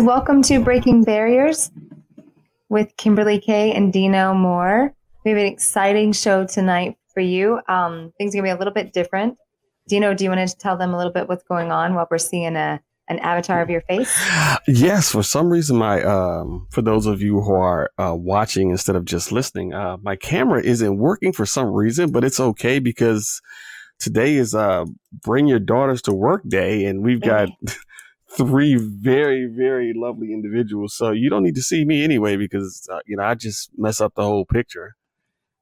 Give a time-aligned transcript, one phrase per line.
[0.00, 1.70] guys, welcome to Breaking Barriers
[2.68, 4.94] with Kimberly Kay and Dino Moore.
[5.24, 7.60] We have an exciting show tonight for you.
[7.68, 9.36] Um, things are gonna be a little bit different.
[9.88, 12.18] Dino, do you want to tell them a little bit what's going on while we're
[12.18, 14.16] seeing a an avatar of your face?
[14.68, 18.96] Yes, for some reason, my um, for those of you who are uh, watching instead
[18.96, 23.42] of just listening, uh, my camera isn't working for some reason, but it's okay because
[23.98, 27.48] today is uh, Bring Your Daughters to Work Day, and we've got
[28.36, 30.94] three very, very lovely individuals.
[30.96, 34.00] So you don't need to see me anyway because uh, you know I just mess
[34.00, 34.96] up the whole picture.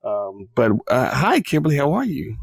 [0.04, 2.36] Um, but uh, hi, Kimberly, how are you?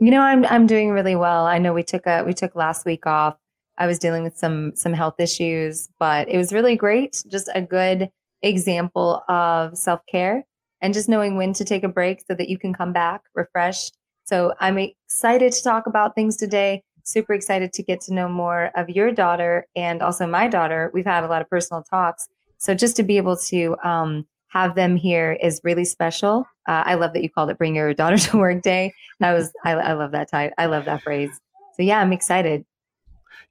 [0.00, 1.46] You know, I'm I'm doing really well.
[1.46, 3.36] I know we took a we took last week off.
[3.78, 7.22] I was dealing with some some health issues, but it was really great.
[7.28, 8.10] Just a good
[8.42, 10.44] example of self care
[10.80, 13.96] and just knowing when to take a break so that you can come back refreshed.
[14.24, 16.82] So I'm excited to talk about things today.
[17.06, 20.90] Super excited to get to know more of your daughter and also my daughter.
[20.92, 22.28] We've had a lot of personal talks.
[22.58, 26.46] So just to be able to um, have them here is really special.
[26.66, 29.52] Uh, I love that you called it "Bring Your Daughter to Work Day." That was
[29.64, 30.52] I, I love that type.
[30.58, 31.30] I love that phrase.
[31.76, 32.64] So yeah, I'm excited.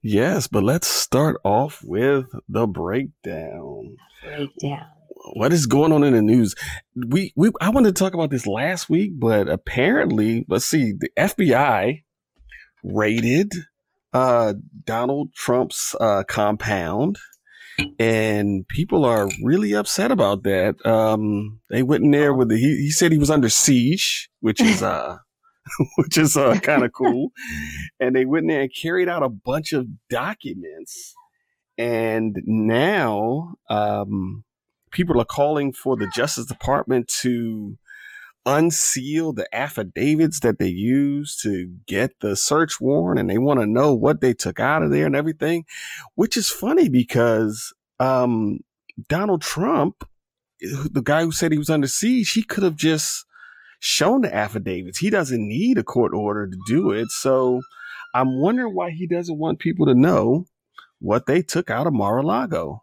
[0.01, 3.97] Yes, but let's start off with the breakdown.
[4.23, 4.87] Breakdown.
[5.33, 6.55] What is going on in the news?
[6.95, 11.09] We we I wanted to talk about this last week, but apparently, let's see, the
[11.17, 12.03] FBI
[12.85, 13.53] raided
[14.13, 14.53] uh,
[14.85, 17.17] Donald Trump's uh, compound,
[17.99, 20.83] and people are really upset about that.
[20.85, 24.61] Um, they went in there with the he, he said he was under siege, which
[24.61, 25.17] is uh
[25.97, 27.31] which is uh, kind of cool.
[27.99, 31.13] and they went in there and carried out a bunch of documents.
[31.77, 34.45] And now um,
[34.91, 37.77] people are calling for the Justice Department to
[38.45, 43.65] unseal the affidavits that they used to get the search warrant and they want to
[43.65, 45.65] know what they took out of there and everything,
[46.15, 48.59] which is funny because um,
[49.09, 50.07] Donald Trump,
[50.61, 53.25] the guy who said he was under siege, he could have just
[53.79, 54.99] shown the affidavits.
[54.99, 57.09] He doesn't need a court order to do it.
[57.09, 57.61] So
[58.13, 60.45] I'm wondering why he doesn't want people to know
[60.99, 62.81] what they took out of Mar-a-Lago.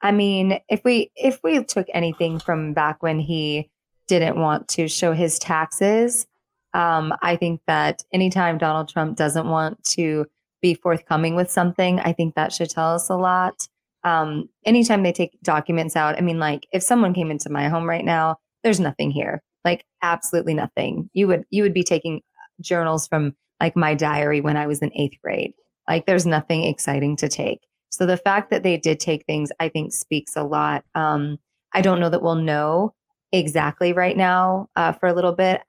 [0.00, 3.70] I mean, if we if we took anything from back when he
[4.08, 6.26] didn't want to show his taxes,
[6.72, 10.26] um, I think that anytime Donald Trump doesn't want to
[10.60, 13.68] be forthcoming with something, I think that should tell us a lot.
[14.02, 17.88] Um, anytime they take documents out, I mean, like if someone came into my home
[17.88, 21.10] right now, there's nothing here like absolutely nothing.
[21.12, 22.20] You would you would be taking
[22.60, 25.54] journals from like my diary when I was in 8th grade.
[25.88, 27.60] Like there's nothing exciting to take.
[27.90, 30.84] So the fact that they did take things I think speaks a lot.
[30.94, 31.38] Um
[31.72, 32.94] I don't know that we'll know
[33.38, 35.62] exactly right now uh, for a little bit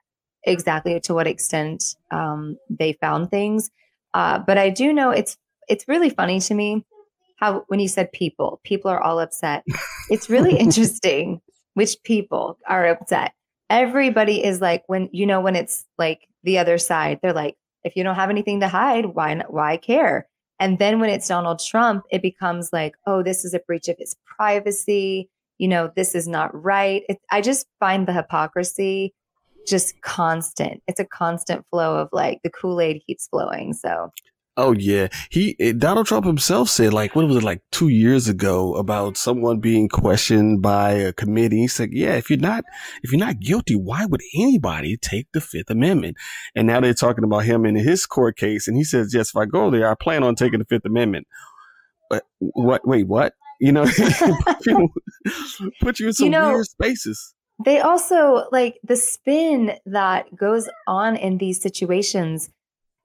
[0.44, 3.70] exactly to what extent um, they found things.
[4.14, 5.36] Uh, but I do know it's
[5.68, 6.84] it's really funny to me
[7.38, 9.64] how when you said people, people are all upset.
[10.10, 11.40] It's really interesting
[11.74, 13.32] which people are upset
[13.70, 17.96] everybody is like when you know when it's like the other side they're like if
[17.96, 20.28] you don't have anything to hide why not, why care
[20.58, 23.96] and then when it's Donald Trump it becomes like oh this is a breach of
[23.98, 25.28] his privacy
[25.58, 29.14] you know this is not right it, i just find the hypocrisy
[29.66, 34.10] just constant it's a constant flow of like the kool-aid keeps flowing so
[34.58, 38.26] Oh yeah, he eh, Donald Trump himself said like what was it like two years
[38.26, 41.58] ago about someone being questioned by a committee.
[41.58, 42.64] He said, "Yeah, if you're not
[43.02, 46.16] if you're not guilty, why would anybody take the Fifth Amendment?"
[46.54, 49.36] And now they're talking about him in his court case, and he says, "Yes, if
[49.36, 51.26] I go there, I plan on taking the Fifth Amendment."
[52.08, 52.88] But what?
[52.88, 53.34] Wait, what?
[53.60, 53.84] You know,
[55.80, 57.34] put you in some you know, weird spaces.
[57.64, 62.50] They also like the spin that goes on in these situations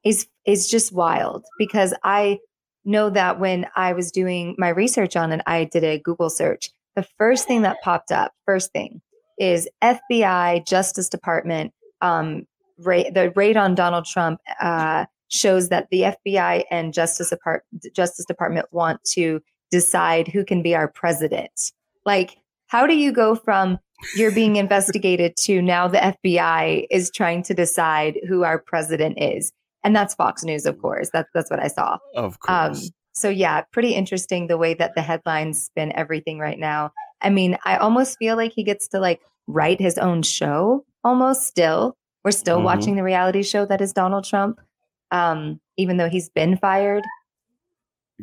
[0.03, 2.39] is is just wild because I
[2.83, 6.71] know that when I was doing my research on it, I did a Google search.
[6.95, 9.01] The first thing that popped up, first thing,
[9.37, 11.73] is FBI, Justice Department.
[12.01, 12.47] Um,
[12.79, 17.63] ra- the raid on Donald Trump uh, shows that the FBI and Justice, Depart-
[17.95, 21.71] Justice Department want to decide who can be our president.
[22.05, 22.37] Like,
[22.67, 23.79] how do you go from
[24.15, 29.51] you're being investigated to now the FBI is trying to decide who our president is?
[29.83, 31.09] and that's Fox News, of course.
[31.11, 31.97] That's that's what I saw.
[32.15, 32.83] Of um, course.
[32.83, 36.91] Um, so yeah, pretty interesting the way that the headlines spin everything right now.
[37.19, 41.47] I mean, I almost feel like he gets to like write his own show almost
[41.47, 41.97] still.
[42.23, 42.63] We're still Mhm.
[42.63, 44.61] watching the reality show that is Donald Trump,
[45.09, 47.03] um, even though he's been fired.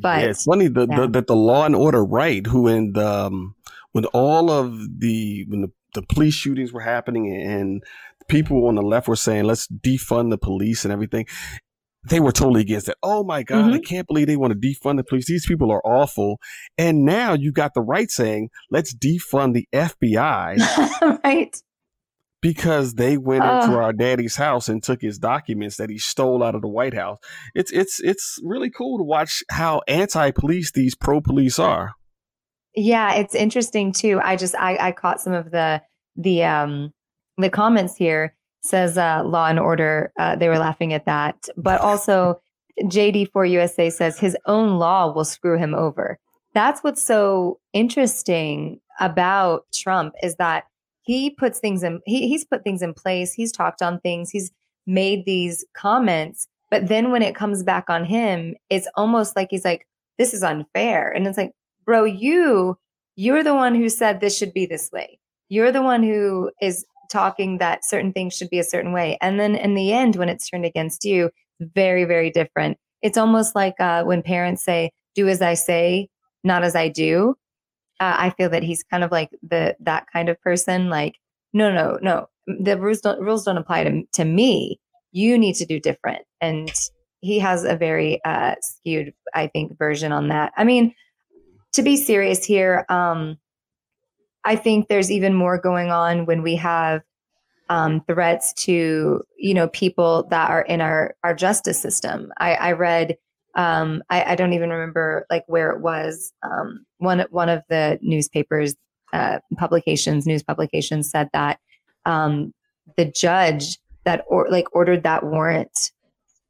[0.01, 1.01] But- yeah, it's funny the, yeah.
[1.01, 3.55] the, that the Law and Order right, who in the um,
[3.93, 7.83] when all of the when the, the police shootings were happening and
[8.29, 11.27] people on the left were saying let's defund the police and everything,
[12.09, 12.97] they were totally against it.
[13.03, 13.75] Oh my God, Mm-hmm.
[13.75, 15.27] I can't believe they want to defund the police.
[15.27, 16.39] These people are awful.
[16.77, 21.57] And now you got the right saying let's defund the FBI right?
[22.41, 26.55] Because they went into our daddy's house and took his documents that he stole out
[26.55, 27.19] of the White House.
[27.55, 31.93] It's it's it's really cool to watch how anti-police these pro-police are.
[32.75, 34.21] Yeah, it's interesting too.
[34.23, 35.83] I just I, I caught some of the
[36.19, 36.93] the um
[37.39, 41.81] the comments here says uh law and order uh they were laughing at that but
[41.81, 42.41] also
[42.83, 46.19] jd4 usa says his own law will screw him over
[46.55, 50.65] that's what's so interesting about trump is that
[51.09, 54.51] he puts things in he, he's put things in place he's talked on things he's
[54.87, 59.65] made these comments but then when it comes back on him it's almost like he's
[59.65, 59.87] like
[60.19, 61.11] this is unfair.
[61.11, 61.53] And it's like
[61.87, 62.77] bro you
[63.17, 65.19] you're the one who said this should be this way.
[65.49, 69.17] You're the one who is talking that certain things should be a certain way.
[69.23, 71.31] And then in the end when it's turned against you
[71.61, 72.77] very very different.
[73.01, 76.09] It's almost like uh, when parents say do as i say
[76.45, 77.35] not as i do
[78.01, 81.17] uh, i feel that he's kind of like the that kind of person like
[81.53, 84.79] no no no the rules don't rules don't apply to, to me
[85.13, 86.73] you need to do different and
[87.21, 90.95] he has a very uh, skewed i think version on that i mean
[91.73, 93.37] to be serious here um
[94.45, 97.03] I think there's even more going on when we have
[97.69, 102.33] um, threats to you know people that are in our our justice system.
[102.39, 103.19] I, I read
[103.57, 106.33] um, I, I don't even remember like where it was.
[106.43, 108.75] Um, one one of the newspapers
[109.13, 111.59] uh, publications, news publications, said that
[112.05, 112.53] um,
[112.97, 115.93] the judge that or like ordered that warrant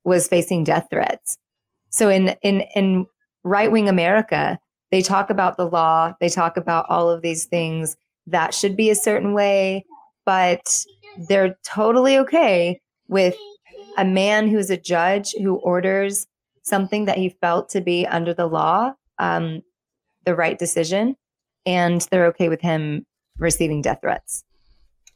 [0.05, 1.39] was facing death threats.
[1.91, 3.07] So in in in
[3.45, 4.59] right wing America,
[4.91, 7.97] they talk about the law, they talk about all of these things
[8.27, 9.85] that should be a certain way,
[10.27, 10.85] but
[11.29, 13.35] they're totally okay with
[13.97, 16.27] a man who's a judge who orders
[16.63, 19.63] something that he felt to be under the law, um,
[20.25, 21.17] the right decision,
[21.67, 23.07] and they're okay with him
[23.39, 24.45] receiving death threats.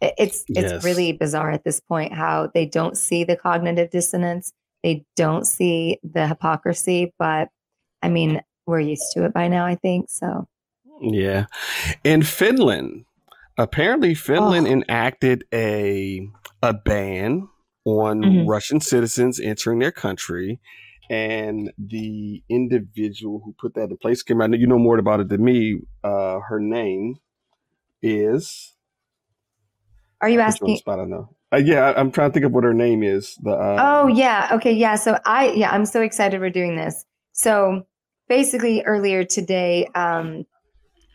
[0.01, 0.73] It- It's Yes.
[0.73, 4.53] it's really bizarre at this point how they don't see the cognitive dissonance,
[4.83, 7.49] they don't see the hypocrisy, but
[8.03, 10.11] I mean, we're used to it by now, I think.
[10.11, 10.47] So
[11.01, 11.47] Yeah.
[12.05, 13.05] In Finland,
[13.59, 14.71] apparently Finland Oh.
[14.73, 16.29] enacted a
[16.65, 17.49] a ban
[17.85, 18.49] on Mhm.
[18.49, 20.61] Russian citizens entering their country.
[21.13, 25.21] And the individual who put that in place, Kim, I know you know more about
[25.21, 25.79] it than me.
[26.03, 27.17] Uh, her name
[28.01, 28.75] is.
[30.23, 30.77] are you Put you on the asking?
[30.79, 31.37] spot, I know.
[31.53, 33.37] Uh, yeah, I, I'm trying to think of what her name is.
[33.43, 34.49] The uh, Oh yeah.
[34.53, 34.73] Okay.
[34.73, 34.97] Yeah.
[34.97, 37.05] So I yeah, I'm so excited we're doing this.
[37.33, 37.87] So
[38.27, 40.47] basically earlier today, um,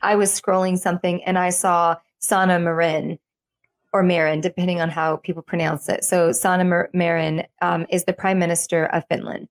[0.04, 3.18] I was scrolling something and I saw Sanna Marin
[3.94, 6.04] or Marin, depending on how people pronounce it.
[6.04, 9.48] So Sanna Marin um, is the prime minister of Finland.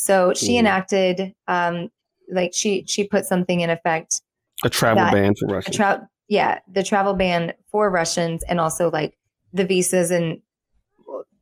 [0.00, 0.60] So she Mhm.
[0.60, 1.90] enacted um,
[2.32, 4.22] like she she put something in effect
[4.64, 5.70] a travel that- ban for a Russia.
[5.72, 9.16] tra- yeah, the travel ban for Russians and also like
[9.52, 10.40] the visas and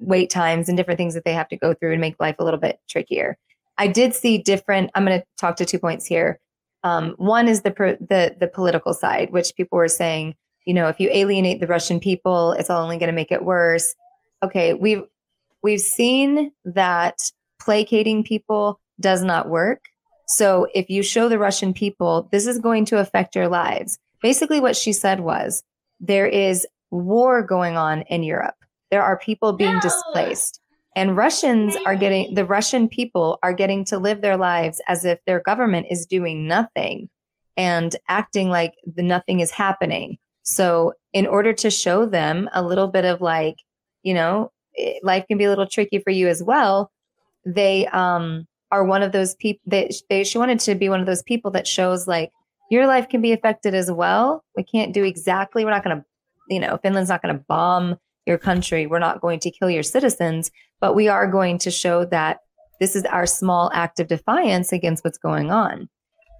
[0.00, 2.45] wait times and different things that they have to go through and make life a
[2.45, 3.37] little bit trickier.
[3.77, 4.91] I did see different.
[4.95, 6.41] I'm going to talk to two points here.
[6.85, 10.35] Um, one is the per- the the political side, which people were saying,
[10.65, 13.95] you know, if you alienate the Russian people, it's only going to make it worse.
[14.43, 15.03] Okay, we've
[15.62, 17.17] we've seen that
[17.61, 19.81] placating people does not work.
[20.27, 23.99] So if you show the Russian people, this is going to affect your lives.
[24.21, 25.62] Basically, what she said was
[26.00, 28.55] there is war going on in Europe.
[28.91, 29.81] There are people being No.
[29.81, 30.61] displaced.
[30.97, 35.19] And Russians are getting, the Russian people are getting to live their lives as if
[35.27, 37.09] their government is doing nothing
[37.57, 40.19] and acting like the nothing is happening.
[40.43, 43.57] So, in order to show them a little bit of like,
[44.03, 44.50] you know,
[45.03, 46.91] life can be a little tricky for you as well,
[47.55, 49.62] they um, are one of those people.
[49.67, 52.31] They, they she wanted to be one of those people that shows like
[52.71, 54.45] your life can be affected as well.
[54.57, 55.64] We can't do exactly.
[55.64, 56.05] We're not going to,
[56.49, 58.87] you know, Finland's not going to bomb your country.
[58.87, 60.50] We're not going to kill your citizens,
[60.81, 62.40] but we are going to show that
[62.81, 65.88] this is our small act of defiance against what's going on.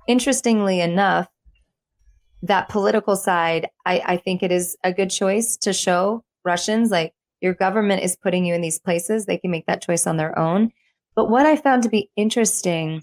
[0.07, 1.29] Interestingly enough,
[2.43, 7.15] that political side, I, I think it is a good choice to show Russians like
[7.41, 9.27] your government is putting you in these places.
[9.27, 10.73] They can make that choice on their own.
[11.19, 13.03] But what I found to be interesting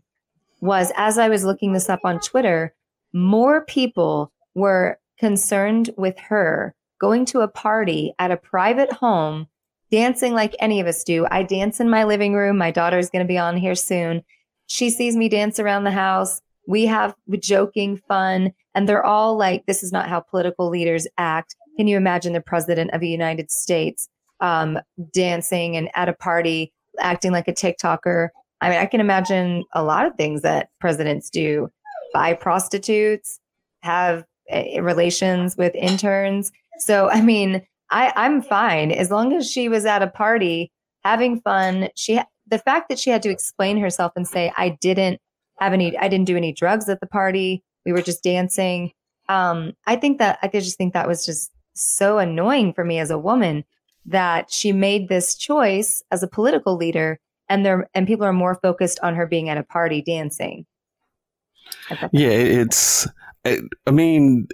[0.62, 2.74] was as I was looking this up on Twitter,
[3.12, 9.48] more people were concerned with her going to a party at a private home,
[9.92, 11.28] dancing like any of us do.
[11.30, 12.58] I dance in my living room.
[12.58, 14.24] My daughter's going to be on here soon.
[14.68, 16.42] She sees me dance around the house.
[16.70, 21.58] We have joking fun, and they're all like, this is not how political leaders act.
[21.76, 24.08] Can you imagine the president of the United States
[24.40, 24.80] um,
[25.14, 28.30] dancing and at a party acting like a TikToker?
[28.62, 31.70] I mean, I can imagine a lot of things that presidents do
[32.14, 33.40] buy prostitutes,
[33.82, 36.52] have uh, relations with interns.
[36.80, 40.72] So, I mean, I, I'm fine as long as she was at a party
[41.04, 41.90] having fun.
[41.96, 45.20] She, the fact that she had to explain herself and say, I didn't
[45.60, 47.64] have any, I didn't do any drugs at the party.
[47.86, 48.92] We were just dancing.
[49.30, 53.12] Um, I think that I just think that was just so annoying for me as
[53.12, 53.64] a woman
[54.06, 57.20] that she made this choice as a political leader
[57.50, 60.66] and there and people are more focused on her being at a party dancing.
[62.12, 63.08] Yeah, it's
[63.46, 64.48] I mean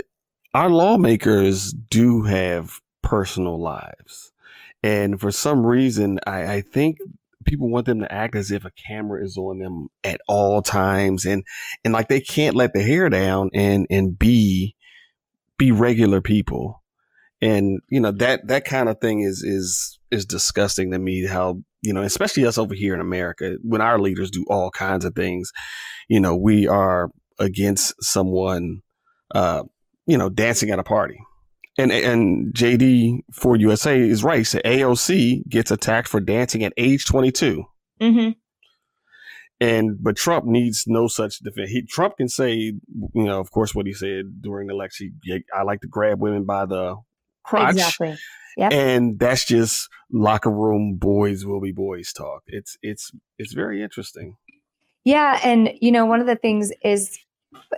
[0.53, 4.31] our lawmakers do have personal lives.
[4.84, 6.98] And for some reason, I, I think
[7.46, 11.25] people want them to act as if a camera is on them at all times
[11.25, 11.43] and
[11.84, 14.75] and like they can't let the hair down and and be
[15.58, 16.81] be regular people
[17.41, 21.62] and you know that that kind of thing is is is disgusting to me how
[21.81, 25.15] you know especially us over here in america when our leaders do all kinds of
[25.15, 25.51] things
[26.07, 28.81] you know we are against someone
[29.33, 29.63] uh
[30.05, 31.19] you know dancing at a party
[31.77, 34.45] and and JD for USA is right.
[34.45, 37.63] So AOC gets attacked for dancing at age 22.
[38.01, 38.29] Mm-hmm.
[39.60, 41.69] And but Trump needs no such defense.
[41.69, 42.79] He Trump can say, you
[43.13, 45.19] know, of course, what he said during the election.
[45.55, 46.98] I like to grab women by the
[47.43, 47.71] crotch.
[47.71, 48.17] Exactly.
[48.57, 48.74] Yep.
[48.74, 52.43] And that's just locker room boys will be boys talk.
[52.48, 54.36] It's it's it's very interesting.
[55.03, 57.17] Yeah, and you know, one of the things is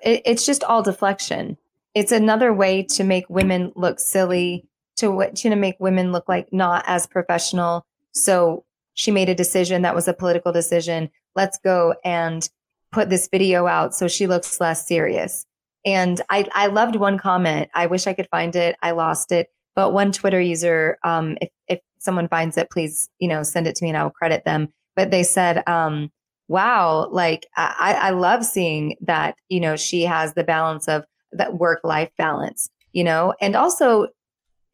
[0.03, 1.57] it, it's just all deflection
[1.93, 4.67] it's another way to make women look silly,
[4.97, 7.85] to to make women look like not as professional.
[8.11, 11.09] So she made a decision that was a political decision.
[11.35, 12.47] Let's go and
[12.91, 15.45] put this video out so she looks less serious.
[15.85, 17.69] And I, I loved one comment.
[17.73, 18.75] I wish I could find it.
[18.81, 19.51] I lost it.
[19.75, 23.75] But one Twitter user, um, if, if someone finds it, please, you know, send it
[23.75, 24.69] to me and I will credit them.
[24.95, 26.11] But they said, um,
[26.47, 31.57] wow, like I, I love seeing that, you know, she has the balance of that
[31.57, 33.33] work life balance, you know?
[33.41, 34.07] And also,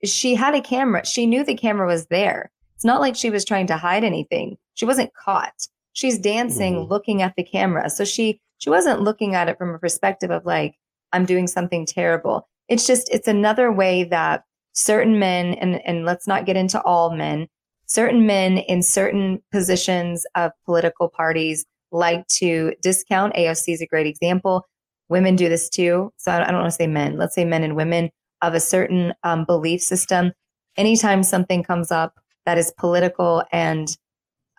[0.03, 1.05] she had a camera.
[1.05, 2.51] She knew the camera was there.
[2.75, 4.57] It's not like she was trying to hide anything.
[4.73, 5.67] She wasn't caught.
[5.93, 6.91] She's dancing, mm-hmm.
[6.91, 7.89] looking at the camera.
[7.89, 10.75] So she she wasn't looking at it from a perspective of like
[11.11, 12.47] I'm doing something terrible.
[12.67, 17.15] It's just it's another way that certain men and and let's not get into all
[17.15, 17.47] men,
[17.85, 23.33] certain men in certain positions of political parties like to discount.
[23.33, 24.65] AOC is a great example
[25.09, 26.13] women do this too.
[26.17, 28.11] So I don't want to say men, let's say men and women
[28.41, 30.31] of a certain um, belief system.
[30.77, 32.13] Anytime something comes up
[32.45, 33.89] that is political and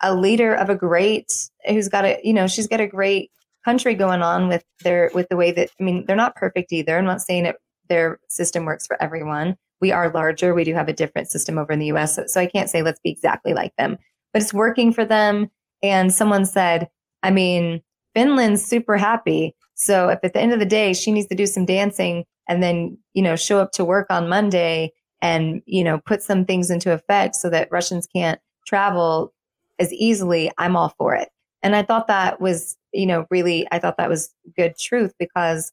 [0.03, 1.31] a leader of a great,
[1.67, 3.31] who's got a, you know, she's got a great
[3.65, 6.97] country going on with their, with the way that, I mean, they're not perfect either.
[6.97, 7.55] I'm not saying it,
[7.89, 9.55] their system works for everyone.
[9.81, 10.53] We are larger.
[10.53, 12.15] We do have a different system over in the US.
[12.15, 13.97] So, so I can't say let's be exactly like them,
[14.33, 15.49] but it's working for them.
[15.83, 16.89] And someone said,
[17.23, 17.81] I mean,
[18.13, 21.47] Finland's super happy so if at the end of the day she needs to do
[21.47, 25.97] some dancing and then, you know, show up to work on Monday and, you know,
[26.05, 29.33] put some things into effect so that Russians can't travel
[29.79, 31.29] as easily, I'm all for it.
[31.63, 35.71] And I thought that was, you know, really, I thought that was good truth because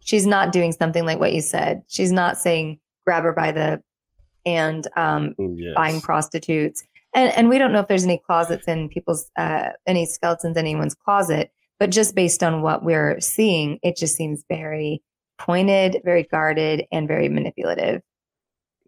[0.00, 1.82] she's not doing something like what you said.
[1.88, 3.82] She's not saying grab her by the
[4.44, 5.74] and um, mm, yes.
[5.74, 6.84] buying prostitutes.
[7.14, 10.64] And, and we don't know if there's any closets in people's, uh, any skeletons in
[10.66, 11.50] anyone's closet.
[11.78, 15.02] But just based on what we're seeing, it just seems very
[15.38, 18.00] pointed, very guarded, and very manipulative.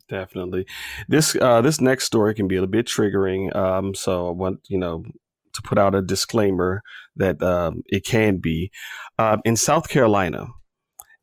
[0.08, 0.66] Definitely.
[1.06, 3.54] This uh, this next story can be a bit triggering.
[3.54, 5.04] Um, so I want you know
[5.52, 6.82] to put out a disclaimer
[7.16, 8.70] that um, it can be.
[9.18, 10.46] Uh, in South Carolina,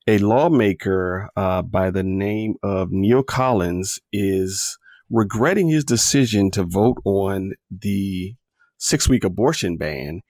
[0.08, 4.78] a lawmaker uh, by the name of Neil Collins is
[5.10, 8.36] regretting his decision to vote on the
[8.78, 10.22] six week abortion ban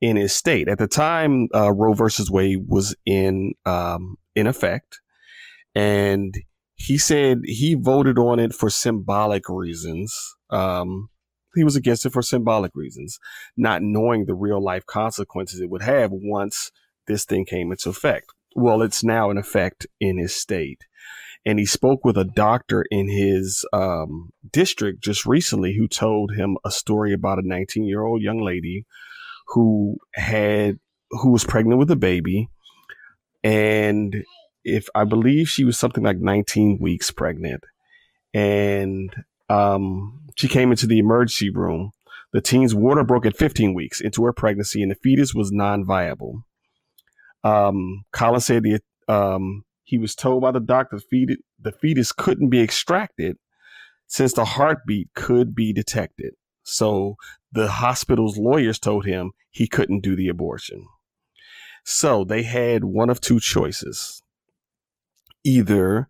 [0.00, 0.68] in his state.
[0.68, 5.00] At the time, uh, Roe versus Wade was in um, in effect,
[5.74, 6.34] and
[6.74, 10.14] he said he voted on it for symbolic reasons.
[10.50, 11.08] Um,
[11.54, 13.18] he was against it for symbolic reasons,
[13.56, 16.70] not knowing the real life consequences it would have once
[17.08, 18.26] this thing came into effect.
[18.56, 20.86] Well, it's now in effect in his state.
[21.44, 26.56] And he spoke with a doctor in his um, district just recently who told him
[26.64, 28.86] a story about a 19 year old young lady
[29.48, 30.78] who had
[31.10, 32.48] who was pregnant with a baby,
[33.44, 34.24] and
[34.64, 37.62] if I believe she was something like 19 weeks pregnant,
[38.32, 39.14] and
[39.50, 41.92] um, she came into the emergency room.
[42.32, 46.42] The teen's water broke at 15 weeks into her pregnancy, and the fetus was non-viable.
[47.46, 52.50] Um, Collins said the, um, he was told by the doctor the the fetus couldn't
[52.50, 53.36] be extracted
[54.06, 56.34] since the heartbeat could be detected.
[56.62, 57.16] So
[57.52, 60.86] the hospital's lawyers told him he couldn't do the abortion.
[61.84, 64.22] So they had one of two choices.
[65.44, 66.08] Either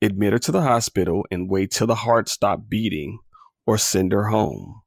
[0.00, 3.18] admit her to the hospital and wait till the heart stopped beating
[3.66, 4.80] or send her home.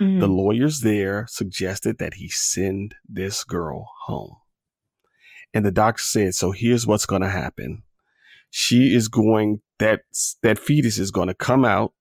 [0.00, 0.20] Mm-hmm.
[0.20, 4.36] The lawyers there suggested that he send this girl home.
[5.54, 7.82] And the doctor said, so here's what's going to happen.
[8.50, 10.02] She is going, that,
[10.42, 11.92] that fetus is going to come out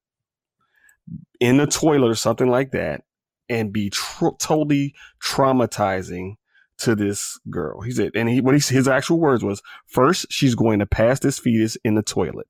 [1.40, 3.04] in the toilet or something like that
[3.50, 6.36] and be tr- totally traumatizing
[6.80, 7.82] to this girl.
[7.82, 11.20] He said, and he, what he, his actual words was, first, she's going to pass
[11.20, 12.48] this fetus in the toilet.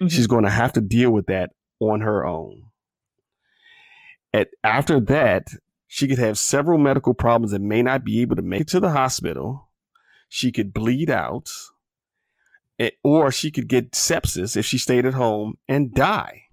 [0.00, 0.08] Mm-hmm.
[0.08, 1.50] She's going to have to deal with that
[1.80, 2.64] on her own.
[4.32, 5.48] At, after that,
[5.88, 8.80] she could have several medical problems and may not be able to make it to
[8.80, 9.68] the hospital.
[10.34, 11.50] She could bleed out,
[12.78, 16.44] eh, or she could get sepsis if she stayed at home and die.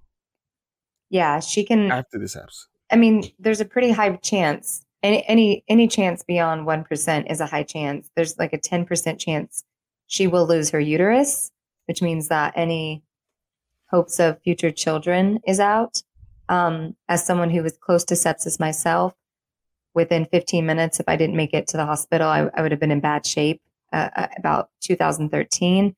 [1.10, 1.90] Yeah, she can.
[1.90, 2.68] After this happens.
[2.92, 4.86] I mean, there's a pretty high chance.
[5.02, 8.12] Any any any chance beyond one percent is a high chance.
[8.18, 9.64] There's like a ten percent chance
[10.08, 11.50] she will lose her uterus,
[11.88, 13.02] which means that any
[13.92, 16.04] hopes of future children is out.
[16.50, 19.14] Um, as someone who was close to sepsis myself,
[19.94, 22.80] within 15 minutes, if I didn't make it to the hospital, I, I would have
[22.80, 23.62] been in bad shape.
[23.92, 25.96] Uh, uh about 2013,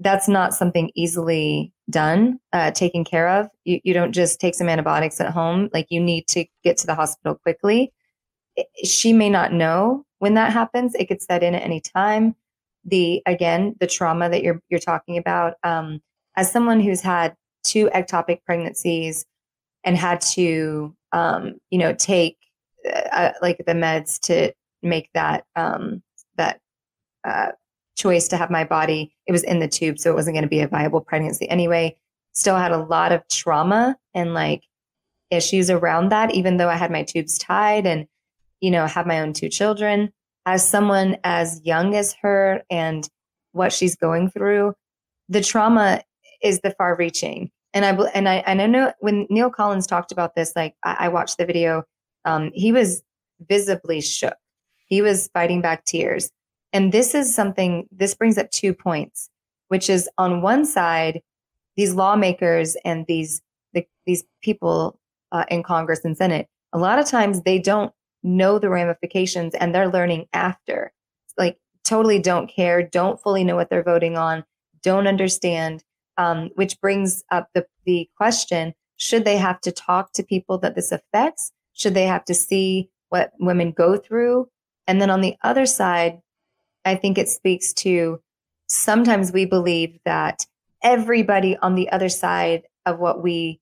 [0.00, 3.48] that's not something easily done, uh, taken care of.
[3.64, 5.70] You, you don't just take some antibiotics at home.
[5.72, 7.92] Like you need to get to the hospital quickly.
[8.84, 10.94] She may not know when that happens.
[10.94, 12.34] It could set in at any time.
[12.84, 15.54] The again, the trauma that you're you're talking about.
[15.62, 16.00] Um,
[16.36, 19.26] as someone who's had two ectopic pregnancies
[19.84, 22.36] and had to, um, you know, take
[22.86, 26.02] uh, uh like the meds to make that um,
[26.36, 26.60] that
[27.24, 27.52] uh,
[27.96, 29.14] choice to have my body.
[29.26, 31.96] It was in the tube, so it wasn't going to be a viable pregnancy anyway.
[32.32, 34.62] Still had a lot of trauma and like
[35.30, 38.06] issues around that, even though I had my tubes tied and,
[38.60, 40.12] you know, have my own two children.
[40.46, 43.06] As someone as young as her and
[43.52, 44.74] what she's going through,
[45.28, 46.02] the trauma
[46.42, 47.50] is the far reaching.
[47.74, 50.96] And I and I and I know when Neil Collins talked about this, like I,
[51.00, 51.82] I watched the video,
[52.24, 53.02] um, he was
[53.46, 54.36] visibly shook.
[54.86, 56.30] He was fighting back tears.
[56.72, 59.30] And this is something, this brings up two points,
[59.68, 61.22] which is on one side,
[61.76, 63.40] these lawmakers and these,
[63.72, 64.98] the, these people
[65.32, 69.74] uh, in Congress and Senate, a lot of times they don't know the ramifications and
[69.74, 70.92] they're learning after.
[71.36, 74.44] Like, totally don't care, don't fully know what they're voting on,
[74.82, 75.84] don't understand,
[76.16, 80.74] um, which brings up the, the question should they have to talk to people that
[80.74, 81.52] this affects?
[81.72, 84.48] Should they have to see what women go through?
[84.88, 86.18] And then on the other side,
[86.88, 88.20] I think it speaks to
[88.68, 90.46] sometimes we believe that
[90.82, 93.60] everybody on the other side of what we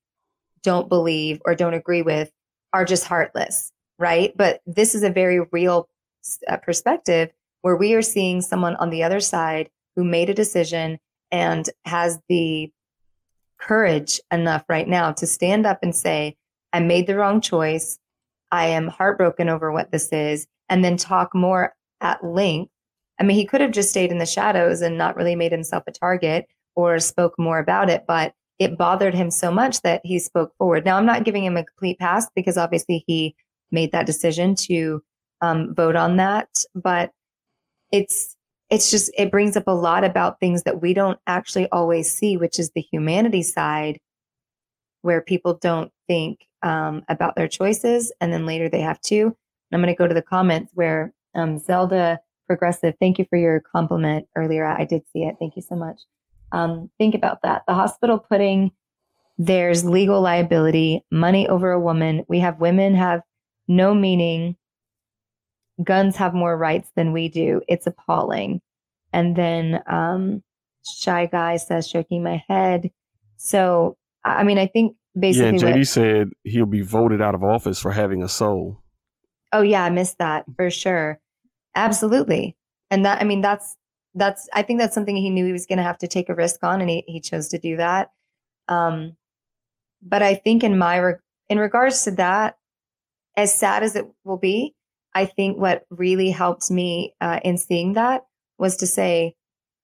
[0.63, 2.31] don't believe or don't agree with
[2.73, 4.33] are just heartless, right?
[4.37, 5.89] But this is a very real
[6.49, 7.31] uh, perspective
[7.63, 10.99] where we are seeing someone on the other side who made a decision
[11.31, 12.71] and has the
[13.59, 16.37] courage enough right now to stand up and say,
[16.73, 17.99] I made the wrong choice.
[18.53, 22.71] I am heartbroken over what this is, and then talk more at length
[23.19, 25.85] I mean, he could have just stayed in the shadows and not really made himself
[25.87, 30.19] a target or spoke more about it, but it bothered him so much that he
[30.19, 30.85] spoke forward.
[30.85, 33.35] Now, I'm not giving him a complete pass because obviously he
[33.71, 35.03] made that decision to
[35.41, 37.11] um, vote on that, but
[37.93, 38.35] it's
[38.69, 42.37] it's just it brings up a lot about things that we don't actually always see,
[42.37, 43.99] which is the humanity side,
[45.03, 49.23] where people don't think um, about their choices, and then later they have to.
[49.23, 49.35] And
[49.73, 52.95] I'm going to go to the comments where um, Zelda progressive.
[53.01, 54.65] Thank you for your compliment earlier.
[54.65, 55.37] I did see it.
[55.39, 56.01] Thank you so much.
[56.53, 57.63] Um, think about that.
[57.67, 58.71] The hospital putting
[59.39, 62.25] there's legal liability, money over a woman.
[62.29, 63.21] We have women have
[63.69, 64.57] no meaning.
[65.83, 67.61] Guns have more rights than we do.
[67.69, 68.63] It's appalling.
[69.13, 70.43] And then um,
[70.87, 72.91] Shy Guy says, shaking my head.
[73.37, 75.59] So, I mean, I think basically.
[75.59, 78.83] Yeah, JD what, said he'll be voted out of office for having a soul.
[79.53, 81.21] Oh, yeah, I missed that for sure.
[81.77, 82.57] Absolutely.
[82.91, 83.77] And that, I mean, that's,
[84.15, 86.35] that's, I think that's something he knew he was going to have to take a
[86.35, 88.11] risk on and he, he chose to do that.
[88.67, 89.17] Um,
[90.03, 91.15] but I think in my,
[91.49, 92.57] in regards to that,
[93.37, 94.75] as sad as it will be,
[95.15, 98.25] I think what really helped me uh, in seeing that
[98.59, 99.35] was to say,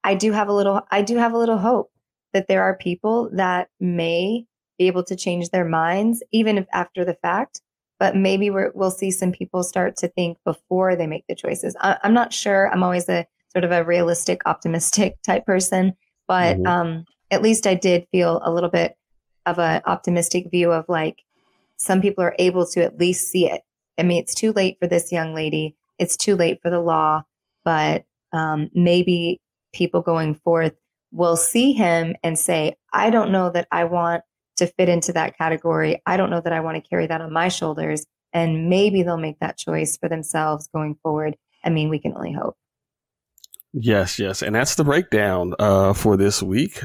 [0.03, 1.91] I do have a little, I do have a little hope
[2.33, 4.47] that there are people that may
[4.79, 7.61] be able to change their minds, even if after the fact.
[8.03, 11.77] But maybe we will see some people start to think before they make the choices.
[11.81, 12.69] I, am not sure.
[12.69, 15.93] I'm always a sort of a realistic, optimistic type person,
[16.27, 16.67] but mm-hmm.
[16.67, 18.97] um, at least I did feel a little bit
[19.47, 21.23] of an optimistic view of like
[21.77, 23.61] some people are able to at least see it.
[23.97, 25.77] I mean, it's too late for this young lady.
[26.01, 27.23] It's too late for the law,
[27.65, 29.41] but um, maybe
[29.73, 30.75] people going forth
[31.13, 34.25] will see him and say, I don't know that I want
[34.57, 36.03] to fit into that category.
[36.07, 38.05] I don't know that I want to carry that on my shoulders.
[38.33, 41.37] And maybe they'll make that choice for themselves going forward.
[41.65, 42.57] I mean, we can only hope.
[43.75, 44.43] Yes, yes.
[44.43, 46.81] And that's the breakdown uh, for this week.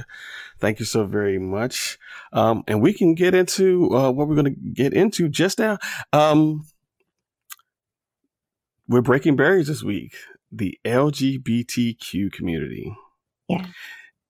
[0.59, 1.97] Thank you so very much.
[2.33, 5.77] Um, and we can get into uh, what we're going to get into just now.
[6.13, 6.65] Um,
[8.87, 10.15] we're breaking barriers this week,
[10.51, 12.95] the LGBTQ community.
[13.49, 13.67] Yeah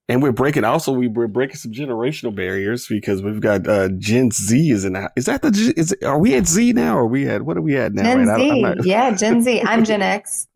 [0.10, 4.32] and we're breaking also we, we're breaking some generational barriers because we've got uh gen
[4.32, 7.28] z is in that is that the is are we at z now or we
[7.28, 8.04] at what are we at now?
[8.04, 8.40] Gen right?
[8.40, 8.62] z.
[8.62, 8.86] not...
[8.86, 9.62] yeah gen z.
[9.62, 10.48] I'm gen x.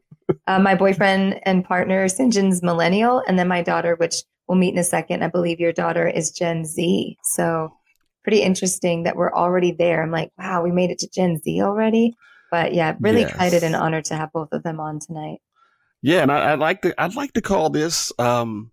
[0.48, 4.80] Uh, my boyfriend and partner sinjin's millennial and then my daughter which we'll meet in
[4.80, 5.24] a second.
[5.24, 7.18] I believe your daughter is gen z.
[7.24, 7.74] So
[8.24, 10.02] pretty interesting that we're already there.
[10.02, 12.16] I'm like wow we made it to gen z already.
[12.50, 13.32] But yeah really yes.
[13.32, 15.40] excited and honored to have both of them on tonight.
[16.02, 18.72] Yeah and I, i'd like to i'd like to call this um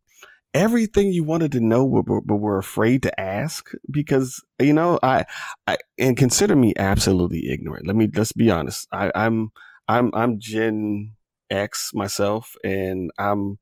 [0.59, 5.25] everything you wanted to know, but, but were afraid to ask because you know I,
[5.69, 7.87] I and consider me absolutely ignorant.
[7.87, 8.89] Let me let's be honest.
[8.93, 9.51] I, I'm
[9.87, 11.13] I'm I'm Gen
[11.49, 13.59] X myself, and I'm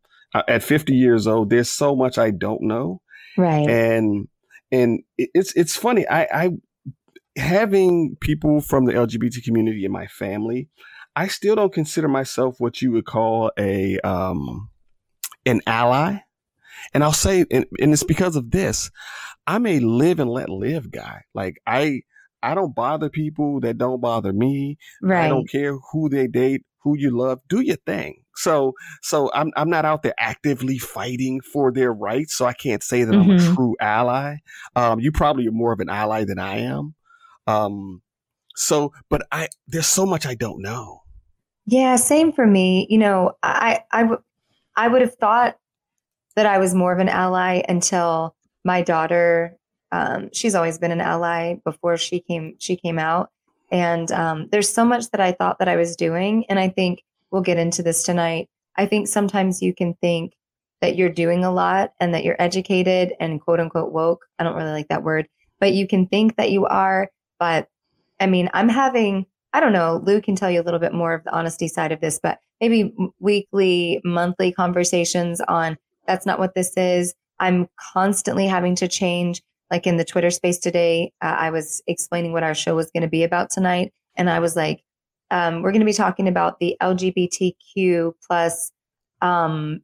[0.49, 1.51] at 50 years old.
[1.51, 3.03] There's so much I don't know,
[3.37, 3.69] right?
[3.69, 4.29] And
[4.73, 6.09] and it's it's funny.
[6.09, 6.51] I I
[7.37, 10.71] having people from the LGBT community in my family.
[11.15, 14.71] I still don't consider myself what you would call a um
[15.45, 16.21] an ally
[16.95, 18.91] and I'll say, and, and it's because of this,
[19.47, 21.23] I'm a live and let live guy.
[21.35, 22.03] Like I,
[22.43, 24.79] I don't bother people that don't bother me.
[25.03, 25.27] Right.
[25.27, 27.41] I don't care who they date, who you love.
[27.49, 28.23] Do your thing.
[28.37, 32.37] So, so I'm I'm not out there actively fighting for their rights.
[32.37, 33.31] So I can't say that mm-hmm.
[33.31, 33.55] I'm a mm-hmm.
[33.55, 34.37] true ally.
[34.77, 36.95] Um, you probably are more of an ally than I am.
[37.47, 38.03] Um,
[38.55, 41.03] so, but I there's so much I don't know.
[41.67, 42.87] Yeah, same for me.
[42.91, 44.23] You know, I I, w-
[44.77, 45.57] I would have thought
[46.37, 49.57] that I was more of an ally until my daughter.
[49.93, 53.31] Um, she's always been an ally before she came she came out,
[53.71, 57.03] and um, there's so much that I thought that I was doing, and I think
[57.31, 58.49] we'll get into this tonight.
[58.77, 60.35] I think sometimes you can think
[60.81, 64.27] that you're doing a lot and that you're educated and quote unquote woke.
[64.39, 65.27] I don't really like that word,
[65.59, 67.11] but you can think that you are.
[67.39, 67.69] But
[68.21, 71.15] I mean, I'm having, I don't know, Lou can tell you a little bit more
[71.15, 76.55] of the honesty side of this, but maybe weekly, monthly conversations on that's not what
[76.55, 77.15] this is.
[77.39, 79.43] I'm constantly having to change.
[79.71, 83.03] Like in the Twitter space today, uh, I was explaining what our show was going
[83.03, 83.93] to be about tonight.
[84.17, 84.83] And I was like,
[85.31, 88.71] um, we're going to be talking about the LGBTQ plus
[89.23, 89.81] um,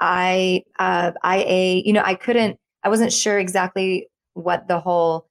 [0.00, 1.82] I, uh, IA.
[1.84, 5.26] You know, I couldn't, I wasn't sure exactly what the whole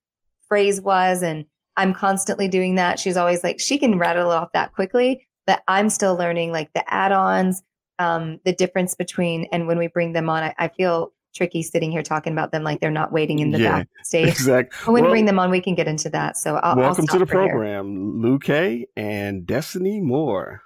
[0.47, 1.21] phrase was.
[1.21, 1.45] And
[1.77, 2.99] I'm constantly doing that.
[2.99, 6.83] She's always like, she can rattle off that quickly, but I'm still learning like the
[6.91, 7.61] add ons
[7.99, 11.91] um, the difference between and when we bring them on, I, I, feel tricky sitting
[11.91, 14.27] here talking about them like they're not waiting in the yeah, backstage.
[14.27, 14.77] Exactly.
[14.85, 16.37] But when well, we bring them on, we can get into that.
[16.37, 20.61] So I'll, welcome I'll to the program, Lou K and Destiny Moore.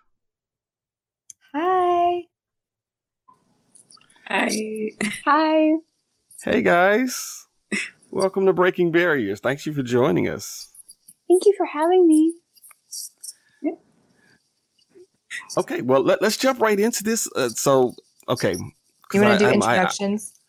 [1.54, 2.22] Hi.
[4.28, 4.50] Hi.
[5.26, 5.72] Hi.
[6.44, 7.48] Hey guys.
[8.10, 9.40] Welcome to Breaking Barriers.
[9.40, 10.74] Thanks you for joining us.
[11.30, 12.34] Thank you for having me.
[15.58, 17.28] Okay, well let, us jump right into this.
[17.36, 17.94] Uh, so,
[18.28, 18.56] okay,
[19.14, 20.34] you want to do I, introductions?
[20.36, 20.42] I,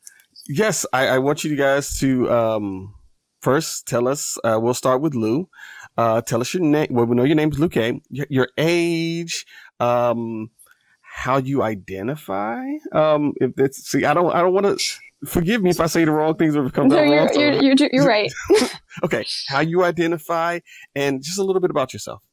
[0.48, 2.94] yes, I, I, want you guys to um,
[3.40, 4.38] first tell us.
[4.44, 5.48] Uh, we'll start with Lou.
[5.96, 6.88] Uh, tell us your name.
[6.90, 8.00] Well, we know your name is Lou K.
[8.10, 9.44] Your, your age.
[9.80, 10.50] Um,
[11.12, 12.64] how you identify.
[12.92, 15.00] Um, if it's see, I don't, I don't want to.
[15.26, 17.30] Forgive me if I say the wrong things or come no, you're, wrong.
[17.34, 18.32] You're, you're, you're right.
[19.04, 20.58] okay, how you identify,
[20.96, 22.24] and just a little bit about yourself.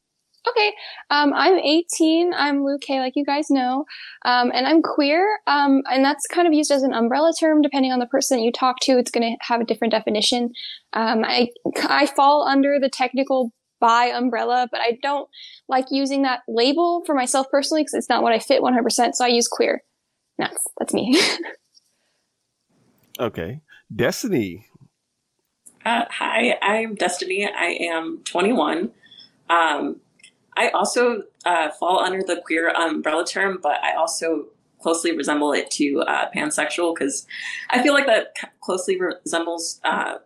[0.48, 0.72] Okay,
[1.10, 2.32] um, I'm 18.
[2.34, 3.84] I'm Lou K, like you guys know,
[4.24, 5.38] um, and I'm queer.
[5.46, 8.50] Um, and that's kind of used as an umbrella term, depending on the person you
[8.50, 8.98] talk to.
[8.98, 10.52] It's going to have a different definition.
[10.94, 11.48] Um, I
[11.88, 15.28] I fall under the technical bi umbrella, but I don't
[15.68, 19.12] like using that label for myself personally because it's not what I fit 100%.
[19.14, 19.82] So I use queer.
[20.38, 21.20] That's that's me.
[23.20, 23.60] okay,
[23.94, 24.66] Destiny.
[25.84, 27.46] Uh, hi, I'm Destiny.
[27.46, 28.90] I am 21.
[29.48, 30.00] Um,
[30.60, 34.44] I also uh, fall under the queer umbrella term, but I also
[34.82, 37.26] closely resemble it to uh, pansexual because
[37.70, 40.16] I feel like that closely resembles uh,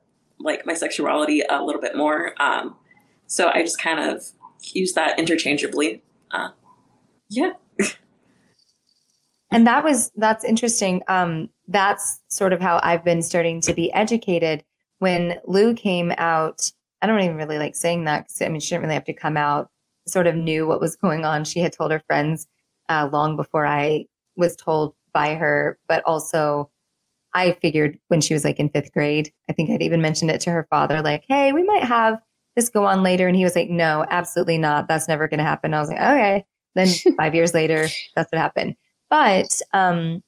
[0.41, 2.35] like my sexuality a little bit more.
[2.43, 2.75] Um,
[3.29, 4.25] so I just kind of
[4.73, 6.03] use that interchangeably.
[6.33, 6.49] Uh,
[7.31, 7.53] yeah.
[9.53, 11.01] and that was that's interesting.
[11.07, 14.65] Um, that's sort of how I've been starting to be educated.
[14.99, 18.83] When Lou came out, I don't even really like saying that I mean she didn't
[18.83, 19.71] really have to come out.
[20.07, 21.45] Sort of knew what was going on.
[21.45, 22.47] She had told her friends
[22.89, 26.71] uh, long before I was told by her, but also
[27.35, 30.41] I figured when she was like in fifth grade, I think I'd even mentioned it
[30.43, 32.19] to her father, like, hey, we might have
[32.55, 33.27] this go on later.
[33.27, 34.87] And he was like, no, absolutely not.
[34.87, 35.75] That's never going to happen.
[35.75, 36.45] I was like, okay.
[36.75, 38.77] Then five years later, that's what happened.
[39.11, 40.23] But um,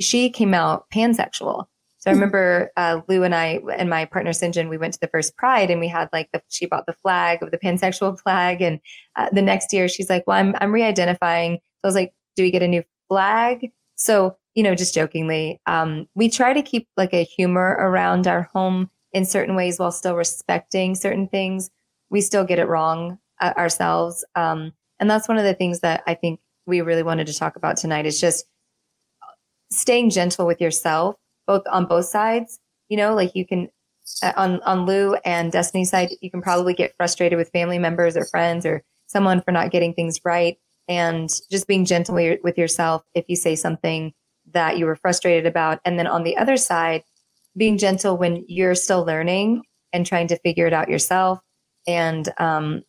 [0.00, 1.66] she came out pansexual.
[2.04, 2.20] So I hmm.
[2.20, 5.70] remember uh, Lou and I and my partner Sinjin, we went to the first Pride
[5.70, 8.78] and we had like the she bought the flag of the pansexual flag, and
[9.16, 12.42] uh, the next year she's like, "Well, I'm I'm re-identifying." So I was like, "Do
[12.42, 16.88] we get a new flag?" So you know, just jokingly, um, we try to keep
[16.98, 21.70] like a humor around our home in certain ways while still respecting certain things.
[22.10, 24.24] We still get it wrong uh, ourselves.
[24.36, 27.56] Um, and that's one of the things that I think we really wanted to talk
[27.56, 28.44] about tonight is just
[29.72, 32.58] staying gentle with yourself, both on both sides.
[32.88, 33.68] You know, like you can,
[34.22, 38.16] uh, on, on Lou and Destiny's side, you can probably get frustrated with family members
[38.16, 40.58] or friends or someone for not getting things right.
[40.86, 44.12] And just being gentle with yourself if you say something
[44.52, 45.80] that you were frustrated about.
[45.84, 47.02] And then on the other side,
[47.56, 51.38] being gentle when you're still learning and trying to figure it out yourself.
[51.86, 52.82] And um,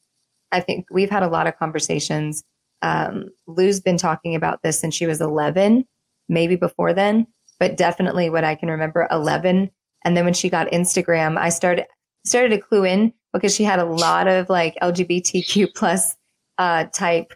[0.52, 2.44] I think we've had a lot of conversations.
[2.82, 5.86] Um, Lou's been talking about this since she was 11,
[6.28, 7.28] maybe before then,
[7.60, 9.72] but definitely what I can remember 11.
[10.04, 11.86] And then when she got Instagram, I started
[12.26, 16.16] started to clue in because she had a lot of like LGBTQ plus
[16.58, 17.34] uh, type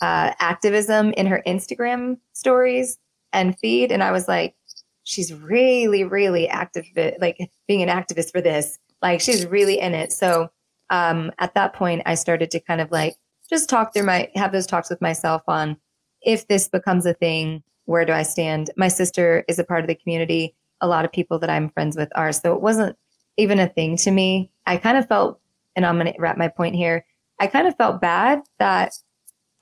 [0.00, 2.98] uh, activism in her Instagram stories
[3.32, 3.92] and feed.
[3.92, 4.54] And I was like,
[5.04, 6.86] she's really, really active,
[7.20, 8.78] like being an activist for this.
[9.02, 10.12] Like she's really in it.
[10.12, 10.50] So
[10.90, 13.16] um, at that point, I started to kind of like
[13.48, 15.76] just talk through my, have those talks with myself on
[16.22, 18.70] if this becomes a thing, where do I stand?
[18.76, 20.54] My sister is a part of the community.
[20.80, 22.30] A lot of people that I'm friends with are.
[22.32, 22.96] So it wasn't
[23.36, 24.48] even a thing to me.
[24.64, 25.40] I kind of felt,
[25.74, 27.04] and I'm going to wrap my point here.
[27.40, 28.92] I kind of felt bad that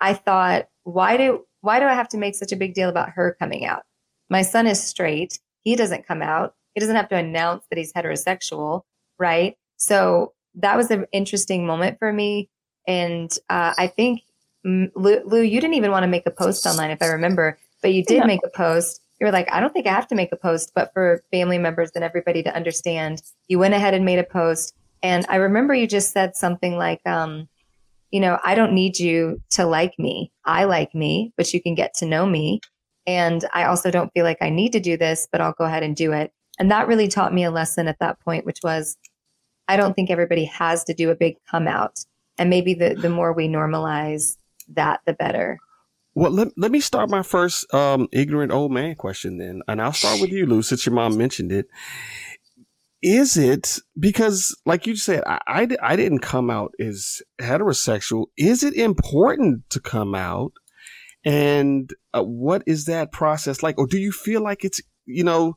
[0.00, 3.10] I thought, why do why do I have to make such a big deal about
[3.10, 3.84] her coming out?
[4.28, 5.40] My son is straight.
[5.62, 6.54] He doesn't come out.
[6.74, 8.82] He doesn't have to announce that he's heterosexual,
[9.18, 9.56] right?
[9.78, 12.50] So that was an interesting moment for me.
[12.86, 14.22] And uh, I think,
[14.66, 17.58] mm, Lou, Lou, you didn't even want to make a post online, if I remember,
[17.82, 18.26] but you did no.
[18.26, 19.00] make a post.
[19.20, 21.58] You were like, I don't think I have to make a post, but for family
[21.58, 24.74] members and everybody to understand, you went ahead and made a post.
[25.02, 27.48] And I remember you just said something like, um,
[28.10, 30.32] you know, I don't need you to like me.
[30.44, 32.60] I like me, but you can get to know me.
[33.06, 35.82] And I also don't feel like I need to do this, but I'll go ahead
[35.82, 36.32] and do it.
[36.58, 38.96] And that really taught me a lesson at that point, which was
[39.68, 42.00] I don't think everybody has to do a big come out.
[42.38, 44.36] And maybe the, the more we normalize
[44.68, 45.58] that, the better.
[46.14, 49.62] Well, let, let me start my first um, ignorant old man question then.
[49.68, 51.66] And I'll start with you, Lou, since your mom mentioned it.
[53.00, 58.26] Is it because like you said I, I, I, didn't come out as heterosexual.
[58.36, 60.52] Is it important to come out?
[61.24, 63.78] And uh, what is that process like?
[63.78, 65.54] Or do you feel like it's you know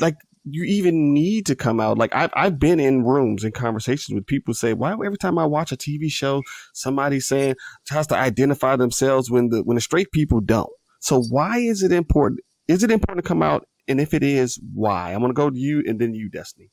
[0.00, 4.14] like you even need to come out like I've, I've been in rooms and conversations
[4.14, 7.54] with people say why every time i watch a tv show somebody saying
[7.90, 11.92] has to identify themselves when the when the straight people don't so why is it
[11.92, 15.12] important is it important to come out and if it is, why?
[15.12, 16.70] I'm to go to you and then you, Destiny.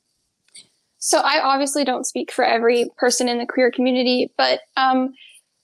[0.97, 5.13] So I obviously don't speak for every person in the queer community, but um,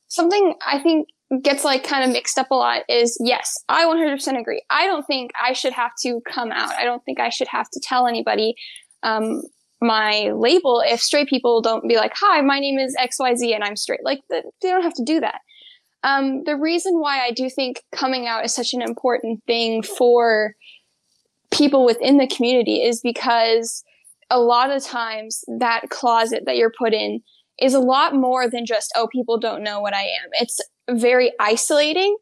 [0.08, 1.10] something I think
[1.42, 4.62] gets like kind of mixed up a lot is yes, I 100% agree.
[4.70, 6.74] I don't think I should have to come out.
[6.76, 8.56] I don't think I should have to tell anybody
[9.04, 9.42] um,
[9.82, 13.76] my label if straight people don't be like, hi, my name is XYZ and I'm
[13.76, 14.04] straight.
[14.04, 15.42] Like, they don't have to do that.
[16.04, 20.54] Um, the reason why I do think coming out is such an important thing for
[21.52, 23.84] people within the community is because
[24.30, 27.22] a lot of times that closet that you're put in
[27.60, 30.30] is a lot more than just, oh, people don't know what I am.
[30.34, 32.16] It's very isolating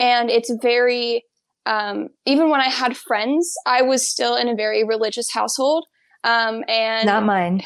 [0.00, 1.24] and it's very,
[1.66, 5.86] um, even when I had friends, I was still in a very religious household.
[6.24, 7.62] Um, and not mine.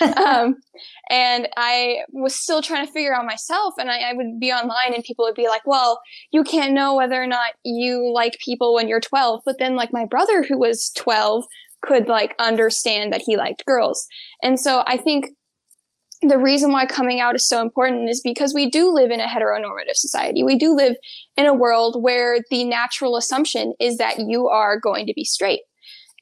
[0.26, 0.56] um,
[1.08, 3.74] and I was still trying to figure out myself.
[3.78, 5.98] And I, I, would be online, and people would be like, "Well,
[6.30, 9.94] you can't know whether or not you like people when you're 12." But then, like
[9.94, 11.46] my brother, who was 12,
[11.84, 14.06] could like understand that he liked girls.
[14.42, 15.30] And so I think
[16.28, 19.26] the reason why coming out is so important is because we do live in a
[19.26, 20.42] heteronormative society.
[20.42, 20.96] We do live
[21.36, 25.60] in a world where the natural assumption is that you are going to be straight.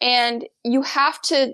[0.00, 1.52] And you have to,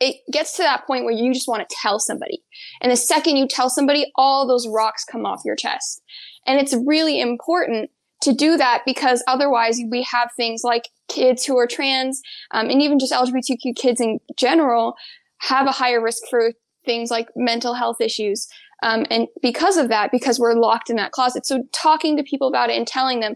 [0.00, 2.42] it gets to that point where you just want to tell somebody.
[2.80, 6.02] And the second you tell somebody, all those rocks come off your chest.
[6.46, 7.90] And it's really important
[8.22, 12.82] to do that because otherwise we have things like kids who are trans um, and
[12.82, 14.94] even just LGBTQ kids in general
[15.38, 16.52] have a higher risk for
[16.88, 18.48] things like mental health issues.
[18.82, 21.44] Um, and because of that, because we're locked in that closet.
[21.44, 23.34] So talking to people about it and telling them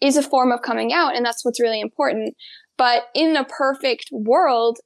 [0.00, 1.14] is a form of coming out.
[1.14, 2.34] And that's what's really important.
[2.78, 4.78] But in a perfect world,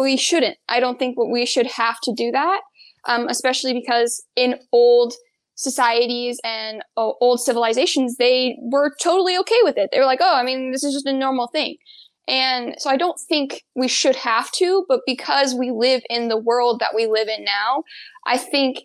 [0.00, 0.56] we shouldn't.
[0.68, 2.60] I don't think we should have to do that.
[3.08, 5.12] Um, especially because in old
[5.54, 9.90] societies and uh, old civilizations, they were totally okay with it.
[9.92, 11.76] They were like, oh, I mean, this is just a normal thing.
[12.28, 16.36] And so I don't think we should have to, but because we live in the
[16.36, 17.84] world that we live in now,
[18.26, 18.78] I think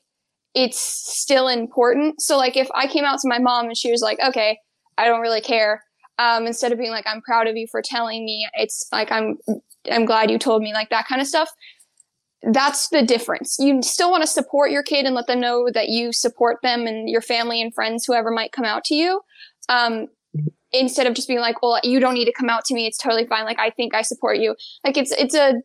[0.54, 2.22] it's still important.
[2.22, 4.60] So like if I came out to my mom and she was like, okay,
[4.98, 5.84] I don't really care.
[6.20, 9.38] Um, instead of being like, I'm proud of you for telling me, it's like, I'm,
[9.92, 11.50] I'm glad you told me like that kind of stuff.
[12.44, 13.58] That's the difference.
[13.60, 16.86] You still want to support your kid and let them know that you support them
[16.86, 19.22] and your family and friends, whoever might come out to you.
[19.70, 20.08] Um,
[20.74, 22.88] instead of just being like, well, you don't need to come out to me.
[22.88, 23.46] It's totally fine.
[23.46, 24.56] Like, I think I support you.
[24.84, 25.56] Like, it's, it's a,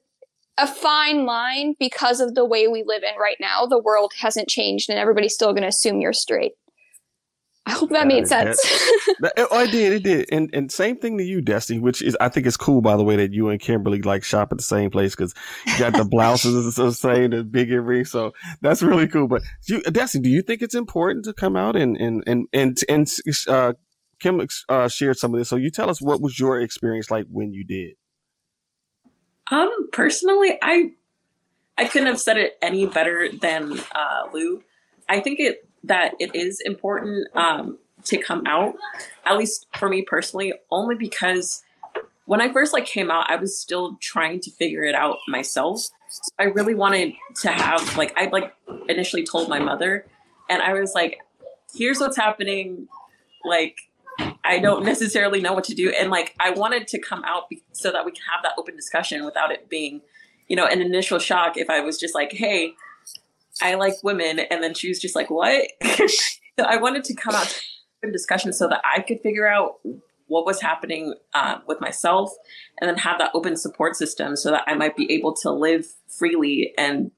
[0.58, 3.66] a fine line because of the way we live in right now.
[3.66, 6.52] The world hasn't changed and everybody's still going to assume you're straight.
[7.68, 8.62] I hope that made sense.
[9.20, 9.92] That, oh, I did.
[9.92, 10.28] It did.
[10.30, 13.02] And and same thing to you, Destiny, which is I think it's cool by the
[13.02, 15.34] way that you and Kimberly like shop at the same place because
[15.66, 18.04] you got the blouses the same, the big earring.
[18.04, 19.26] So that's really cool.
[19.26, 22.78] But you, Destiny, do you think it's important to come out and and and and
[22.88, 23.08] and
[23.48, 23.72] uh,
[24.20, 25.48] Kim uh, shared some of this.
[25.48, 27.94] So you tell us what was your experience like when you did.
[29.50, 30.92] Um, personally, I
[31.78, 34.62] I couldn't have said it any better than uh, Lou.
[35.08, 38.74] I think it that it is important um, to come out,
[39.24, 41.62] at least for me personally, only because
[42.24, 45.86] when I first like came out, I was still trying to figure it out myself.
[46.38, 48.52] I really wanted to have like I like
[48.88, 50.06] initially told my mother,
[50.48, 51.18] and I was like,
[51.74, 52.88] "Here's what's happening."
[53.44, 53.76] Like
[54.46, 55.90] I don't necessarily know what to do.
[55.90, 58.76] And like, I wanted to come out be- so that we can have that open
[58.76, 60.00] discussion without it being,
[60.48, 61.56] you know, an initial shock.
[61.56, 62.74] If I was just like, hey,
[63.60, 64.38] I like women.
[64.38, 65.66] And then she was just like, what?
[65.84, 67.60] so I wanted to come out
[68.02, 69.80] in discussion so that I could figure out
[70.28, 72.30] what was happening uh, with myself
[72.80, 75.86] and then have that open support system so that I might be able to live
[76.08, 77.10] freely and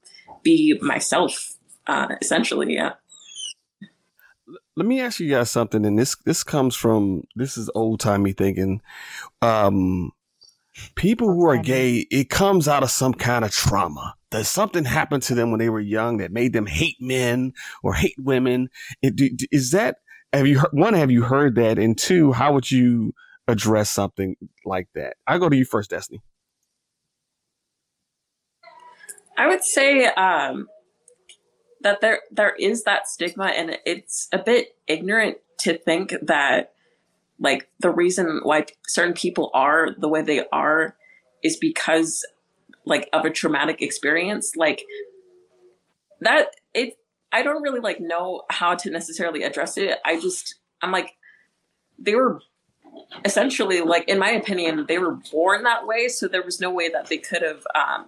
[0.43, 1.53] be myself,
[1.87, 2.73] uh, essentially.
[2.73, 2.93] Yeah
[4.79, 8.31] let me ask you guys something, and this this comes from this is old timey
[8.31, 8.81] thinking.
[9.41, 10.13] Um,
[10.95, 14.15] people who are gay, it comes out of some kind of trauma.
[14.31, 17.51] That something happened to them when they were young that made them hate men
[17.83, 18.69] or hate women.
[19.01, 19.97] It, is that
[20.31, 20.93] have you heard, one?
[20.93, 21.77] Have you heard that?
[21.77, 23.13] And two, how would you
[23.49, 25.17] address something like that?
[25.27, 26.21] I go to you first, Destiny.
[29.37, 30.67] I would say um,
[31.81, 36.73] that there there is that stigma and it's a bit ignorant to think that
[37.39, 40.95] like the reason why certain people are the way they are
[41.43, 42.25] is because
[42.85, 44.55] like of a traumatic experience.
[44.55, 44.83] Like
[46.21, 46.97] that it
[47.31, 49.97] i don't really like know how to necessarily address it.
[50.03, 51.15] I just i'm like
[51.97, 52.41] they were
[53.23, 56.89] essentially like in my opinion they were born that way so there was no way
[56.89, 58.07] that they could have um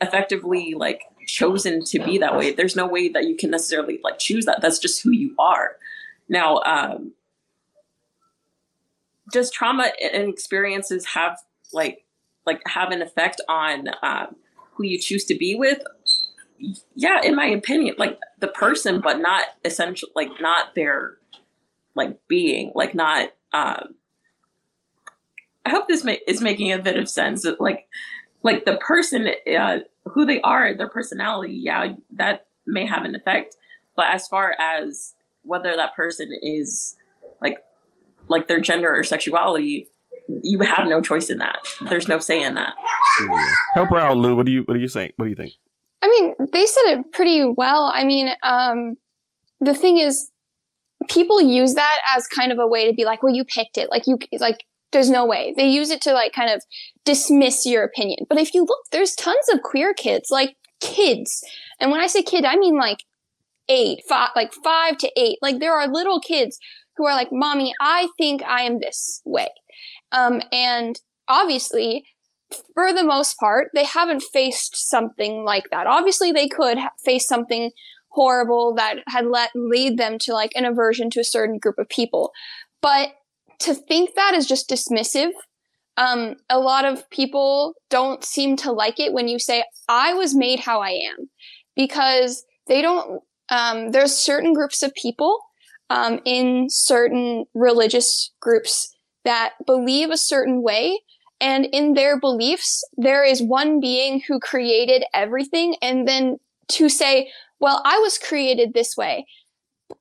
[0.00, 2.52] effectively like chosen to be that way.
[2.52, 4.60] There's no way that you can necessarily like choose that.
[4.60, 5.76] That's just who you are.
[6.28, 7.12] Now, um,
[9.32, 11.38] does trauma and experiences have
[11.72, 12.04] like
[12.46, 14.36] like have an effect on um,
[14.74, 15.82] who you choose to be with?
[16.94, 21.16] Yeah, in my opinion, like the person, but not essential, like not their
[21.94, 23.30] like being, like not.
[23.52, 23.94] Um,
[25.64, 27.46] I hope this ma- is making a bit of sense.
[27.60, 27.86] Like,
[28.42, 33.56] like the person uh, who they are, their personality, yeah, that may have an effect.
[33.96, 36.96] But as far as whether that person is
[37.40, 37.58] like
[38.28, 39.88] like their gender or sexuality,
[40.42, 41.58] you have no choice in that.
[41.88, 42.74] There's no say in that.
[43.74, 44.36] Help her out, Lou.
[44.36, 45.12] What do you what do you think?
[45.16, 45.52] What do you think?
[46.02, 47.92] I mean, they said it pretty well.
[47.94, 48.96] I mean, um,
[49.60, 50.30] the thing is,
[51.08, 53.88] people use that as kind of a way to be like, well, you picked it.
[53.90, 55.54] Like you like there's no way.
[55.56, 56.62] They use it to like kind of
[57.04, 58.26] dismiss your opinion.
[58.28, 61.42] But if you look, there's tons of queer kids, like kids.
[61.80, 63.04] And when I say kid, I mean like
[63.68, 65.38] eight, five, like five to eight.
[65.42, 66.58] Like there are little kids
[66.96, 69.48] who are like, mommy, I think I am this way.
[70.12, 72.04] Um, and obviously,
[72.74, 75.86] for the most part, they haven't faced something like that.
[75.86, 77.70] Obviously, they could ha- face something
[78.08, 81.88] horrible that had let lead them to like an aversion to a certain group of
[81.88, 82.30] people.
[82.82, 83.08] But
[83.62, 85.30] to think that is just dismissive.
[85.96, 90.34] Um, a lot of people don't seem to like it when you say, I was
[90.34, 91.28] made how I am,
[91.76, 95.38] because they don't, um, there's certain groups of people
[95.90, 98.94] um, in certain religious groups
[99.24, 101.00] that believe a certain way.
[101.40, 105.76] And in their beliefs, there is one being who created everything.
[105.82, 106.38] And then
[106.68, 109.26] to say, well, I was created this way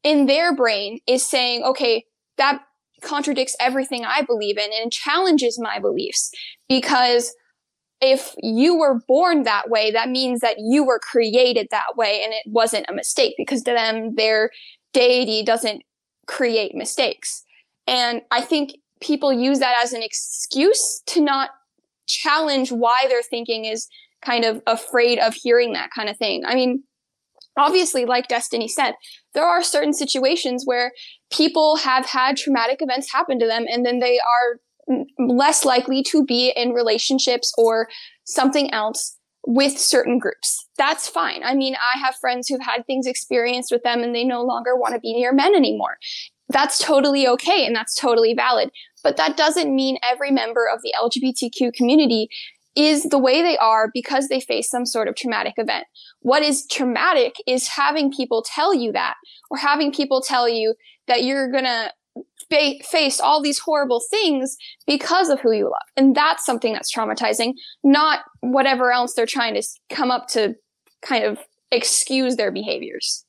[0.04, 2.06] in their brain is saying, okay,
[2.38, 2.62] that
[3.02, 6.32] contradicts everything I believe in and challenges my beliefs
[6.70, 7.34] because
[8.02, 12.34] if you were born that way, that means that you were created that way and
[12.34, 14.50] it wasn't a mistake because to them, their
[14.92, 15.84] deity doesn't
[16.28, 17.44] create mistakes.
[17.88, 21.52] And I think people use that as an excuse to not
[22.08, 23.88] challenge why their thinking is
[24.24, 26.44] kind of afraid of hearing that kind of thing.
[26.46, 26.84] I mean,
[27.58, 28.94] obviously, like Destiny said,
[29.34, 30.92] there are certain situations where
[31.32, 34.60] people have had traumatic events happen to them and then they are
[35.20, 37.88] less likely to be in relationships or
[38.26, 40.68] something else with certain groups.
[40.78, 41.42] That's fine.
[41.44, 44.76] I mean, I have friends who've had things experienced with them and they no longer
[44.76, 45.98] want to be near men anymore.
[46.50, 48.72] That's totally okay and that's totally valid.
[49.04, 52.30] But that doesn't mean every member of the LGBTQ community
[52.76, 55.86] is the way they are because they face some sort of traumatic event.
[56.22, 59.16] What is traumatic is having people tell you that
[59.50, 60.76] or having people tell you
[61.08, 61.92] that you're going to
[62.50, 64.56] fa- face all these horrible things
[64.88, 65.82] because of who you love.
[65.98, 67.54] And that's something that's traumatizing,
[67.84, 70.56] not whatever else they're trying to come up to
[71.02, 71.40] kind of
[71.72, 73.26] excuse their behaviors.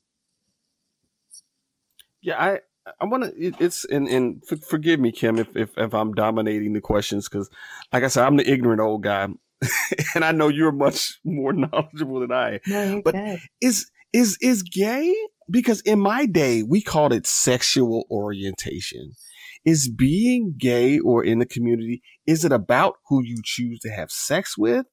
[2.21, 2.59] Yeah, I
[2.99, 3.47] I want to.
[3.47, 7.29] It, it's and and f- forgive me, Kim, if if, if I'm dominating the questions
[7.29, 7.49] because,
[7.91, 9.27] like I said, I'm the ignorant old guy,
[10.15, 12.59] and I know you're much more knowledgeable than I.
[12.67, 13.39] No, but good.
[13.61, 15.13] is is is gay?
[15.49, 19.11] Because in my day, we called it sexual orientation.
[19.65, 24.11] Is being gay or in the community is it about who you choose to have
[24.11, 24.85] sex with,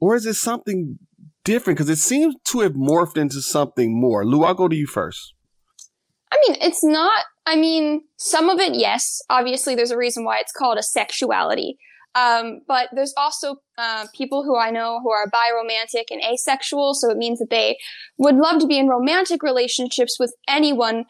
[0.00, 0.98] or is it something
[1.44, 1.78] different?
[1.78, 4.24] Because it seems to have morphed into something more.
[4.24, 5.34] Lou, I'll go to you first.
[6.32, 9.20] I mean, it's not, I mean, some of it, yes.
[9.28, 11.76] Obviously, there's a reason why it's called a sexuality.
[12.14, 17.10] Um, but there's also uh, people who I know who are biromantic and asexual, so
[17.10, 17.76] it means that they
[18.18, 21.06] would love to be in romantic relationships with anyone,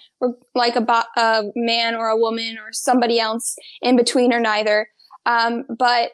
[0.54, 4.88] like a, bo- a man or a woman or somebody else in between or neither.
[5.26, 6.12] Um, but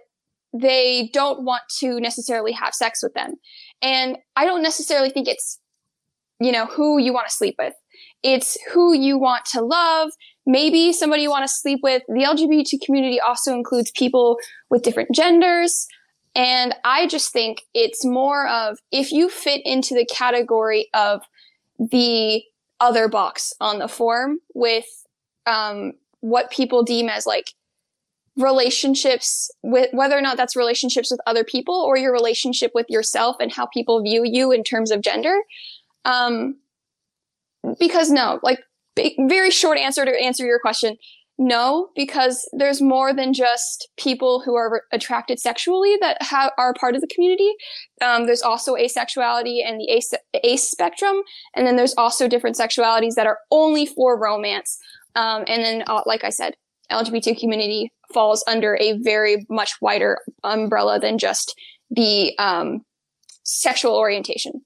[0.52, 3.34] they don't want to necessarily have sex with them.
[3.80, 5.60] And I don't necessarily think it's,
[6.40, 7.74] you know, who you want to sleep with.
[8.22, 10.10] It's who you want to love.
[10.46, 12.02] Maybe somebody you want to sleep with.
[12.08, 15.86] The LGBT community also includes people with different genders.
[16.34, 21.22] And I just think it's more of if you fit into the category of
[21.78, 22.42] the
[22.78, 24.86] other box on the form with
[25.46, 27.52] um, what people deem as like
[28.36, 33.36] relationships with whether or not that's relationships with other people or your relationship with yourself
[33.40, 35.36] and how people view you in terms of gender.
[36.04, 36.56] Um,
[37.78, 38.61] because no, like
[39.18, 40.96] very short answer to answer your question.
[41.42, 46.94] No, because there's more than just people who are attracted sexually that ha- are part
[46.94, 47.50] of the community.
[48.02, 50.12] Um, there's also asexuality and the ace,
[50.44, 51.22] ace spectrum,
[51.56, 54.76] and then there's also different sexualities that are only for romance.
[55.16, 56.56] Um, and then, uh, like I said,
[56.92, 61.54] LGBT community falls under a very much wider umbrella than just
[61.90, 62.82] the um,
[63.44, 64.61] sexual orientation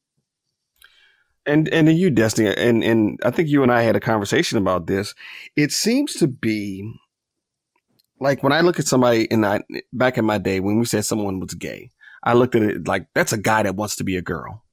[1.47, 4.87] and and you, Destiny, and and I think you and I had a conversation about
[4.87, 5.15] this.
[5.57, 6.91] It seems to be
[8.21, 9.61] like when I look at somebody in I,
[9.93, 11.91] back in my day when we said someone was gay,
[12.23, 14.65] I looked at it like that's a guy that wants to be a girl,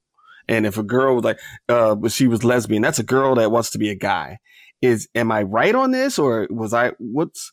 [0.48, 3.70] and if a girl was like, uh, she was lesbian, that's a girl that wants
[3.70, 4.38] to be a guy.
[4.80, 7.52] Is am I right on this, or was I what's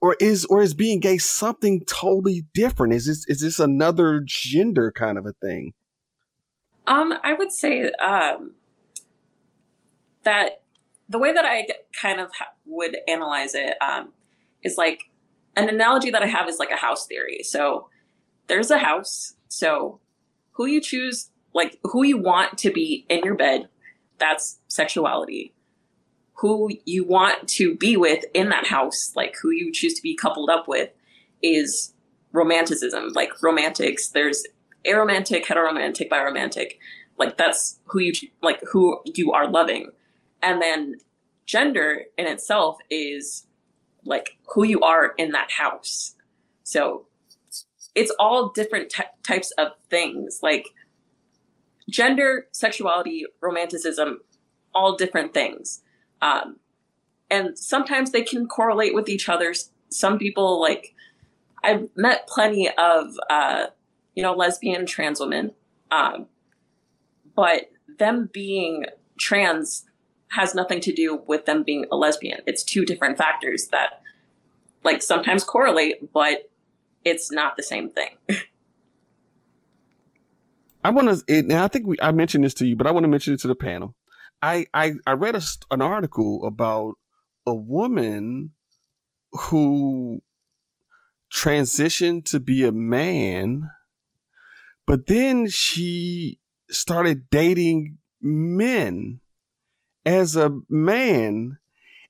[0.00, 2.92] or is or is being gay something totally different?
[2.94, 5.72] Is this is this another gender kind of a thing?
[6.88, 8.52] Um, I would say um,
[10.24, 10.62] that
[11.08, 14.12] the way that I kind of ha- would analyze it um,
[14.62, 15.10] is like
[15.54, 17.42] an analogy that I have is like a house theory.
[17.42, 17.88] So
[18.46, 19.34] there's a house.
[19.48, 20.00] So
[20.52, 23.68] who you choose, like who you want to be in your bed,
[24.18, 25.52] that's sexuality.
[26.34, 30.14] Who you want to be with in that house, like who you choose to be
[30.16, 30.90] coupled up with,
[31.42, 31.92] is
[32.32, 33.12] romanticism.
[33.12, 34.44] Like romantics, there's
[34.86, 36.78] aromantic, heteromantic, biromantic.
[37.18, 38.12] Like that's who you
[38.42, 39.90] like who you are loving.
[40.42, 40.96] And then
[41.46, 43.46] gender in itself is
[44.04, 46.14] like who you are in that house.
[46.62, 47.06] So
[47.94, 50.66] it's all different t- types of things like
[51.90, 54.20] gender, sexuality, romanticism,
[54.74, 55.80] all different things.
[56.22, 56.58] Um,
[57.30, 59.54] and sometimes they can correlate with each other.
[59.90, 60.94] Some people like
[61.64, 63.66] I've met plenty of uh,
[64.18, 65.52] you know lesbian trans women,
[65.92, 66.26] um,
[67.36, 68.84] but them being
[69.16, 69.84] trans
[70.30, 72.40] has nothing to do with them being a lesbian.
[72.44, 74.02] It's two different factors that
[74.82, 76.50] like sometimes correlate, but
[77.04, 78.08] it's not the same thing.
[80.84, 83.04] I want to, and I think we, I mentioned this to you, but I want
[83.04, 83.94] to mention it to the panel.
[84.42, 86.94] I, I, I read a, an article about
[87.46, 88.50] a woman
[89.30, 90.22] who
[91.32, 93.70] transitioned to be a man,
[94.88, 96.38] but then she
[96.70, 99.20] started dating men
[100.06, 101.58] as a man,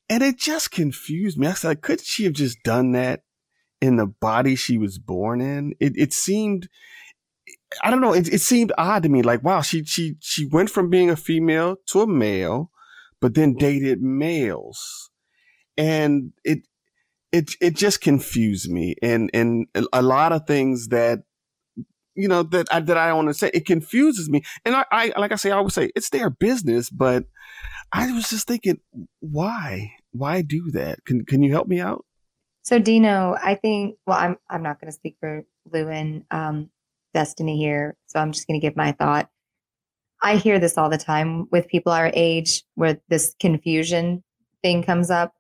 [0.09, 1.49] and it just confused me.
[1.49, 3.25] I said, could she have just done that
[3.81, 5.75] in the body she was born in?
[5.81, 6.69] It it seemed
[7.83, 9.23] I don't know, it, it seemed odd to me.
[9.23, 12.71] Like, wow, she she she went from being a female to a male,
[13.21, 15.11] but then dated males.
[15.77, 16.61] And it
[17.33, 21.25] it it just confused me and and a lot of things that
[22.19, 24.43] you know that I, that I want to say it confuses me.
[24.65, 27.25] And I, I like I say I always say it's their business but
[27.93, 28.79] I was just thinking
[29.21, 29.93] why?
[30.13, 31.05] Why do that?
[31.07, 32.05] Can can you help me out?
[32.63, 36.71] So Dino I think well I'm I'm not going to speak for Lou and um,
[37.15, 39.31] Destiny here so I'm just going to give my thought.
[40.21, 44.25] I hear this all the time with people our age where this confusion
[44.63, 45.33] thing comes up.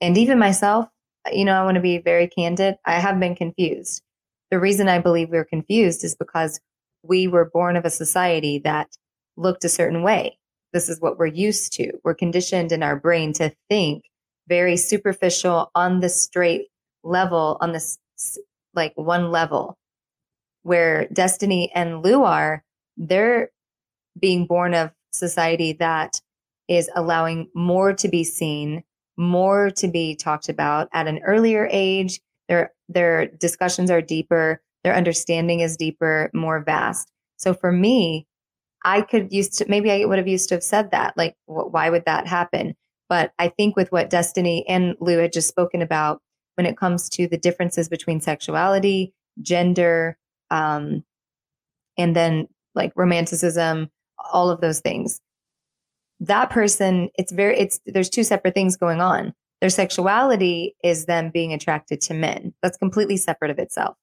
[0.00, 0.88] And even myself
[1.32, 2.76] you know, I want to be very candid.
[2.84, 4.02] I have been confused.
[4.50, 6.60] The reason I believe we are confused is because
[7.02, 8.96] we were born of a society that
[9.36, 10.38] looked a certain way.
[10.72, 11.92] This is what we're used to.
[12.04, 14.04] We're conditioned in our brain to think
[14.48, 16.66] very superficial on the straight
[17.02, 17.98] level, on this
[18.74, 19.76] like one level.
[20.62, 22.64] Where Destiny and Lou are,
[22.96, 23.50] they're
[24.18, 26.20] being born of society that
[26.68, 28.82] is allowing more to be seen
[29.16, 32.20] more to be talked about at an earlier age.
[32.48, 37.10] Their their discussions are deeper, their understanding is deeper, more vast.
[37.36, 38.26] So for me,
[38.84, 41.16] I could used to maybe I would have used to have said that.
[41.16, 42.74] Like, wh- why would that happen?
[43.08, 46.20] But I think with what Destiny and Lou had just spoken about,
[46.56, 50.16] when it comes to the differences between sexuality, gender,
[50.50, 51.04] um,
[51.98, 53.90] and then like romanticism,
[54.32, 55.20] all of those things,
[56.20, 59.34] that person, it's very, it's, there's two separate things going on.
[59.60, 62.52] Their sexuality is them being attracted to men.
[62.62, 63.96] That's completely separate of itself.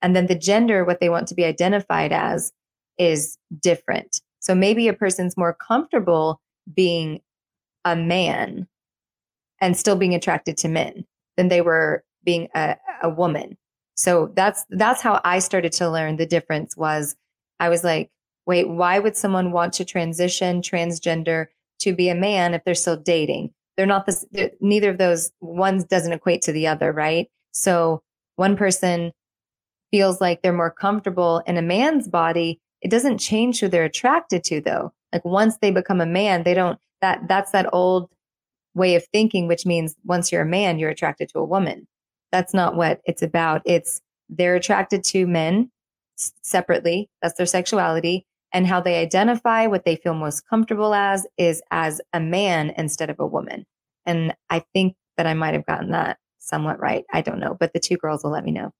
[0.00, 2.52] And then the gender, what they want to be identified as,
[2.98, 4.20] is different.
[4.40, 6.40] So maybe a person's more comfortable
[6.74, 7.20] being
[7.84, 8.66] a man
[9.60, 11.04] and still being attracted to men
[11.36, 13.56] than they were being a, a woman.
[13.94, 17.14] So that's that's how I started to learn the difference was
[17.60, 18.10] I was like,
[18.46, 21.46] wait, why would someone want to transition transgender
[21.80, 23.52] to be a man if they're still dating?
[23.76, 24.24] They're not this,
[24.60, 27.28] neither of those ones doesn't equate to the other, right?
[27.52, 28.02] So
[28.36, 29.12] one person
[29.90, 32.60] feels like they're more comfortable in a man's body.
[32.80, 34.92] It doesn't change who they're attracted to though.
[35.12, 38.10] Like once they become a man, they don't, that, that's that old
[38.74, 41.86] way of thinking, which means once you're a man, you're attracted to a woman.
[42.32, 43.62] That's not what it's about.
[43.64, 45.70] It's they're attracted to men
[46.16, 47.08] separately.
[47.22, 52.00] That's their sexuality and how they identify what they feel most comfortable as is as
[52.12, 53.66] a man instead of a woman.
[54.06, 57.04] And I think that I might have gotten that somewhat right.
[57.12, 58.70] I don't know, but the two girls will let me know.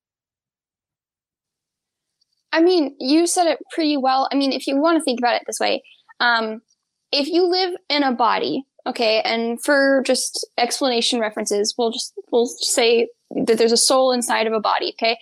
[2.53, 4.29] I mean, you said it pretty well.
[4.31, 5.83] I mean, if you want to think about it this way,
[6.21, 6.63] um,
[7.11, 12.47] if you live in a body, okay, and for just explanation references, we'll just we'll
[12.47, 13.09] say
[13.47, 15.19] that there's a soul inside of a body, okay?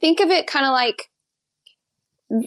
[0.00, 1.08] Think of it kind of like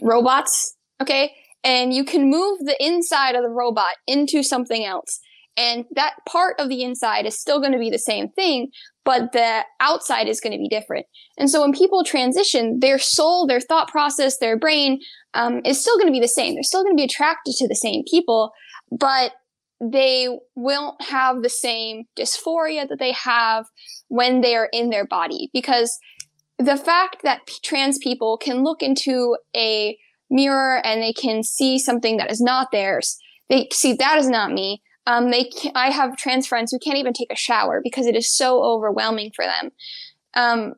[0.02, 1.32] robots Okay.
[1.64, 5.20] And you can move the inside of the robot into something else.
[5.56, 8.68] And that part of the inside is still going to be the same thing,
[9.04, 11.06] but the outside is going to be different.
[11.38, 15.00] And so when people transition, their soul, their thought process, their brain
[15.32, 16.54] um, is still going to be the same.
[16.54, 18.52] They're still going to be attracted to the same people,
[18.90, 19.32] but
[19.80, 23.66] they won't have the same dysphoria that they have
[24.08, 25.98] when they are in their body because
[26.58, 29.98] the fact that trans people can look into a
[30.30, 33.18] mirror and they can see something that is not theirs.
[33.48, 34.82] They see that is not me.
[35.06, 38.16] Um, they can, I have trans friends who can't even take a shower because it
[38.16, 39.70] is so overwhelming for them.
[40.34, 40.74] Um,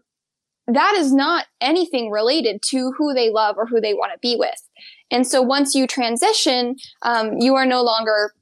[0.66, 4.36] that is not anything related to who they love or who they want to be
[4.38, 4.62] with.
[5.10, 8.32] And so once you transition, um, you are no longer.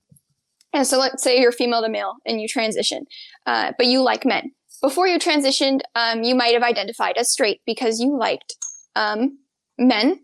[0.72, 3.06] And so let's say you're female to male and you transition,
[3.46, 4.50] uh, but you like men.
[4.82, 8.56] Before you transitioned, um, you might have identified as straight because you liked
[8.96, 9.38] um,
[9.78, 10.20] men.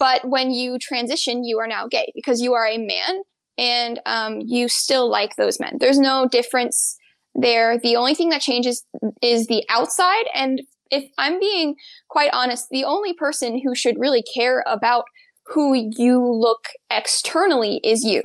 [0.00, 3.22] But when you transition, you are now gay because you are a man
[3.58, 5.76] and um, you still like those men.
[5.78, 6.96] There's no difference
[7.34, 7.78] there.
[7.78, 8.84] The only thing that changes
[9.22, 10.24] is the outside.
[10.34, 11.76] And if I'm being
[12.08, 15.04] quite honest, the only person who should really care about
[15.44, 18.22] who you look externally is you.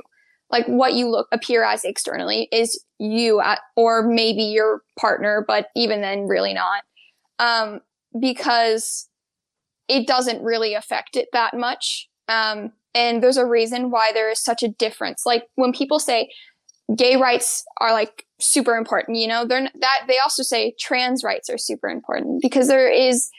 [0.48, 5.66] Like what you look appear as externally is you at, or maybe your partner, but
[5.76, 6.84] even then really not.
[7.38, 7.80] Um,
[8.18, 9.08] because
[9.88, 12.08] it doesn't really affect it that much.
[12.28, 15.26] Um, and there's a reason why there is such a difference.
[15.26, 16.30] Like when people say
[16.96, 21.50] gay rights are like super important, you know, they're that they also say trans rights
[21.50, 23.30] are super important because there is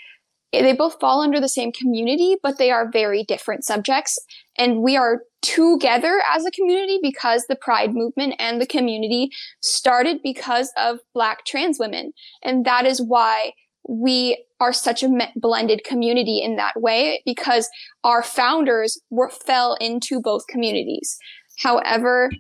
[0.54, 4.18] they both fall under the same community, but they are very different subjects.
[4.58, 9.30] And we are together as a community because the pride movement and the community
[9.62, 12.14] started because of black trans women.
[12.44, 13.54] And that is why
[13.88, 17.70] we are such a blended community in that way because
[18.04, 21.18] our founders were fell into both communities.
[21.60, 22.32] However,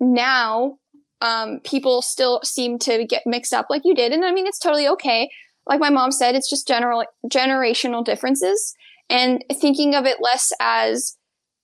[0.00, 0.78] now
[1.20, 4.58] um, people still seem to get mixed up like you did, and I mean it's
[4.58, 5.30] totally okay.
[5.66, 8.74] Like my mom said, it's just general generational differences,
[9.08, 11.16] and thinking of it less as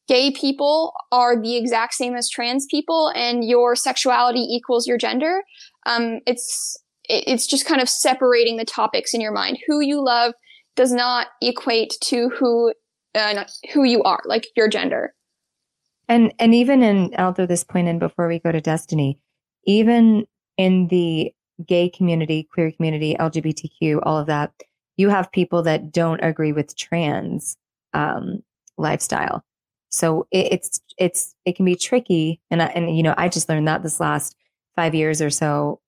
[0.08, 5.42] gay people are the exact same as trans people, and your sexuality equals your gender.
[5.84, 6.78] Um, it's
[7.09, 9.59] it's just kind of separating the topics in your mind.
[9.66, 10.34] Who you love
[10.76, 12.72] does not equate to who
[13.14, 15.14] uh, who you are, like your gender.
[16.09, 19.18] And and even in I'll throw this point in before we go to Destiny,
[19.64, 20.26] even
[20.57, 21.32] in the
[21.66, 24.53] gay community, queer community, LGBTQ, all of that,
[24.96, 27.57] you have people that don't agree with trans
[27.92, 28.42] um,
[28.76, 29.44] lifestyle.
[29.90, 33.48] So it, it's it's it can be tricky, and I, and you know I just
[33.48, 34.34] learned that this last
[34.74, 35.80] five years or so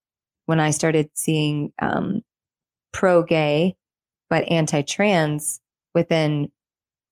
[0.46, 2.22] when I started seeing um,
[2.92, 3.76] pro gay
[4.30, 5.60] but anti trans
[5.94, 6.50] within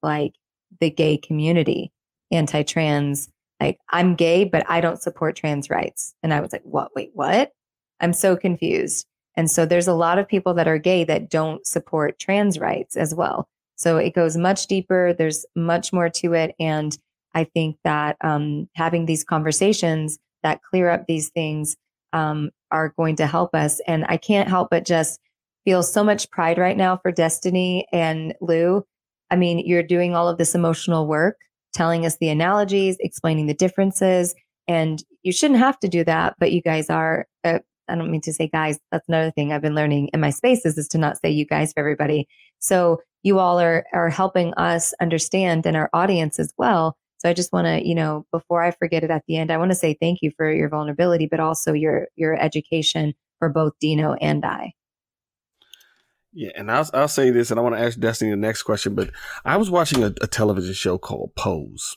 [0.02, 0.34] like
[0.80, 1.92] the gay community,
[2.30, 3.28] anti trans.
[3.60, 6.14] Like, I'm gay, but I don't support trans rights.
[6.24, 6.90] And I was like, what?
[6.96, 7.52] Wait, what?
[8.00, 9.06] I'm so confused.
[9.36, 12.96] And so there's a lot of people that are gay that don't support trans rights
[12.96, 13.48] as well.
[13.76, 15.14] So it goes much deeper.
[15.16, 16.56] There's much more to it.
[16.58, 16.98] And
[17.34, 21.76] I think that um, having these conversations that clear up these things
[22.12, 23.80] um, are going to help us.
[23.86, 25.20] And I can't help but just
[25.64, 28.84] feel so much pride right now for Destiny and Lou.
[29.30, 31.36] I mean, you're doing all of this emotional work,
[31.72, 34.34] telling us the analogies, explaining the differences.
[34.68, 37.26] And you shouldn't have to do that, but you guys are.
[37.44, 38.78] Uh, I don't mean to say guys.
[38.90, 41.72] That's another thing I've been learning in my spaces is to not say you guys
[41.72, 42.28] for everybody.
[42.58, 47.34] So you all are are helping us understand and our audience as well so I
[47.34, 49.76] just want to, you know, before I forget it at the end, I want to
[49.76, 54.44] say thank you for your vulnerability, but also your your education for both Dino and
[54.44, 54.72] I.
[56.32, 58.96] Yeah, and I'll I'll say this, and I want to ask Destiny the next question.
[58.96, 59.10] But
[59.44, 61.94] I was watching a, a television show called Pose,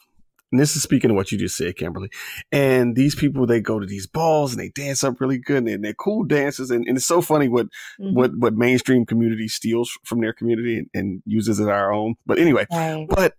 [0.56, 2.10] and this is speaking of what you just said, Kimberly.
[2.50, 5.84] And these people, they go to these balls and they dance up really good and
[5.84, 6.72] they're cool dancers.
[6.72, 7.66] And, and it's so funny what,
[8.00, 8.16] mm-hmm.
[8.16, 12.16] what, what mainstream community steals from their community and, and uses it our own.
[12.26, 13.06] But anyway, right.
[13.10, 13.34] but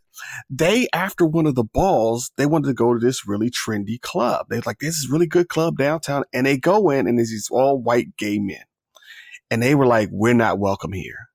[0.51, 4.49] they, after one of the balls, they wanted to go to this really trendy club.
[4.51, 6.25] They're like, this is really good club downtown.
[6.35, 8.65] And they go in and there's these all white gay men.
[9.51, 11.31] And they were like, we're not welcome here.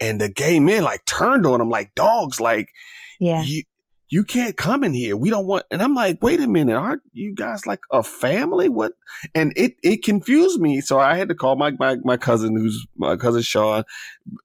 [0.00, 2.70] And the gay men like turned on them like dogs, like,
[3.20, 3.44] yeah.
[3.44, 3.62] You,
[4.12, 5.16] you can't come in here.
[5.16, 6.76] We don't want, and I'm like, wait a minute.
[6.76, 8.68] Aren't you guys like a family?
[8.68, 8.92] What?
[9.34, 10.82] And it, it confused me.
[10.82, 13.84] So I had to call my, my, my cousin, who's my cousin Sean.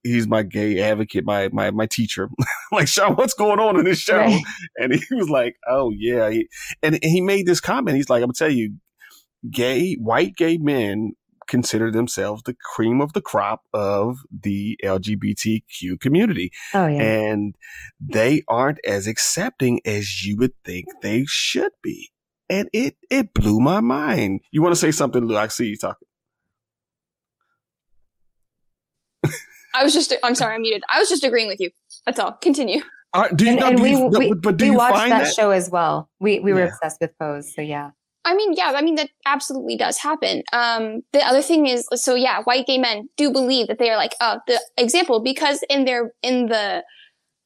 [0.03, 2.29] He's my gay advocate, my, my, my teacher.
[2.71, 4.15] like, Sean, what's going on in this show?
[4.15, 4.41] Right.
[4.77, 6.29] And he was like, oh yeah.
[6.29, 6.47] He,
[6.81, 7.97] and, and he made this comment.
[7.97, 8.75] He's like, I'm gonna tell you,
[9.51, 11.11] gay, white gay men
[11.47, 16.51] consider themselves the cream of the crop of the LGBTQ community.
[16.73, 17.01] Oh, yeah.
[17.01, 17.55] And
[17.99, 22.11] they aren't as accepting as you would think they should be.
[22.49, 24.41] And it, it blew my mind.
[24.51, 25.37] You want to say something, Lou?
[25.37, 26.07] I see you talking.
[29.73, 30.83] I was just, I'm sorry, I'm muted.
[30.91, 31.69] I was just agreeing with you.
[32.05, 32.31] That's all.
[32.33, 32.81] Continue.
[33.13, 35.33] Uh, do you, and, and do we, you, we, but do we watched that, that,
[35.33, 36.09] show as well.
[36.19, 36.67] We, we were yeah.
[36.67, 37.53] obsessed with Pose.
[37.53, 37.91] So yeah.
[38.27, 40.43] I mean, yeah, I mean, that absolutely does happen.
[40.51, 43.95] Um, the other thing is, so yeah, white gay men do believe that they are
[43.95, 46.83] like, uh, the example, because in their, in the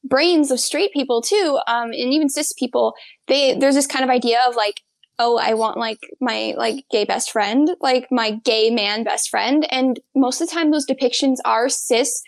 [0.02, 2.94] brains of straight people too, um, and even cis people,
[3.28, 4.80] they, there's this kind of idea of like,
[5.20, 9.64] oh, I want like my like gay best friend, like my gay man best friend.
[9.70, 12.22] And most of the time those depictions are cis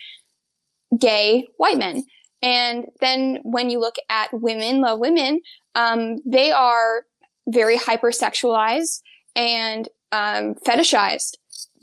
[0.97, 2.05] gay white men.
[2.41, 5.41] And then when you look at women love women,
[5.75, 7.05] um, they are
[7.49, 9.01] very hypersexualized
[9.37, 11.35] and um, fetishized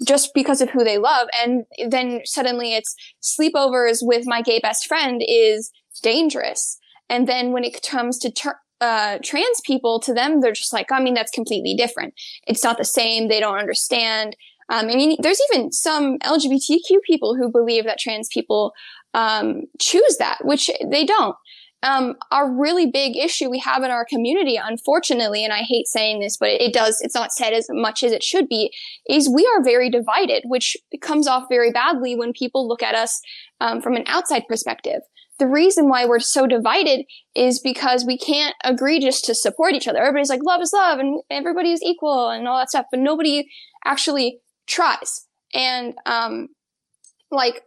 [0.05, 1.27] just because of who they love.
[1.41, 6.77] And then suddenly it's sleepovers with my gay best friend is dangerous.
[7.09, 10.91] And then when it comes to ter- uh, trans people, to them, they're just like,
[10.91, 12.15] I mean, that's completely different.
[12.47, 13.27] It's not the same.
[13.27, 14.35] They don't understand.
[14.69, 18.73] Um, I mean, there's even some LGBTQ people who believe that trans people
[19.13, 21.35] um, choose that, which they don't.
[21.83, 26.19] Um, a really big issue we have in our community, unfortunately, and I hate saying
[26.19, 28.71] this, but it, it, does, it's not said as much as it should be,
[29.09, 33.19] is we are very divided, which comes off very badly when people look at us
[33.61, 35.01] um, from an outside perspective
[35.41, 37.03] the reason why we're so divided
[37.33, 39.97] is because we can't agree just to support each other.
[39.97, 43.49] Everybody's like, love is love and everybody is equal and all that stuff, but nobody
[43.83, 45.25] actually tries.
[45.51, 46.49] And, um,
[47.31, 47.63] like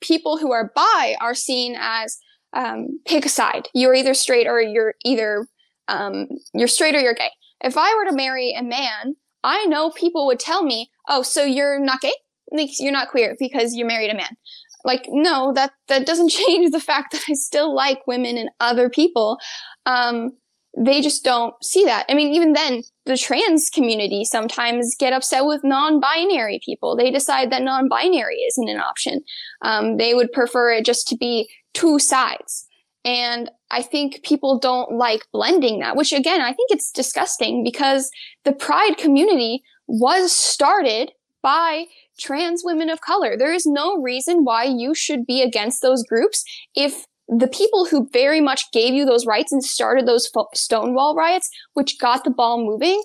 [0.00, 2.18] people who are bi are seen as,
[2.52, 3.68] um, pick a side.
[3.74, 5.46] You're either straight or you're either,
[5.88, 7.30] um, you're straight or you're gay.
[7.62, 11.44] If I were to marry a man, I know people would tell me, oh, so
[11.44, 12.12] you're not gay?
[12.50, 14.36] Like, you're not queer because you married a man
[14.84, 18.88] like no that that doesn't change the fact that i still like women and other
[18.88, 19.38] people
[19.86, 20.30] um,
[20.76, 25.44] they just don't see that i mean even then the trans community sometimes get upset
[25.44, 29.20] with non-binary people they decide that non-binary isn't an option
[29.62, 32.68] um, they would prefer it just to be two sides
[33.04, 38.10] and I think people don't like blending that, which again, I think it's disgusting because
[38.44, 41.12] the pride community was started
[41.42, 41.86] by
[42.18, 43.36] trans women of color.
[43.36, 48.08] There is no reason why you should be against those groups if the people who
[48.12, 52.64] very much gave you those rights and started those Stonewall riots, which got the ball
[52.64, 53.02] moving,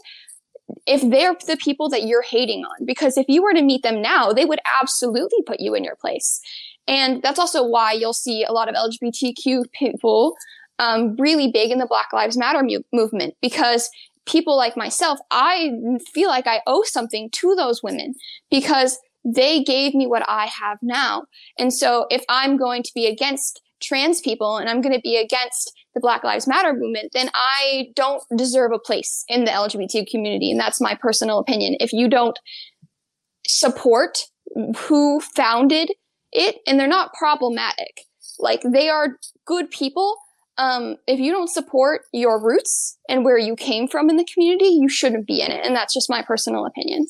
[0.88, 4.02] if they're the people that you're hating on, because if you were to meet them
[4.02, 6.42] now, they would absolutely put you in your place.
[6.88, 10.36] And that's also why you'll see a lot of LGBTQ people
[10.80, 13.90] um, really big in the Black Lives Matter mu- movement because
[14.26, 15.72] people like myself, I
[16.14, 18.16] feel like I owe something to those women
[18.50, 21.24] because they gave me what I have now.
[21.58, 25.18] And so if I'm going to be against trans people and I'm going to be
[25.18, 30.10] against the Black Lives Matter movement, then I don't deserve a place in the LGBT
[30.10, 30.52] community.
[30.52, 31.76] And that's my personal opinion.
[31.80, 32.38] If you don't
[33.48, 34.26] support
[34.76, 35.92] who founded
[36.34, 38.02] it and they're not problematic,
[38.40, 40.16] like they are good people,
[40.58, 44.66] um, if you don't support your roots and where you came from in the community,
[44.66, 45.66] you shouldn't be in it.
[45.66, 47.08] And that's just my personal opinion.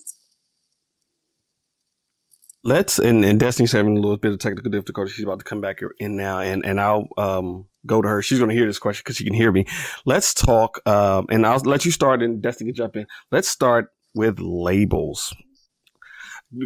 [2.65, 5.11] Let's and, and Destiny's having a little bit of technical difficulty.
[5.11, 8.21] She's about to come back in now, and and I'll um go to her.
[8.21, 9.65] She's going to hear this question because she can hear me.
[10.05, 13.05] Let's talk, um, and I'll let you start, and Destiny can jump in.
[13.33, 15.33] Let's start with labels.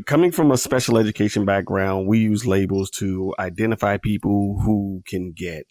[0.06, 5.66] Coming from a special education background, we use labels to identify people who can get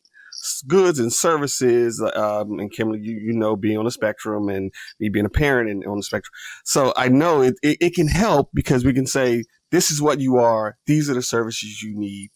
[0.66, 2.00] goods and services.
[2.14, 5.70] Um, and Kimberly, you, you know, being on the spectrum and me being a parent
[5.70, 6.32] and on the spectrum.
[6.64, 10.20] So I know it, it, it can help because we can say, this is what
[10.20, 10.76] you are.
[10.86, 12.30] These are the services you need.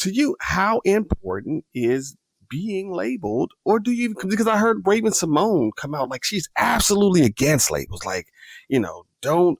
[0.00, 2.16] To you, how important is
[2.50, 7.70] being labeled or do you because I heard Raven-Symoné come out like she's absolutely against
[7.70, 8.28] labels like
[8.70, 9.58] you know don't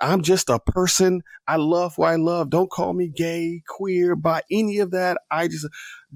[0.00, 1.22] I'm just a person.
[1.46, 2.50] I love who I love.
[2.50, 5.18] Don't call me gay, queer, by any of that.
[5.30, 5.66] I just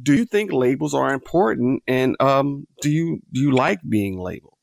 [0.00, 4.54] do you think labels are important and um do you do you like being labeled?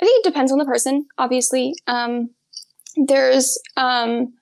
[0.00, 1.74] I think it depends on the person, obviously.
[1.86, 2.30] Um
[2.96, 4.32] there's um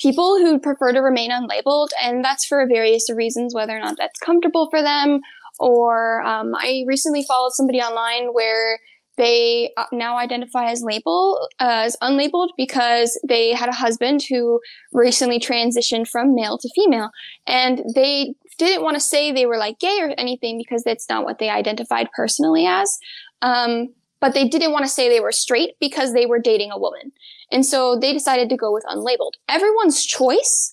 [0.00, 4.20] people who prefer to remain unlabeled and that's for various reasons whether or not that's
[4.20, 5.20] comfortable for them
[5.58, 8.78] or um, I recently followed somebody online where
[9.16, 14.60] they uh, now identify as label uh, as unlabeled because they had a husband who
[14.92, 17.10] recently transitioned from male to female
[17.46, 21.24] and they didn't want to say they were like gay or anything because that's not
[21.24, 22.98] what they identified personally as
[23.42, 23.88] um,
[24.20, 27.12] but they didn't want to say they were straight because they were dating a woman
[27.50, 30.72] and so they decided to go with unlabeled everyone's choice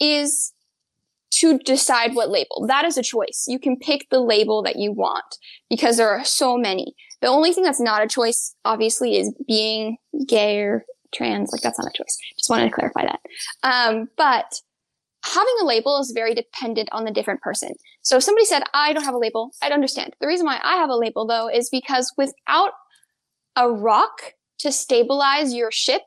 [0.00, 0.54] is
[1.38, 2.64] to decide what label.
[2.68, 3.46] That is a choice.
[3.48, 5.38] You can pick the label that you want
[5.68, 6.94] because there are so many.
[7.24, 9.96] The only thing that's not a choice, obviously, is being
[10.28, 11.50] gay or trans.
[11.52, 12.18] Like that's not a choice.
[12.36, 13.20] Just wanted to clarify that.
[13.62, 14.60] Um, but
[15.24, 17.70] having a label is very dependent on the different person.
[18.02, 20.12] So if somebody said, I don't have a label, I'd understand.
[20.20, 22.72] The reason why I have a label though is because without
[23.56, 26.02] a rock to stabilize your ship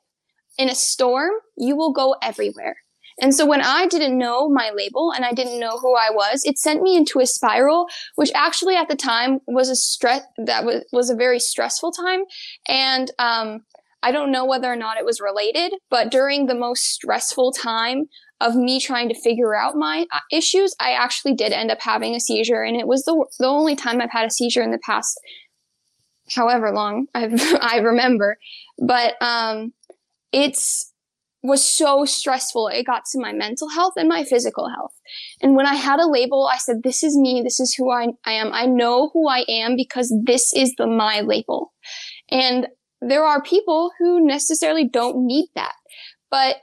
[0.59, 2.76] in a storm, you will go everywhere.
[3.20, 6.43] And so when I didn't know my label and I didn't know who I was,
[6.45, 10.65] it sent me into a spiral, which actually at the time was a stress that
[10.65, 12.22] was, was a very stressful time.
[12.68, 13.61] And, um,
[14.03, 18.05] I don't know whether or not it was related, but during the most stressful time
[18.39, 22.13] of me trying to figure out my uh, issues, I actually did end up having
[22.13, 22.61] a seizure.
[22.61, 25.20] And it was the, the only time I've had a seizure in the past
[26.30, 28.38] however long I've, I remember.
[28.78, 29.74] But, um,
[30.32, 30.93] it's,
[31.47, 32.67] was so stressful.
[32.67, 34.93] It got to my mental health and my physical health.
[35.41, 37.41] And when I had a label, I said, this is me.
[37.41, 38.51] This is who I, I am.
[38.53, 41.73] I know who I am because this is the my label.
[42.29, 42.67] And
[43.01, 45.73] there are people who necessarily don't need that.
[46.29, 46.57] But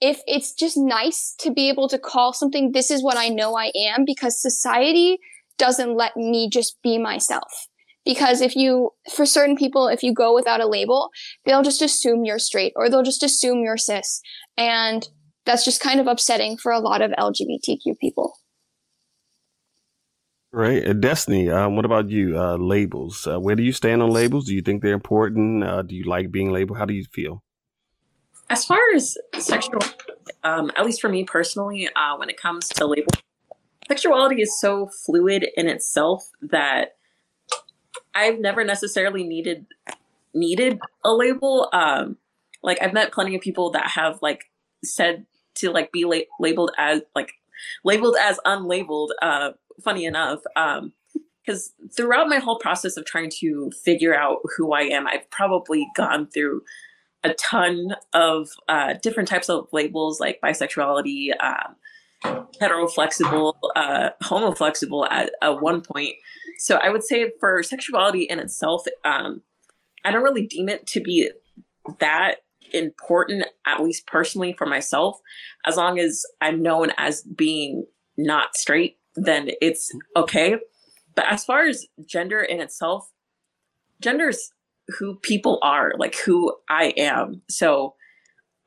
[0.00, 3.56] if it's just nice to be able to call something, this is what I know
[3.56, 5.18] I am because society
[5.58, 7.68] doesn't let me just be myself.
[8.06, 11.10] Because if you, for certain people, if you go without a label,
[11.44, 14.22] they'll just assume you're straight or they'll just assume you're cis.
[14.56, 15.06] And
[15.44, 18.38] that's just kind of upsetting for a lot of LGBTQ people.
[20.52, 20.86] Right.
[20.88, 22.38] Uh, Destiny, um, what about you?
[22.38, 23.26] Uh, labels.
[23.26, 24.46] Uh, where do you stand on labels?
[24.46, 25.64] Do you think they're important?
[25.64, 26.78] Uh, do you like being labeled?
[26.78, 27.42] How do you feel?
[28.48, 29.82] As far as sexual,
[30.44, 33.12] um, at least for me personally, uh, when it comes to label,
[33.88, 36.95] sexuality is so fluid in itself that
[38.14, 39.66] I've never necessarily needed
[40.34, 41.68] needed a label.
[41.72, 42.16] Um,
[42.62, 44.50] like I've met plenty of people that have like
[44.84, 45.26] said
[45.56, 47.32] to like be la- labeled as like
[47.84, 49.08] labeled as unlabeled.
[49.22, 50.92] Uh, funny enough, um,
[51.44, 55.86] because throughout my whole process of trying to figure out who I am, I've probably
[55.94, 56.62] gone through
[57.22, 61.76] a ton of uh, different types of labels like bisexuality, um,
[62.60, 66.14] heteroflexible, uh, homoflexible at, at one point.
[66.58, 69.42] So I would say for sexuality in itself, um,
[70.04, 71.30] I don't really deem it to be
[72.00, 72.36] that
[72.72, 75.20] important, at least personally for myself.
[75.66, 80.56] As long as I'm known as being not straight, then it's okay.
[81.14, 83.10] But as far as gender in itself,
[84.00, 84.52] gender is
[84.98, 87.42] who people are, like who I am.
[87.48, 87.94] So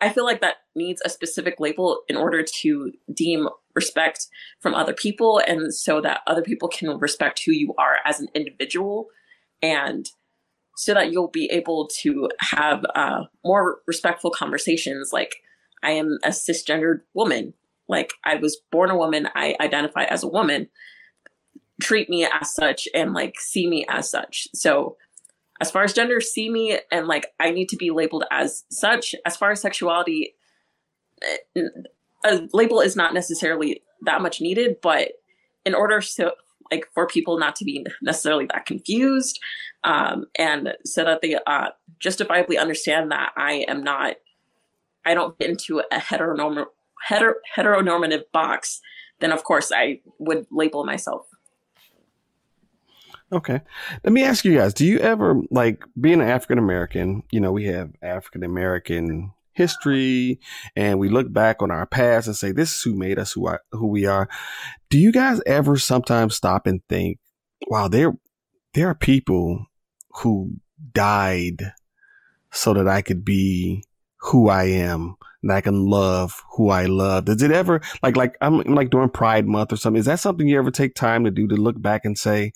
[0.02, 4.28] I feel like that needs a specific label in order to deem respect
[4.60, 8.28] from other people and so that other people can respect who you are as an
[8.34, 9.08] individual
[9.62, 10.10] and
[10.76, 15.36] so that you'll be able to have uh, more respectful conversations like
[15.84, 17.54] i am a cisgendered woman.
[17.88, 19.28] Like i was born a woman.
[19.36, 20.70] I identify as a woman.
[21.82, 24.48] Treat me as such and like see me as such.
[24.54, 24.98] So
[25.62, 29.16] as far as gender see me and like i need to be labeled as such.
[29.26, 30.36] As far as sexuality
[32.26, 35.10] a label is not necessarily that much needed but
[35.66, 36.32] in order to
[36.72, 39.40] like for people not to be necessarily that confused
[39.84, 44.16] um, and so that they uh, justifiably understand that i am not
[45.06, 46.66] i don't fit into a heteronorm-
[47.10, 48.82] heter- heteronormative box
[49.20, 51.26] then of course i would label myself
[53.32, 53.62] Okay.
[54.04, 57.52] Let me ask you guys, do you ever like being an African American, you know,
[57.52, 60.40] we have African American history
[60.76, 63.48] and we look back on our past and say this is who made us who
[63.48, 64.28] I, who we are.
[64.90, 67.20] Do you guys ever sometimes stop and think,
[67.68, 68.14] wow, there
[68.74, 69.66] there are people
[70.22, 70.54] who
[70.94, 71.74] died
[72.52, 73.84] so that I could be
[74.22, 77.26] who I am and I can love who I love.
[77.26, 80.00] Does it ever like like I'm, I'm, like during Pride Month or something?
[80.00, 82.52] Is that something you ever take time to do to look back and say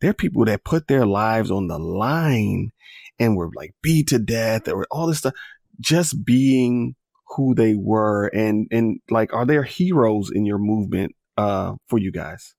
[0.00, 2.72] there are people that put their lives on the line
[3.18, 5.34] and were like beat to death or all this stuff
[5.80, 6.94] just being
[7.36, 12.12] who they were and and like are there heroes in your movement uh for you
[12.12, 12.54] guys?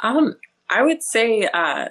[0.00, 0.36] Um
[0.70, 1.88] I would say uh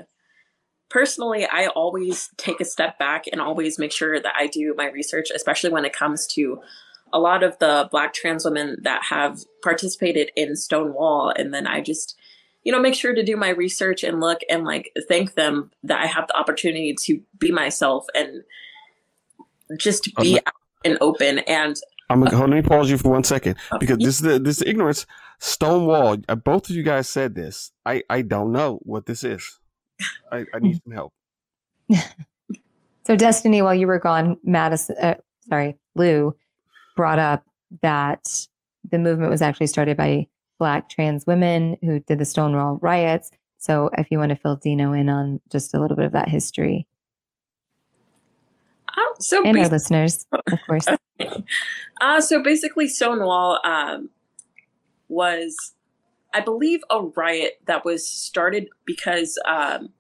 [0.90, 4.90] personally, I always take a step back and always make sure that I do my
[4.90, 6.62] research, especially when it comes to
[7.12, 11.34] a lot of the Black trans women that have participated in Stonewall.
[11.36, 12.16] And then I just,
[12.64, 16.02] you know, make sure to do my research and look and like thank them that
[16.02, 18.44] I have the opportunity to be myself and
[19.78, 20.54] just be out
[20.84, 21.40] and open.
[21.40, 21.76] And
[22.10, 24.58] I'm gonna uh, let me pause you for one second because this is the this
[24.58, 25.06] is ignorance.
[25.40, 26.18] Stonewall.
[26.30, 27.72] Uh, both of you guys said this.
[27.86, 29.60] I I don't know what this is.
[30.32, 31.14] I, I need some help.
[33.06, 35.16] so, Destiny, while you were gone, Madison, uh,
[35.48, 36.36] sorry, Lou
[36.96, 37.44] brought up
[37.82, 38.48] that
[38.90, 43.32] the movement was actually started by Black trans women who did the Stonewall riots.
[43.58, 46.30] So, if you want to fill Dino in on just a little bit of that
[46.30, 46.88] history.
[48.98, 50.88] Um, so and our listeners, of course.
[52.02, 54.10] uh, so basically, Stonewall um,
[55.08, 55.76] was
[56.36, 59.94] I believe, a riot that was started because um,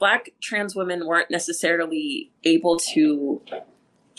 [0.00, 3.40] black trans women weren't necessarily able to,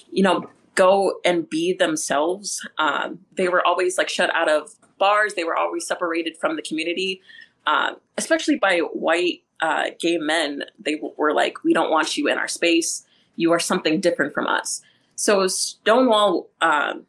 [0.10, 2.66] you know, go and be themselves.
[2.78, 5.34] Um, they were always like shut out of bars.
[5.34, 7.22] They were always separated from the community,
[7.68, 10.64] um, especially by white uh, gay men.
[10.80, 13.06] They were like, "We don't want you in our space.
[13.36, 14.82] You are something different from us."
[15.16, 17.06] So Stonewall, um,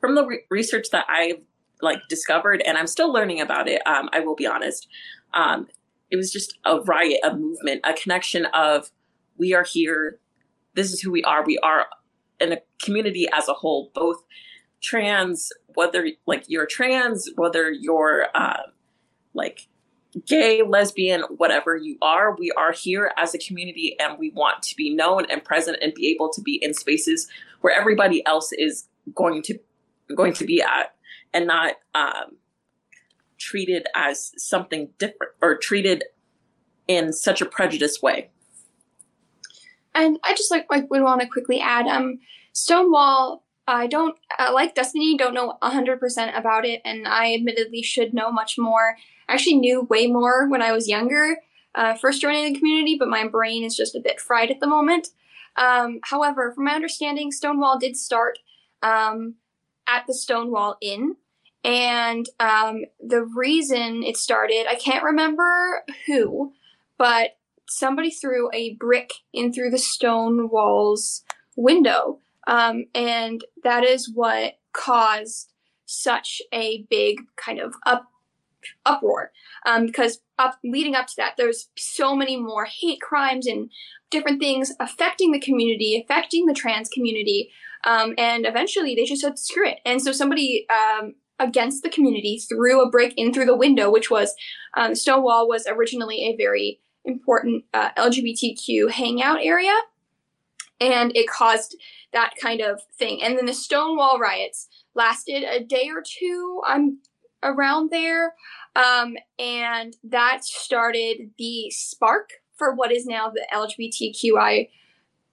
[0.00, 1.42] from the re- research that I've
[1.82, 3.86] like discovered, and I'm still learning about it.
[3.86, 4.88] Um, I will be honest.
[5.34, 5.68] Um,
[6.10, 8.90] it was just a riot, a movement, a connection of
[9.36, 10.18] we are here.
[10.74, 11.44] This is who we are.
[11.44, 11.86] We are
[12.40, 14.24] in a community as a whole, both
[14.80, 18.62] trans, whether like you're trans, whether you're uh,
[19.32, 19.68] like
[20.26, 24.76] gay, lesbian, whatever you are, we are here as a community and we want to
[24.76, 27.28] be known and present and be able to be in spaces
[27.60, 29.58] where everybody else is going to
[30.14, 30.94] going to be at
[31.32, 32.36] and not um,
[33.38, 36.04] treated as something different or treated
[36.86, 38.30] in such a prejudiced way.
[39.94, 42.18] And I just like, like would want to quickly add, um,
[42.52, 43.43] Stonewall.
[43.66, 45.16] I don't uh, like Destiny.
[45.16, 48.96] Don't know hundred percent about it, and I admittedly should know much more.
[49.28, 51.38] I actually knew way more when I was younger,
[51.74, 54.66] uh, first joining the community, but my brain is just a bit fried at the
[54.66, 55.08] moment.
[55.56, 58.38] Um, however, from my understanding, Stonewall did start
[58.82, 59.36] um,
[59.86, 61.16] at the Stonewall Inn,
[61.62, 66.52] and um, the reason it started, I can't remember who,
[66.98, 71.22] but somebody threw a brick in through the stone walls
[71.56, 72.18] window.
[72.46, 75.52] Um, and that is what caused
[75.86, 78.06] such a big kind of up
[78.86, 79.30] uproar.
[79.66, 83.70] Um, because up leading up to that there's so many more hate crimes and
[84.10, 87.50] different things affecting the community affecting the trans community.
[87.84, 89.78] Um, and eventually they just said screw it.
[89.84, 94.10] And so somebody um, against the community threw a brick in through the window which
[94.10, 94.34] was
[94.76, 99.74] um, stonewall was originally a very important uh, lgbtq hangout area.
[100.80, 101.76] And it caused
[102.14, 106.98] that kind of thing and then the stonewall riots lasted a day or two i'm
[107.44, 108.34] around there.
[108.74, 114.68] Um, and that started the spark for what is now the LGBTQI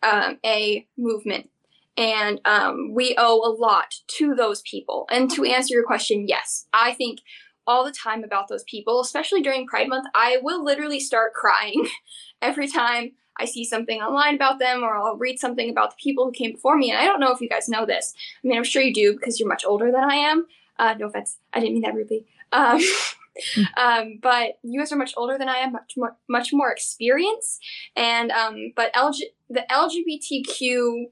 [0.04, 1.50] um, a movement.
[1.98, 5.08] And um, we owe a lot to those people.
[5.10, 7.20] And to answer your question, yes, I think
[7.68, 10.08] all the time about those people, especially during Pride Month.
[10.16, 11.88] I will literally start crying
[12.42, 16.26] every time I see something online about them or I'll read something about the people
[16.26, 16.92] who came before me.
[16.92, 18.14] And I don't know if you guys know this.
[18.44, 20.46] I mean, I'm sure you do because you're much older than I am.
[20.78, 22.26] Uh, no offense, I didn't mean that rudely.
[22.52, 22.82] Um,
[23.78, 27.60] um, but you guys are much older than I am, much more, much more experience,
[27.96, 29.20] and um, but LG,
[29.50, 31.06] the LGBTQ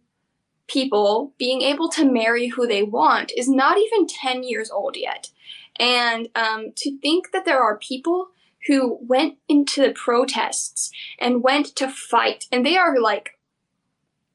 [0.67, 5.29] people being able to marry who they want is not even 10 years old yet.
[5.79, 8.29] And um, to think that there are people
[8.67, 13.31] who went into the protests and went to fight, and they are like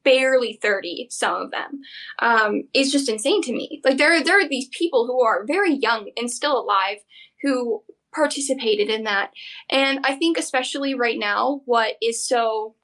[0.03, 1.81] barely 30 some of them
[2.19, 3.81] um, is just insane to me.
[3.83, 6.99] Like there, there are these people who are very young and still alive
[7.41, 9.31] who participated in that.
[9.69, 12.75] And i think especially right now what is so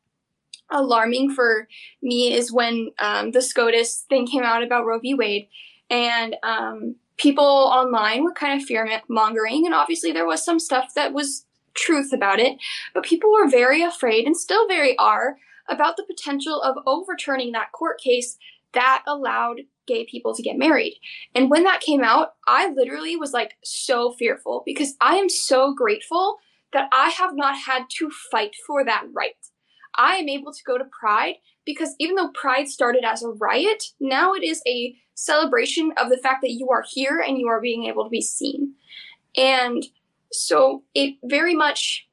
[0.71, 1.67] alarming for
[2.01, 5.13] me is when um, the scotus thing came out about roe v.
[5.13, 5.47] Wade
[5.89, 10.93] and um, people online were kind of fear mongering and obviously there was some stuff
[10.95, 12.57] that was truth about it
[12.93, 15.37] but people were very afraid and still very are
[15.69, 18.37] about the potential of overturning that court case
[18.73, 20.99] that allowed gay people to get married.
[21.35, 25.73] And when that came out, I literally was like so fearful because I am so
[25.73, 26.37] grateful
[26.73, 29.35] that I have not had to fight for that right.
[29.95, 31.35] I am able to go to Pride
[31.65, 36.17] because even though Pride started as a riot, now it is a celebration of the
[36.17, 38.73] fact that you are here and you are being able to be seen.
[39.37, 39.83] And
[40.31, 42.07] so it very much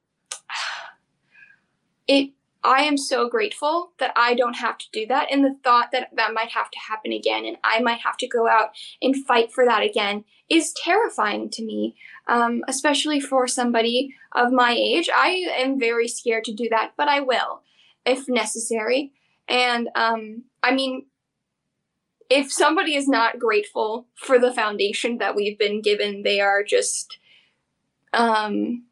[2.08, 2.30] it
[2.64, 5.28] I am so grateful that I don't have to do that.
[5.30, 8.26] And the thought that that might have to happen again and I might have to
[8.26, 8.70] go out
[9.00, 11.94] and fight for that again is terrifying to me,
[12.26, 15.08] um, especially for somebody of my age.
[15.14, 17.62] I am very scared to do that, but I will
[18.04, 19.12] if necessary.
[19.48, 21.06] And um, I mean,
[22.30, 27.18] if somebody is not grateful for the foundation that we've been given, they are just.
[28.12, 28.84] Um,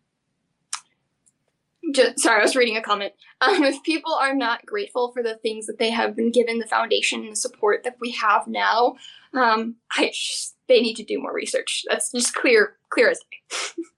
[1.92, 3.12] just, sorry, I was reading a comment.
[3.42, 6.66] Um, if people are not grateful for the things that they have been given, the
[6.66, 8.96] foundation and the support that we have now,
[9.34, 11.84] um, I just, they need to do more research.
[11.86, 13.82] That's just clear, clear as day.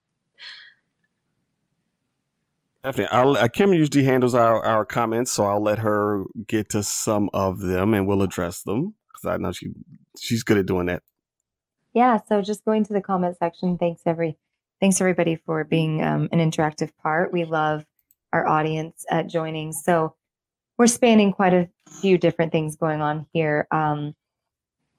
[2.85, 3.17] Definitely.
[3.17, 7.29] I'll, uh, Kim usually handles our, our comments, so I'll let her get to some
[7.35, 9.69] of them and we'll address them because I know she
[10.19, 11.03] she's good at doing that.
[11.93, 12.19] Yeah.
[12.29, 13.79] So just going to the comment section.
[13.79, 14.39] Thanks every
[14.81, 17.33] thanks everybody for being um, an interactive part.
[17.33, 17.85] We love
[18.33, 19.73] our audience at joining.
[19.73, 20.15] So
[20.77, 21.69] we're spanning quite a
[22.01, 23.67] few different things going on here.
[23.71, 24.15] Um,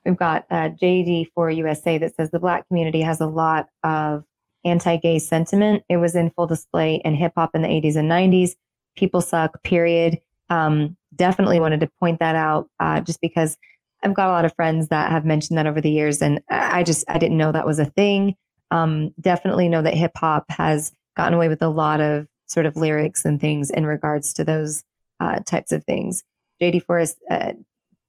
[0.05, 4.25] we've got uh, JD for USA that says the Black community has a lot of
[4.65, 5.83] anti-gay sentiment.
[5.89, 8.55] It was in full display in hip hop in the 80s and 90s.
[8.95, 9.61] People suck.
[9.63, 10.19] Period.
[10.49, 13.57] Um, definitely wanted to point that out uh, just because
[14.03, 16.83] I've got a lot of friends that have mentioned that over the years, and I
[16.83, 18.35] just I didn't know that was a thing
[18.71, 22.75] um, definitely know that hip hop has gotten away with a lot of sort of
[22.75, 24.83] lyrics and things in regards to those
[25.19, 26.23] uh, types of things.
[26.61, 27.53] JD Forrest uh,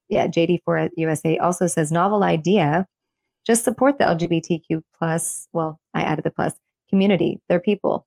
[0.09, 2.86] yeah, JD4 USA also says novel idea.
[3.47, 5.49] Just support the LGBTQ plus.
[5.53, 6.55] Well, I added the plus
[6.88, 7.41] community.
[7.49, 8.07] They're people.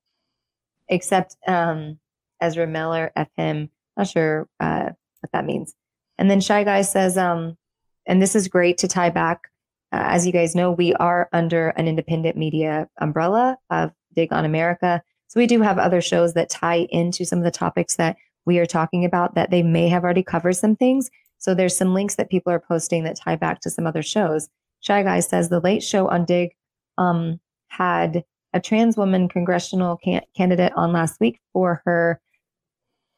[0.89, 1.99] Except um,
[2.41, 3.69] Ezra Miller, FM.
[3.97, 5.73] Not sure uh, what that means.
[6.17, 7.57] And then Shy Guy says, um,
[8.05, 9.49] and this is great to tie back.
[9.91, 14.45] Uh, as you guys know, we are under an independent media umbrella of Dig on
[14.45, 15.01] America.
[15.27, 18.59] So we do have other shows that tie into some of the topics that we
[18.59, 21.09] are talking about that they may have already covered some things.
[21.37, 24.49] So there's some links that people are posting that tie back to some other shows.
[24.83, 26.51] Shy Guy says the late show on Dig
[26.97, 28.23] um, had
[28.53, 32.21] a trans woman congressional can- candidate on last week for her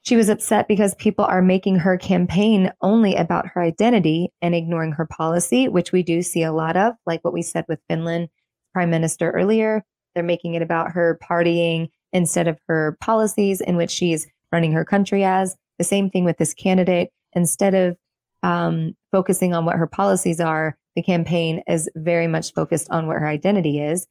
[0.05, 4.91] she was upset because people are making her campaign only about her identity and ignoring
[4.91, 8.29] her policy, which we do see a lot of, like what we said with Finland
[8.71, 9.83] prime minister earlier.
[10.13, 14.85] They're making it about her partying instead of her policies in which she's running her
[14.85, 15.55] country as.
[15.79, 17.09] The same thing with this candidate.
[17.33, 17.97] Instead of
[18.43, 23.17] um, focusing on what her policies are, the campaign is very much focused on what
[23.17, 24.07] her identity is.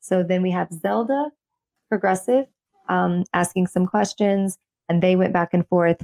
[0.00, 1.30] So then we have Zelda,
[1.88, 2.46] progressive,
[2.88, 4.58] um, asking some questions
[4.88, 6.02] and they went back and forth.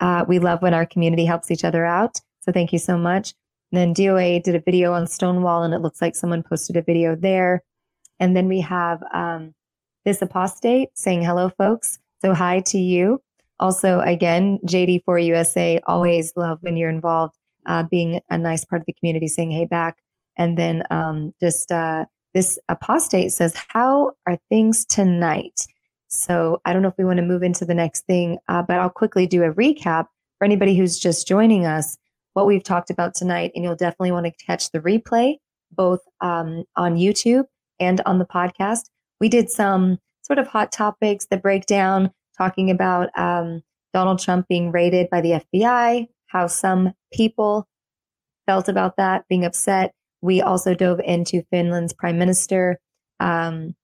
[0.00, 2.20] Uh, we love when our community helps each other out.
[2.40, 3.32] So thank you so much.
[3.72, 6.82] And then DOA did a video on Stonewall, and it looks like someone posted a
[6.82, 7.62] video there.
[8.20, 9.54] And then we have um,
[10.04, 11.98] this apostate saying hello, folks.
[12.20, 13.20] So hi to you.
[13.60, 17.36] Also, again, JD4 USA, always love when you're involved,
[17.66, 19.96] uh, being a nice part of the community, saying hey back.
[20.36, 25.66] And then um, just uh, this apostate says, How are things tonight?
[26.08, 28.78] So I don't know if we want to move into the next thing, uh, but
[28.78, 30.06] I'll quickly do a recap
[30.38, 31.96] for anybody who's just joining us.
[32.34, 35.36] What we've talked about tonight, and you'll definitely want to catch the replay
[35.72, 37.44] both um, on YouTube
[37.80, 38.82] and on the podcast.
[39.20, 43.62] We did some sort of hot topics that break down talking about um,
[43.92, 47.66] Donald Trump being raided by the FBI, how some people
[48.46, 49.94] felt about that, being upset.
[50.20, 52.78] We also dove into Finland's prime minister,
[53.20, 53.74] um,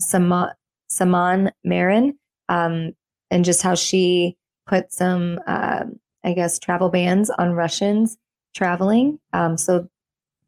[0.00, 0.54] Sama,
[0.88, 2.92] Saman Marin, um,
[3.30, 4.36] and just how she
[4.66, 5.84] put some, uh,
[6.24, 8.18] I guess, travel bans on Russians
[8.54, 9.18] traveling.
[9.32, 9.88] Um, so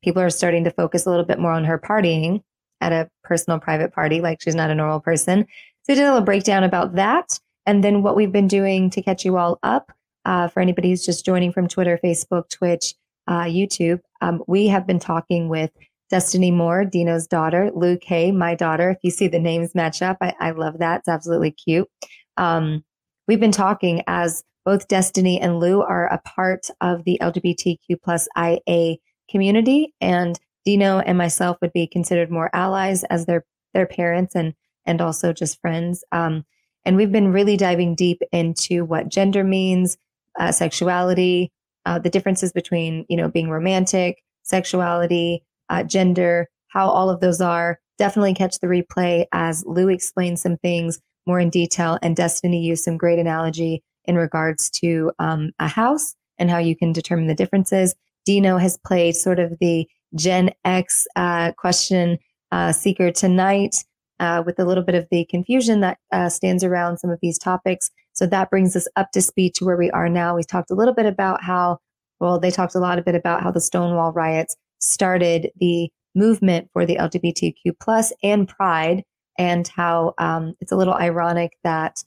[0.03, 2.43] people are starting to focus a little bit more on her partying
[2.81, 5.47] at a personal private party, like she's not a normal person.
[5.85, 7.39] So we did a little breakdown about that.
[7.67, 9.93] And then what we've been doing to catch you all up
[10.25, 12.95] uh, for anybody who's just joining from Twitter, Facebook, Twitch,
[13.29, 15.71] uh, YouTube, um, we have been talking with
[16.11, 18.91] Destiny Moore, Dino's daughter, Lou K, my daughter.
[18.91, 21.01] If you see the names match up, I, I love that.
[21.01, 21.89] It's absolutely cute.
[22.37, 22.85] Um,
[23.27, 28.29] we've been talking as both Destiny and Lou are a part of the LGBTQ plus
[28.39, 28.97] IA
[29.31, 33.45] community, and Dino and myself would be considered more allies as their
[33.75, 34.55] their parents and
[34.85, 36.05] and also just friends.
[36.13, 36.45] Um,
[36.85, 39.97] and we've been really diving deep into what gender means,
[40.39, 41.51] uh, sexuality,
[41.87, 47.41] uh, the differences between you know being romantic, sexuality, uh, gender, how all of those
[47.41, 47.79] are.
[47.99, 52.85] Definitely catch the replay as Lou explains some things more in detail and Destiny used
[52.85, 57.35] some great analogy in regards to um, a house and how you can determine the
[57.35, 57.95] differences.
[58.25, 62.19] Dino has played sort of the Gen X uh, question
[62.51, 63.85] uh, seeker tonight
[64.21, 67.39] uh, with a little bit of the confusion that uh, stands around some of these
[67.39, 67.91] topics.
[68.13, 70.37] So that brings us up to speed to where we are now.
[70.37, 71.79] We talked a little bit about how,
[72.21, 76.69] well, they talked a lot a bit about how the Stonewall riots started the movement
[76.73, 79.03] for the LGBTQ plus and Pride,
[79.39, 82.05] and how um, it's a little ironic that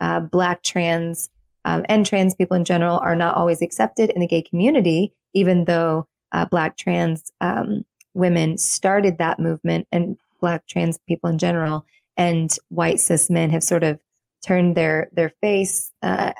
[0.00, 1.30] uh, Black trans
[1.64, 5.64] um, and trans people in general are not always accepted in the gay community, even
[5.64, 7.84] though uh, Black trans um,
[8.14, 11.84] women started that movement and Black trans people in general,
[12.16, 13.98] and white cis men have sort of
[14.46, 15.92] turned their their face.
[16.02, 16.32] Uh,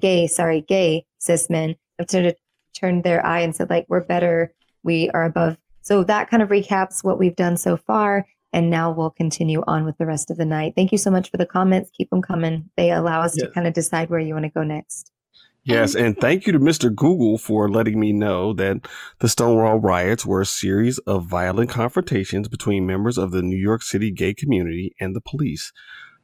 [0.00, 2.34] gay, sorry, gay cis men have sort of
[2.74, 4.52] turned their eye and said like we're better
[4.82, 5.58] we are above.
[5.82, 8.26] So that kind of recaps what we've done so far.
[8.52, 10.74] And now we'll continue on with the rest of the night.
[10.74, 11.90] Thank you so much for the comments.
[11.90, 12.70] Keep them coming.
[12.76, 15.12] They allow us to kind of decide where you want to go next.
[15.64, 16.94] Yes, and thank you to Mr.
[16.94, 18.86] Google for letting me know that
[19.18, 23.82] the Stonewall riots were a series of violent confrontations between members of the New York
[23.82, 25.72] City gay community and the police.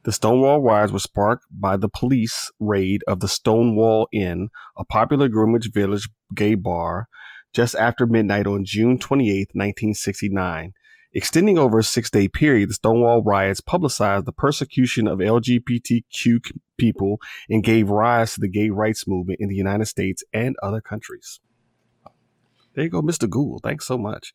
[0.03, 5.29] The Stonewall riots were sparked by the police raid of the Stonewall Inn, a popular
[5.29, 7.07] Greenwich Village gay bar
[7.53, 10.73] just after midnight on June 28, 1969.
[11.13, 16.39] Extending over a six day period, the Stonewall riots publicized the persecution of LGBTQ
[16.77, 20.81] people and gave rise to the gay rights movement in the United States and other
[20.81, 21.39] countries.
[22.75, 23.29] There you go, Mr.
[23.29, 23.59] Google.
[23.59, 24.33] Thanks so much.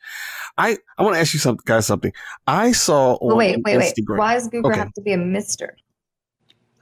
[0.56, 2.12] I, I want to ask you something, guys, something.
[2.46, 4.10] I saw oh, on wait, wait, Instagram.
[4.10, 4.18] wait.
[4.18, 4.78] Why does Google okay.
[4.78, 5.76] have to be a Mister?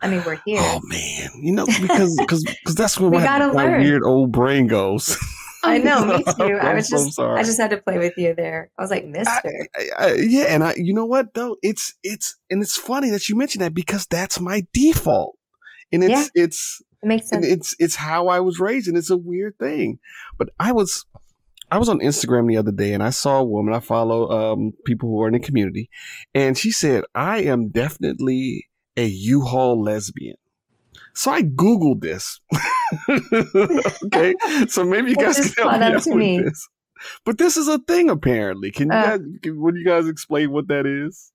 [0.02, 0.60] I mean, we're here.
[0.60, 5.16] Oh man, you know because because because that's where my, my weird old brain goes.
[5.64, 6.58] I know, me too.
[6.58, 7.18] I was just.
[7.18, 8.70] I just had to play with you there.
[8.78, 9.68] I was like, Mister.
[9.74, 13.28] I- I- yeah, and I, you know what though, it's it's and it's funny that
[13.28, 15.36] you mentioned that because that's my default,
[15.90, 16.44] and it's Yeah.
[16.44, 17.46] it's It makes sense.
[17.46, 19.98] it's it's how I was raised, and it's a weird thing.
[20.38, 21.06] But I was
[21.70, 23.74] I was on Instagram the other day, and I saw a woman.
[23.74, 25.90] I follow um, people who are in the community,
[26.34, 30.36] and she said, "I am definitely a U-Haul lesbian."
[31.14, 32.40] So I googled this.
[34.06, 34.34] okay,
[34.68, 36.68] so maybe you guys can help me up out to with this.
[37.24, 38.70] But this is a thing, apparently.
[38.70, 39.16] Can you Uh.
[39.16, 39.26] guys?
[39.42, 41.32] Can, would you guys explain what that is?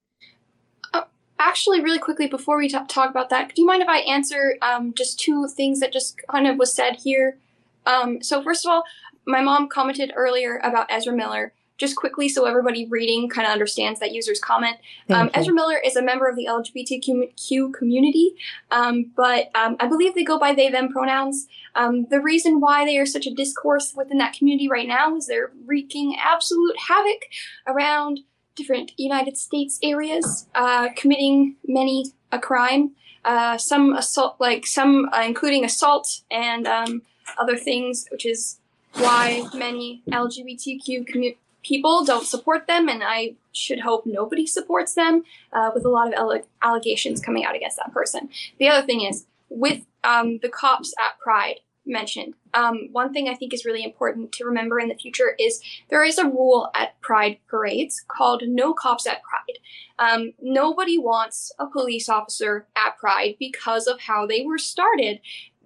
[1.39, 4.57] Actually, really quickly before we ta- talk about that, do you mind if I answer
[4.61, 7.39] um, just two things that just kind of was said here?
[7.87, 8.83] Um, so first of all,
[9.25, 11.53] my mom commented earlier about Ezra Miller.
[11.77, 14.77] Just quickly, so everybody reading kind of understands that user's comment.
[15.09, 15.31] Um.
[15.33, 18.35] Ezra Miller is a member of the LGBTQ community,
[18.69, 21.47] um, but um, I believe they go by they them pronouns.
[21.73, 25.25] Um, the reason why they are such a discourse within that community right now is
[25.25, 27.23] they're wreaking absolute havoc
[27.65, 28.19] around
[28.55, 32.91] different United States areas, uh, committing many a crime.
[33.23, 37.03] Uh, some assault, like some, uh, including assault and um,
[37.37, 38.59] other things, which is
[38.95, 45.23] why many LGBTQ commu- people don't support them, and I should hope nobody supports them.
[45.53, 48.29] Uh, with a lot of alle- allegations coming out against that person.
[48.59, 52.33] The other thing is with um, the cops at Pride mentioned.
[52.53, 56.03] Um, one thing I think is really important to remember in the future is there
[56.03, 59.57] is a rule at Pride parades called No Cops at Pride.
[59.97, 65.21] Um, nobody wants a police officer at Pride because of how they were started.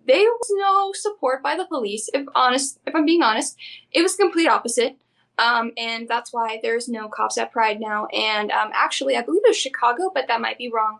[0.07, 2.09] There was no support by the police.
[2.13, 3.57] If honest, if I'm being honest,
[3.91, 4.97] it was complete opposite.
[5.37, 8.05] Um, and that's why there's no cops at Pride now.
[8.07, 10.99] And um, actually, I believe it was Chicago, but that might be wrong.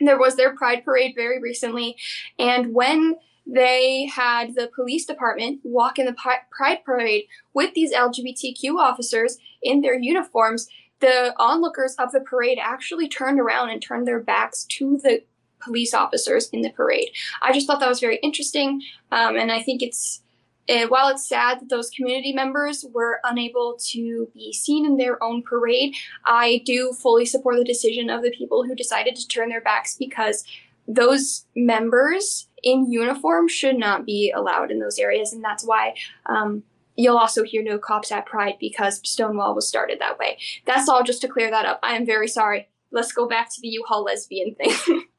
[0.00, 1.96] There was their Pride parade very recently,
[2.38, 3.16] and when
[3.46, 6.14] they had the police department walk in the
[6.50, 10.68] Pride parade with these LGBTQ officers in their uniforms,
[11.00, 15.22] the onlookers of the parade actually turned around and turned their backs to the
[15.62, 17.10] police officers in the parade.
[17.40, 20.20] I just thought that was very interesting, um, and I think it's.
[20.68, 25.20] Uh, while it's sad that those community members were unable to be seen in their
[25.20, 25.92] own parade,
[26.24, 29.96] I do fully support the decision of the people who decided to turn their backs
[29.98, 30.44] because
[30.86, 35.94] those members in uniform should not be allowed in those areas, and that's why
[36.26, 36.62] um,
[36.96, 40.38] you'll also hear no cops at Pride because Stonewall was started that way.
[40.66, 41.80] That's all just to clear that up.
[41.82, 42.68] I am very sorry.
[42.90, 45.04] Let's go back to the U-Haul lesbian thing.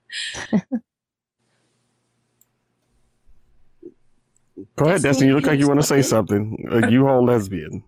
[4.75, 5.29] Go ahead, It's Destiny.
[5.29, 6.57] You look like you want to say something.
[6.69, 6.83] something.
[6.83, 7.83] A U-Haul lesbian.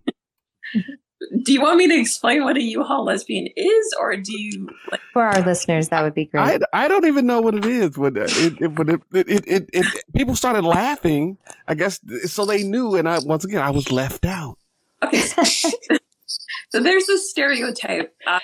[1.43, 4.99] Do you want me to explain what a U-Haul lesbian is, or do you like?
[5.14, 6.61] For our listeners, that would be great.
[6.73, 7.97] I, I don't even know what it is.
[7.97, 8.31] When it,
[8.61, 11.38] it, when it, it, it, it, it, people started laughing,
[11.68, 12.95] I guess, so they knew.
[12.95, 14.57] And I once again, I was left out.
[15.03, 15.43] Okay, so,
[16.69, 18.39] so there's this stereotype uh,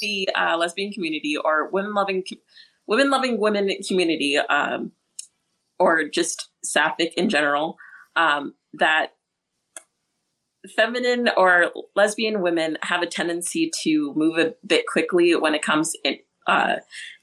[0.00, 2.22] the uh, lesbian community or women loving
[2.88, 4.90] women loving women community, um,
[5.78, 7.76] or just sapphic in general,
[8.16, 9.12] um, that
[10.74, 15.94] feminine or lesbian women have a tendency to move a bit quickly when it comes
[16.02, 16.76] in, uh,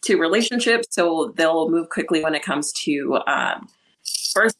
[0.03, 0.87] to relationships.
[0.91, 3.67] So they'll move quickly when it comes to um,
[4.33, 4.57] first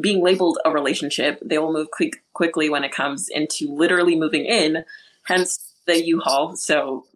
[0.00, 1.40] being labeled a relationship.
[1.44, 4.84] They will move quick quickly when it comes into literally moving in.
[5.24, 6.56] Hence the U-Haul.
[6.56, 7.06] So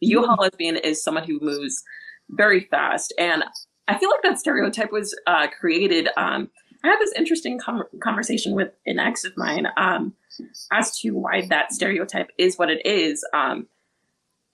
[0.00, 1.84] U-Haul lesbian is someone who moves
[2.36, 3.44] very fast, and
[3.88, 6.08] I feel like that stereotype was uh, created.
[6.16, 6.50] Um,
[6.82, 10.14] I had this interesting com- conversation with an ex of mine um,
[10.72, 13.24] as to why that stereotype is what it is.
[13.32, 13.66] Um,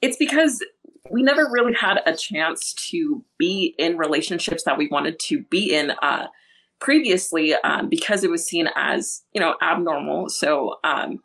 [0.00, 0.64] it's because
[1.10, 5.74] we never really had a chance to be in relationships that we wanted to be
[5.74, 6.28] in uh,
[6.78, 10.28] previously um, because it was seen as you know abnormal.
[10.28, 11.20] So um,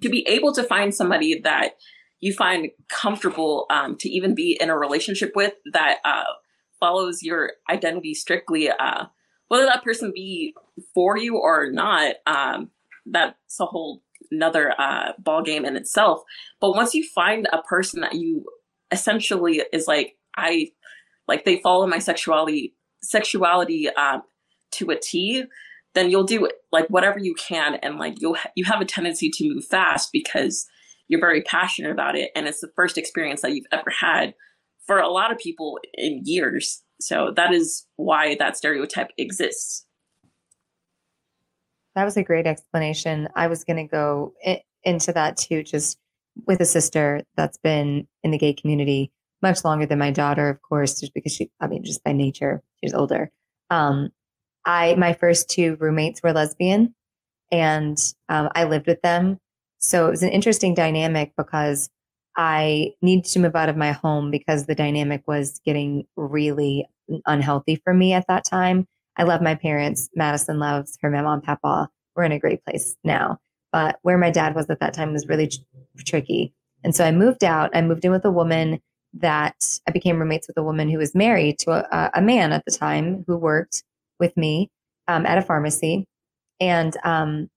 [0.00, 1.72] to be able to find somebody that
[2.20, 6.24] you find comfortable um, to even be in a relationship with that uh,
[6.80, 9.06] follows your identity strictly, uh,
[9.48, 10.54] whether that person be
[10.94, 12.70] for you or not, um,
[13.06, 16.22] that's a whole another uh, ball game in itself.
[16.60, 18.44] But once you find a person that you
[18.90, 20.70] essentially is like, I
[21.26, 24.22] like they follow my sexuality sexuality um,
[24.72, 25.44] to a T,
[25.94, 29.54] then you'll do like whatever you can, and like you'll you have a tendency to
[29.54, 30.66] move fast because
[31.08, 34.34] you're very passionate about it, and it's the first experience that you've ever had
[34.86, 36.82] for a lot of people in years.
[37.00, 39.84] So that is why that stereotype exists.
[41.94, 43.28] That was a great explanation.
[43.34, 45.98] I was going to go i- into that too, just
[46.46, 49.10] with a sister that's been in the gay community
[49.42, 52.62] much longer than my daughter, of course, just because she, I mean, just by nature,
[52.82, 53.30] she's older.
[53.70, 54.10] Um,
[54.64, 56.94] I, my first two roommates were lesbian.
[57.52, 57.96] and
[58.28, 59.38] um, I lived with them.
[59.78, 61.88] So it was an interesting dynamic because
[62.36, 66.86] I needed to move out of my home because the dynamic was getting really
[67.26, 68.86] unhealthy for me at that time.
[69.16, 70.08] I love my parents.
[70.14, 71.88] Madison loves her mom and papa.
[72.14, 73.38] We're in a great place now.
[73.72, 75.58] But where my dad was at that time was really tr-
[76.04, 76.54] tricky.
[76.84, 77.70] And so I moved out.
[77.74, 78.80] I moved in with a woman
[79.14, 79.56] that
[79.86, 82.70] I became roommates with a woman who was married to a, a man at the
[82.70, 83.82] time who worked
[84.20, 84.70] with me
[85.08, 86.06] um, at a pharmacy.
[86.60, 87.48] And, um,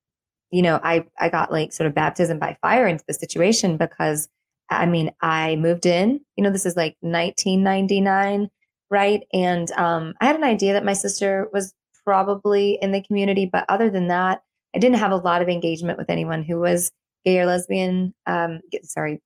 [0.52, 4.28] you know, I, I got like sort of baptism by fire into the situation because
[4.69, 8.49] I mean, I moved in, you know, this is like 1999,
[8.90, 9.23] right?
[9.34, 11.73] And um, I had an idea that my sister was
[12.06, 14.41] probably in the community, but other than that,
[14.73, 16.91] I didn't have a lot of engagement with anyone who was
[17.26, 19.22] gay or lesbian, um, sorry,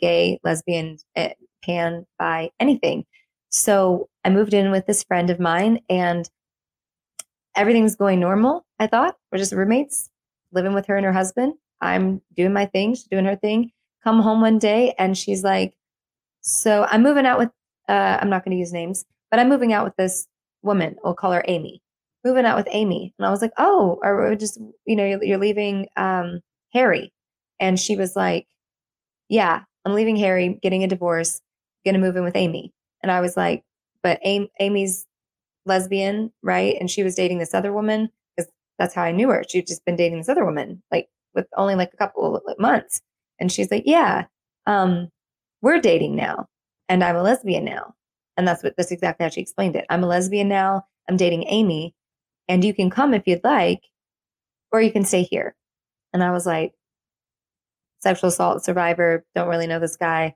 [0.00, 3.04] gay, lesbian, eh, pan, by anything.
[3.50, 6.28] So I moved in with this friend of mine and
[7.54, 8.64] everything's going normal.
[8.78, 10.07] I thought we're just roommates,
[10.52, 11.54] living with her and her husband.
[11.80, 13.72] I'm doing my thing, she's doing her thing
[14.02, 15.76] come home one day and she's like,
[16.40, 17.50] So I'm moving out with,
[17.88, 20.26] uh, I'm not going to use names, but I'm moving out with this
[20.62, 20.96] woman.
[21.02, 21.82] We'll call her Amy.
[22.24, 23.14] Moving out with Amy.
[23.18, 26.40] And I was like, Oh, or just, you know, you're, you're leaving um,
[26.72, 27.12] Harry.
[27.60, 28.46] And she was like,
[29.28, 31.40] Yeah, I'm leaving Harry, getting a divorce,
[31.84, 32.72] going to move in with Amy.
[33.02, 33.62] And I was like,
[34.02, 35.06] But Amy's
[35.66, 36.76] lesbian, right?
[36.80, 38.10] And she was dating this other woman
[38.78, 39.44] that's how I knew her.
[39.48, 43.00] She'd just been dating this other woman, like with only like a couple of months.
[43.40, 44.24] And she's like, yeah,
[44.66, 45.08] um,
[45.62, 46.46] we're dating now
[46.88, 47.94] and I'm a lesbian now.
[48.36, 49.84] And that's what, that's exactly how she explained it.
[49.90, 50.84] I'm a lesbian now.
[51.08, 51.94] I'm dating Amy
[52.48, 53.80] and you can come if you'd like,
[54.72, 55.54] or you can stay here.
[56.12, 56.72] And I was like,
[58.00, 60.34] sexual assault survivor, don't really know this guy.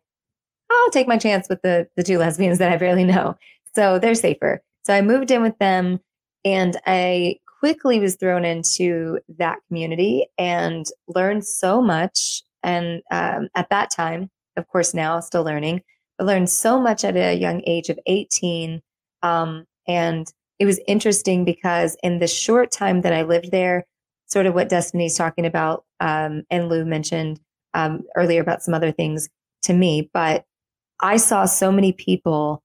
[0.71, 3.37] I'll take my chance with the, the two lesbians that I barely know.
[3.75, 4.63] So they're safer.
[4.85, 6.01] So I moved in with them
[6.45, 13.69] and I quickly was thrown into that community and learned so much and um, at
[13.71, 15.83] that time, of course, now still learning,
[16.21, 18.81] I learned so much at a young age of 18.
[19.23, 23.85] Um, and it was interesting because in the short time that I lived there,
[24.27, 27.39] sort of what Destiny's talking about, um, and Lou mentioned
[27.75, 29.29] um, earlier about some other things
[29.63, 30.45] to me, but
[31.01, 32.63] I saw so many people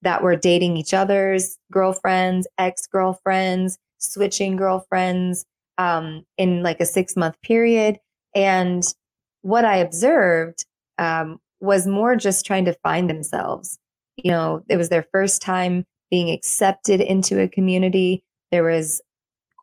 [0.00, 5.44] that were dating each other's girlfriends, ex girlfriends, switching girlfriends
[5.78, 7.98] um, in like a six month period.
[8.34, 8.82] And
[9.42, 10.66] what I observed
[10.98, 13.78] um, was more just trying to find themselves.
[14.16, 18.24] You know, it was their first time being accepted into a community.
[18.50, 19.00] There was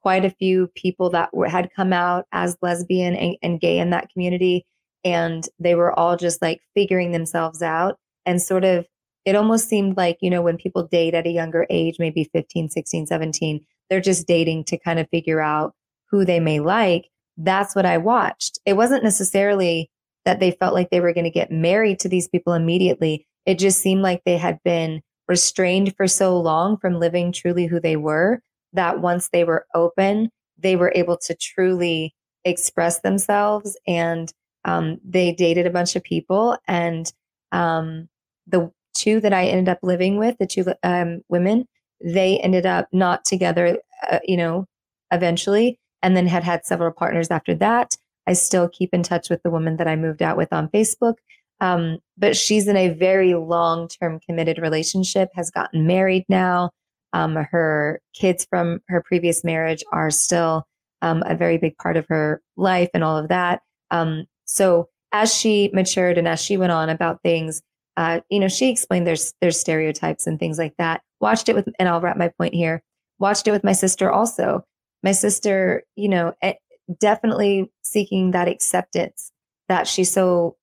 [0.01, 3.89] quite a few people that were, had come out as lesbian and, and gay in
[3.91, 4.65] that community.
[5.03, 8.85] And they were all just like figuring themselves out and sort of,
[9.25, 12.69] it almost seemed like, you know, when people date at a younger age, maybe 15,
[12.69, 15.73] 16, 17, they're just dating to kind of figure out
[16.09, 18.59] who they may like that's what I watched.
[18.65, 19.91] It wasn't necessarily
[20.25, 23.27] that they felt like they were going to get married to these people immediately.
[23.45, 27.79] It just seemed like they had been restrained for so long from living truly who
[27.79, 28.41] they were
[28.73, 33.77] that once they were open, they were able to truly express themselves.
[33.87, 34.33] And
[34.65, 36.57] um, they dated a bunch of people.
[36.67, 37.11] And
[37.51, 38.09] um,
[38.47, 41.67] the two that I ended up living with, the two um, women,
[42.03, 43.79] they ended up not together,
[44.11, 44.65] uh, you know,
[45.11, 47.95] eventually and then had had several partners after that.
[48.27, 51.15] I still keep in touch with the woman that I moved out with on Facebook.
[51.59, 56.71] Um, but she's in a very long term committed relationship, has gotten married now.
[57.13, 60.67] Um, her kids from her previous marriage are still
[61.01, 63.61] um, a very big part of her life and all of that.
[63.91, 67.61] Um, so as she matured and as she went on about things,
[67.95, 71.01] uh, you know, she explained there's there's stereotypes and things like that.
[71.19, 72.83] Watched it with, and I'll wrap my point here.
[73.19, 74.63] Watched it with my sister also
[75.03, 76.53] my sister, you know, eh,
[76.99, 79.31] definitely seeking that acceptance
[79.67, 80.55] that she so,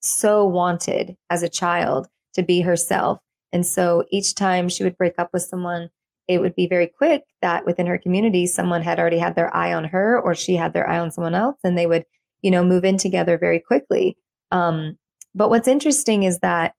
[0.00, 3.18] so wanted as a child to be herself.
[3.52, 5.90] And so each time she would break up with someone,
[6.28, 9.72] it would be very quick that within her community, someone had already had their eye
[9.72, 12.04] on her or she had their eye on someone else and they would,
[12.42, 14.16] you know, move in together very quickly.
[14.52, 14.96] Um,
[15.34, 16.74] but what's interesting is that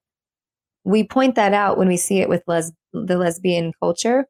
[0.84, 4.26] we point that out when we see it with les- the lesbian culture,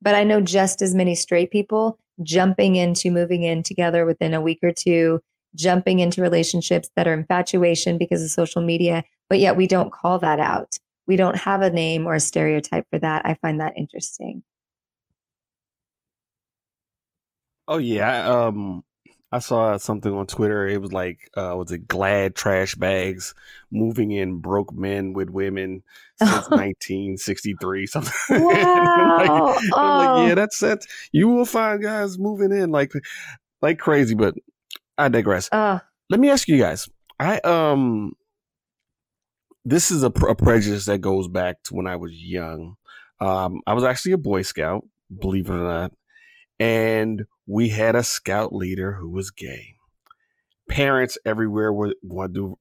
[0.00, 4.40] but I know just as many straight people jumping into moving in together within a
[4.40, 5.20] week or two,
[5.54, 10.18] jumping into relationships that are infatuation because of social media, but yet we don't call
[10.18, 10.78] that out.
[11.06, 13.24] We don't have a name or a stereotype for that.
[13.24, 14.42] I find that interesting.
[17.66, 18.82] Oh yeah, um
[19.30, 20.66] I saw something on Twitter.
[20.66, 23.34] It was like, uh, was it Glad trash bags
[23.70, 25.82] moving in broke men with women
[26.16, 28.12] since 1963, something.
[28.30, 29.54] Wow.
[29.54, 30.14] like, oh.
[30.16, 30.80] like, yeah, that's that.
[31.12, 32.70] You will find guys moving in.
[32.70, 32.92] Like,
[33.60, 34.34] like crazy, but
[34.96, 35.48] I digress.
[35.52, 36.88] Uh, Let me ask you guys.
[37.20, 38.12] I um,
[39.64, 42.76] this is a, a prejudice that goes back to when I was young.
[43.20, 44.86] Um, I was actually a Boy Scout,
[45.18, 45.92] believe it or not,
[46.58, 49.74] and we had a scout leader who was gay.
[50.68, 52.58] Parents everywhere would want to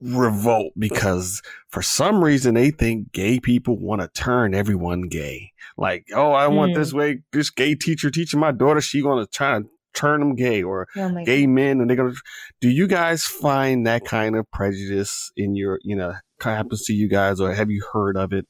[0.00, 5.52] revolt because for some reason they think gay people want to turn everyone gay.
[5.76, 6.76] Like, oh, I want Mm.
[6.76, 7.18] this way.
[7.32, 11.24] This gay teacher teaching my daughter, she gonna try to turn them gay, or oh
[11.24, 12.14] gay men, and they're gonna.
[12.62, 16.86] Do you guys find that kind of prejudice in your, you know, kind of happens
[16.86, 18.46] to you guys, or have you heard of it?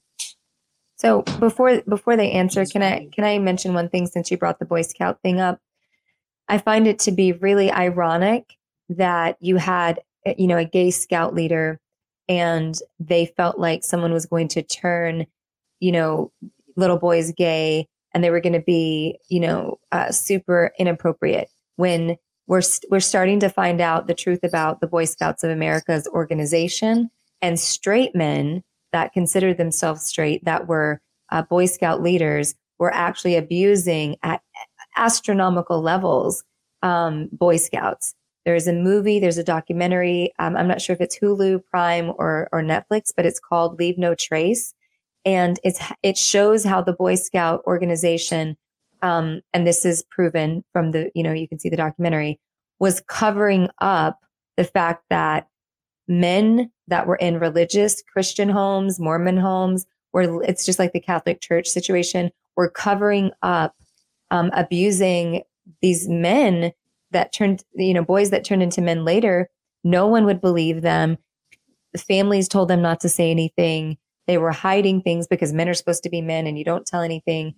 [0.99, 4.61] So before before they answer, can I can I mention one thing since you brought
[4.61, 5.59] the Boy Scout thing up?
[6.51, 8.57] I find it to be really ironic
[8.89, 11.79] that you had uh, you know a gay scout leader
[12.29, 15.27] and they felt like someone was going to turn
[15.79, 16.33] you know
[16.77, 21.49] little boys gay and they were going to be you know uh, super inappropriate.
[21.77, 22.17] When
[22.47, 26.09] we're st- we're starting to find out the truth about the Boy Scouts of America's
[26.09, 27.11] organization
[27.41, 31.01] and straight men that considered themselves straight that were
[31.31, 34.43] uh, Boy Scout leaders were actually abusing at
[35.01, 36.45] astronomical levels
[36.83, 38.15] um, Boy Scouts.
[38.45, 40.33] There's a movie, there's a documentary.
[40.39, 43.99] Um, I'm not sure if it's Hulu, Prime, or or Netflix, but it's called Leave
[43.99, 44.75] No Trace,
[45.25, 48.57] and it's it shows how the Boy Scout organization,
[49.03, 52.41] um, and this is proven from the you know you can see the documentary,
[52.79, 54.21] was covering up
[54.57, 55.49] the fact that
[56.09, 61.43] men that were in religious Christian homes, Mormon homes, where it's just like the Catholic
[61.43, 63.75] Church situation, were covering up
[64.31, 65.43] um, abusing
[65.83, 66.73] these men
[67.11, 69.49] that turned, you know, boys that turned into men later.
[69.83, 71.19] No one would believe them.
[71.93, 73.99] The families told them not to say anything.
[74.27, 77.03] They were hiding things because men are supposed to be men and you don't tell
[77.03, 77.55] anything.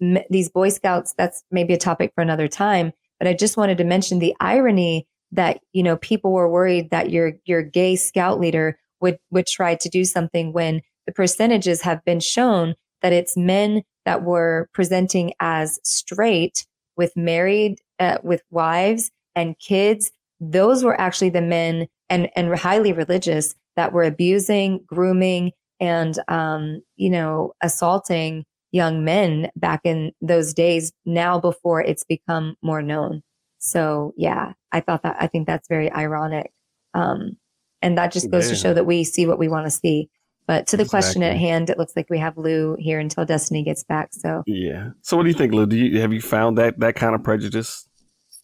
[0.00, 2.92] M- these Boy Scouts, that's maybe a topic for another time.
[3.18, 7.10] But I just wanted to mention the irony that, you know, people were worried that
[7.10, 12.04] your, your gay scout leader would, would try to do something when the percentages have
[12.04, 16.66] been shown that it's men that were presenting as straight
[16.96, 20.10] with married uh, with wives and kids
[20.40, 26.82] those were actually the men and and highly religious that were abusing grooming and um
[26.96, 33.22] you know assaulting young men back in those days now before it's become more known.
[33.58, 36.52] So yeah i thought that i think that's very ironic.
[36.94, 37.36] Um
[37.82, 40.08] and that just goes to show that we see what we want to see
[40.46, 43.62] but to the question at hand it looks like we have lou here until destiny
[43.62, 44.90] gets back so Yeah.
[45.02, 45.66] So, what do you think, Lou?
[45.66, 47.86] Do you have you found that that kind of prejudice?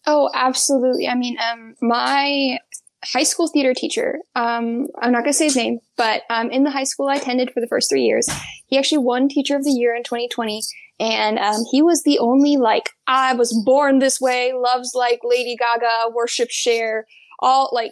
[0.07, 1.07] Oh, absolutely.
[1.07, 2.57] I mean, um, my
[3.03, 6.63] high school theater teacher, um, I'm not going to say his name, but um, in
[6.63, 8.27] the high school I attended for the first three years,
[8.67, 10.61] he actually won Teacher of the Year in 2020.
[10.99, 15.55] And um, he was the only, like, I was born this way, loves like Lady
[15.55, 17.05] Gaga, worship Cher,
[17.39, 17.91] all like,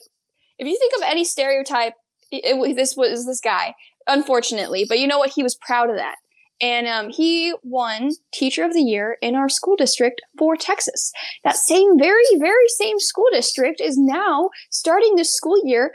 [0.60, 1.94] if you think of any stereotype,
[2.32, 3.74] it, it, this was this guy,
[4.10, 4.86] unfortunately.
[4.88, 5.32] But you know what?
[5.32, 6.16] He was proud of that.
[6.62, 11.14] And um, he won Teacher of the Year in our school district for Texas.
[11.46, 15.94] That same, very, very same school district is now starting this school year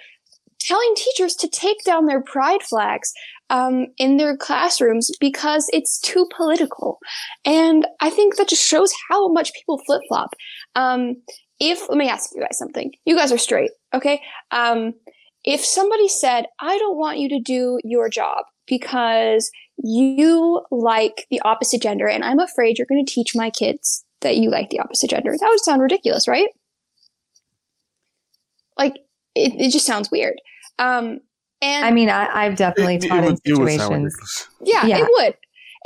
[0.61, 3.13] telling teachers to take down their pride flags
[3.51, 6.99] um, in their classrooms because it's too political.
[7.45, 10.35] And I think that just shows how much people flip flop.
[10.75, 11.17] Um,
[11.61, 12.93] if, let me ask you guys something.
[13.05, 14.23] You guys are straight, okay?
[14.51, 14.95] Um,
[15.45, 21.41] if somebody said, I don't want you to do your job because you like the
[21.41, 24.81] opposite gender and I'm afraid you're going to teach my kids that you like the
[24.81, 25.33] opposite gender.
[25.39, 26.49] That would sound ridiculous, right?
[28.79, 28.95] Like,
[29.35, 30.35] it, it just sounds weird.
[30.79, 31.21] Um,
[31.63, 34.85] and i mean I, i've definitely It- it taught in would- it would situations yeah,
[34.87, 34.99] Yeah.
[34.99, 35.35] it would.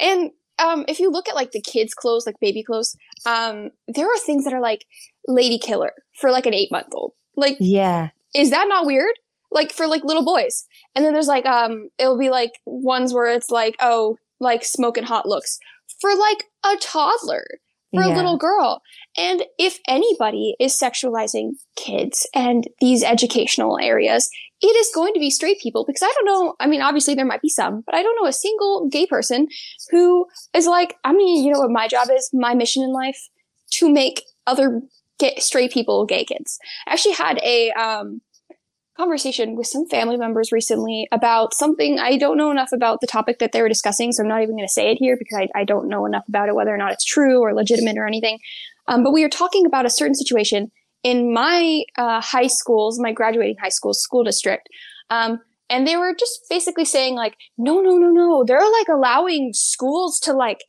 [0.00, 0.30] And
[0.60, 4.18] um, if you look at like the kids' clothes, like baby clothes, um, there are
[4.18, 4.86] things that are like
[5.28, 7.12] lady killer for like an eight month old.
[7.36, 9.14] Like, yeah is that not weird?
[9.50, 10.66] Like for like little boys.
[10.94, 15.04] And then there's like um it'll be like ones where it's like, oh, like smoking
[15.04, 15.58] hot looks
[16.00, 17.44] for like a toddler,
[17.92, 18.82] for a little girl.
[19.16, 24.30] And if anybody is sexualizing kids and these educational areas,
[24.60, 26.54] it is going to be straight people because I don't know.
[26.60, 29.48] I mean, obviously there might be some, but I don't know a single gay person
[29.90, 32.28] who is like, I mean, you know what my job is?
[32.32, 33.28] My mission in life
[33.72, 34.82] to make other
[35.18, 36.58] gay, straight people gay kids.
[36.86, 38.20] I actually had a um,
[38.98, 43.38] conversation with some family members recently about something I don't know enough about the topic
[43.38, 45.60] that they were discussing, so I'm not even going to say it here because I,
[45.60, 48.38] I don't know enough about it, whether or not it's true or legitimate or anything.
[48.88, 50.70] Um, but we were talking about a certain situation
[51.04, 54.68] in my uh, high schools, my graduating high school school district.
[55.10, 58.44] Um, and they were just basically saying like, no, no, no, no.
[58.44, 60.64] They're like allowing schools to like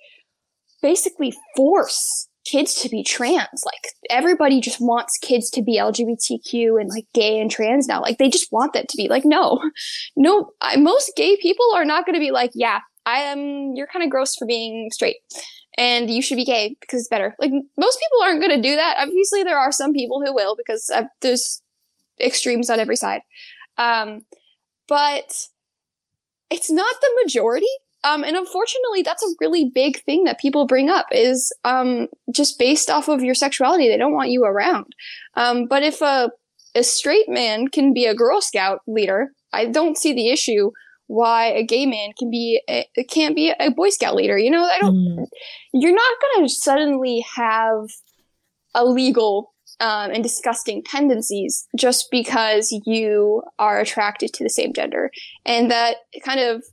[0.82, 3.64] basically force kids to be trans.
[3.66, 8.02] Like everybody just wants kids to be LGBTQ and like gay and trans now.
[8.02, 9.60] Like they just want that to be like, no,
[10.16, 13.88] no, I, most gay people are not going to be like, yeah, I am, you're
[13.88, 15.18] kind of gross for being straight
[15.78, 17.36] and you should be gay because it's better.
[17.40, 18.98] Like most people aren't going to do that.
[19.00, 21.62] Obviously there are some people who will because uh, there's
[22.20, 23.22] extremes on every side.
[23.78, 24.26] Um,
[24.88, 25.48] but
[26.50, 27.68] it's not the majority.
[28.04, 32.58] Um, and unfortunately, that's a really big thing that people bring up is um, just
[32.58, 33.88] based off of your sexuality.
[33.88, 34.94] They don't want you around.
[35.36, 36.32] Um, but if a,
[36.76, 40.72] a straight man can be a Girl Scout leader, I don't see the issue
[41.08, 44.38] why a gay man can be a, can't be a Boy Scout leader.
[44.38, 44.96] You know, I don't.
[44.96, 45.26] Mm.
[45.74, 47.88] You're not going to suddenly have
[48.76, 55.10] illegal um, and disgusting tendencies just because you are attracted to the same gender,
[55.46, 56.64] and that kind of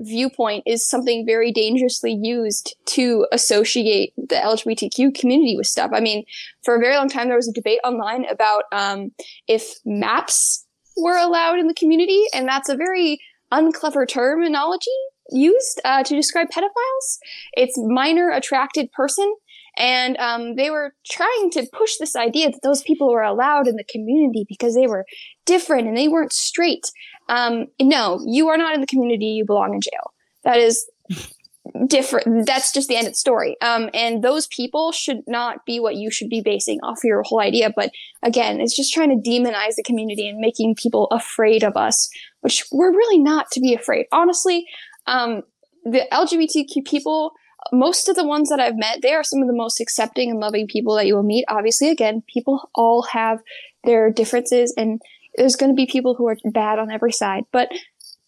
[0.00, 5.90] viewpoint is something very dangerously used to associate the LGBTQ community with stuff.
[5.94, 6.24] I mean,
[6.64, 9.12] for a very long time, there was a debate online about um,
[9.46, 10.66] if maps
[10.96, 13.20] were allowed in the community, and that's a very
[13.52, 14.90] unclever terminology
[15.30, 17.18] used uh, to describe pedophiles.
[17.52, 19.32] It's minor attracted person.
[19.76, 23.76] And um, they were trying to push this idea that those people were allowed in
[23.76, 25.06] the community because they were
[25.46, 26.90] different and they weren't straight.
[27.30, 29.26] Um, no, you are not in the community.
[29.26, 30.12] You belong in jail.
[30.44, 30.90] That is
[31.86, 32.46] different.
[32.46, 33.56] That's just the end of the story.
[33.62, 37.40] Um, and those people should not be what you should be basing off your whole
[37.40, 37.72] idea.
[37.74, 37.92] But
[38.22, 42.64] again, it's just trying to demonize the community and making people afraid of us, which
[42.72, 44.06] we're really not to be afraid.
[44.10, 44.66] Honestly,
[45.06, 45.42] um,
[45.84, 47.32] the LGBTQ people,
[47.72, 50.40] most of the ones that I've met, they are some of the most accepting and
[50.40, 51.44] loving people that you will meet.
[51.48, 53.38] Obviously, again, people all have
[53.84, 55.00] their differences and
[55.40, 57.44] there's going to be people who are bad on every side.
[57.50, 57.70] But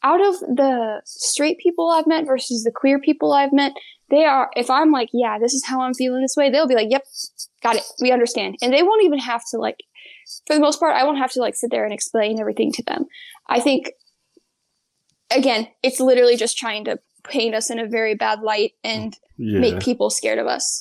[0.03, 3.73] out of the straight people I've met versus the queer people I've met,
[4.09, 6.75] they are, if I'm like, yeah, this is how I'm feeling this way, they'll be
[6.75, 7.05] like, yep,
[7.63, 7.83] got it.
[8.01, 8.57] We understand.
[8.63, 9.77] And they won't even have to like,
[10.47, 12.83] for the most part, I won't have to like sit there and explain everything to
[12.83, 13.05] them.
[13.47, 13.91] I think,
[15.31, 19.61] again, it's literally just trying to paint us in a very bad light and yeah.
[19.61, 20.81] make people scared of us.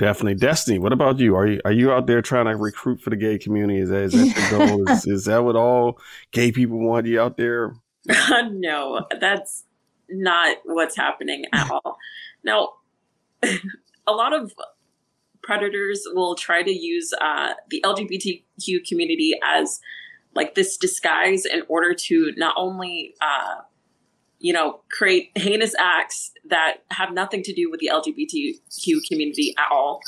[0.00, 0.78] Definitely, Destiny.
[0.78, 1.36] What about you?
[1.36, 3.80] Are you are you out there trying to recruit for the gay community?
[3.80, 4.88] Is that, is that your goal?
[4.90, 6.00] is, is that what all
[6.30, 7.74] gay people want you out there?
[8.50, 9.64] no, that's
[10.08, 11.98] not what's happening at all.
[12.42, 12.70] Now,
[13.42, 14.54] a lot of
[15.42, 19.80] predators will try to use uh, the LGBTQ community as
[20.34, 23.56] like this disguise in order to not only uh,
[24.40, 29.70] you know, create heinous acts that have nothing to do with the LGBTQ community at
[29.70, 30.00] all.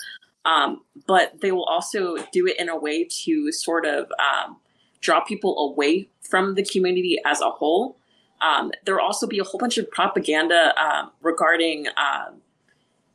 [0.45, 4.57] Um, but they will also do it in a way to sort of um,
[5.01, 7.99] draw people away from the community as a whole.
[8.41, 12.41] Um, there will also be a whole bunch of propaganda uh, regarding, um,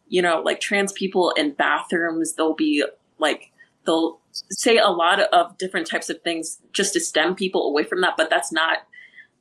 [0.08, 2.34] you know, like trans people in bathrooms.
[2.34, 2.86] They'll be
[3.18, 3.52] like,
[3.86, 4.20] they'll
[4.52, 8.14] say a lot of different types of things just to stem people away from that,
[8.16, 8.80] but that's not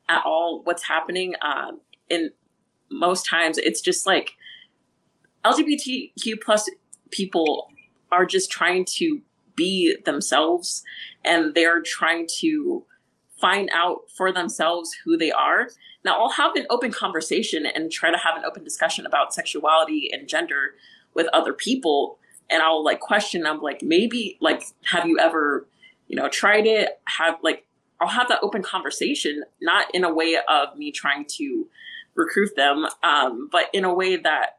[0.08, 1.34] at all what's happening.
[1.42, 2.30] Um, in
[2.90, 4.36] most times, it's just like
[5.44, 6.68] LGBTQ plus
[7.10, 7.68] people
[8.12, 9.20] are just trying to
[9.54, 10.84] be themselves
[11.24, 12.84] and they're trying to
[13.40, 15.68] find out for themselves who they are.
[16.04, 20.10] Now, I'll have an open conversation and try to have an open discussion about sexuality
[20.12, 20.74] and gender
[21.14, 22.18] with other people.
[22.48, 25.66] And I'll like question, I'm like, maybe, like, have you ever,
[26.06, 27.00] you know, tried it?
[27.06, 27.65] Have like,
[28.00, 31.68] I'll have that open conversation, not in a way of me trying to
[32.14, 34.58] recruit them, um, but in a way that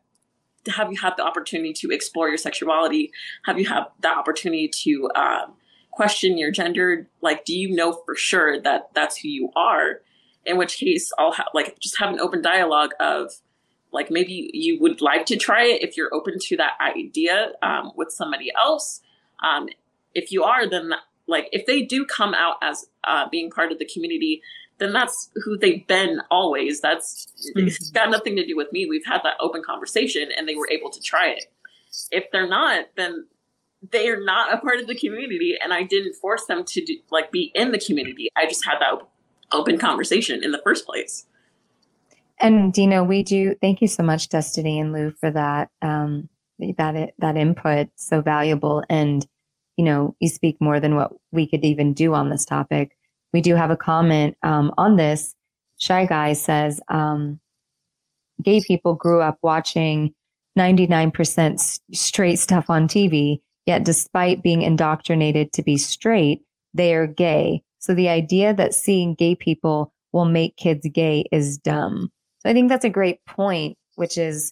[0.69, 3.11] have you had the opportunity to explore your sexuality?
[3.45, 5.53] Have you had the opportunity to um,
[5.91, 7.07] question your gender?
[7.21, 10.01] Like, do you know for sure that that's who you are?
[10.45, 13.31] In which case, I'll ha- like just have an open dialogue of
[13.91, 17.91] like maybe you would like to try it if you're open to that idea um,
[17.95, 19.01] with somebody else.
[19.43, 19.69] Um,
[20.13, 20.91] if you are, then
[21.27, 24.41] like if they do come out as uh, being part of the community
[24.79, 26.81] then that's who they've been always.
[26.81, 27.67] That's mm-hmm.
[27.67, 28.85] it's got nothing to do with me.
[28.87, 31.45] We've had that open conversation and they were able to try it.
[32.11, 33.25] If they're not then
[33.91, 36.97] they are not a part of the community and i didn't force them to do,
[37.11, 38.29] like be in the community.
[38.35, 39.11] I just had that op-
[39.51, 41.25] open conversation in the first place.
[42.39, 46.29] And dino we do thank you so much destiny and lou for that um
[46.59, 48.83] that that input so valuable.
[48.89, 49.25] And
[49.77, 52.97] you know, you speak more than what we could even do on this topic.
[53.31, 55.33] We do have a comment um, on this.
[55.77, 57.39] Shy Guy says, um,
[58.41, 60.13] gay people grew up watching
[60.57, 66.41] 99% straight stuff on TV, yet despite being indoctrinated to be straight,
[66.73, 67.61] they are gay.
[67.79, 72.11] So the idea that seeing gay people will make kids gay is dumb.
[72.39, 74.51] So I think that's a great point, which is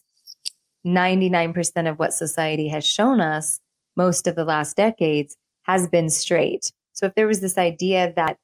[0.86, 3.58] 99% of what society has shown us
[3.96, 6.72] most of the last decades has been straight.
[6.92, 8.38] So if there was this idea that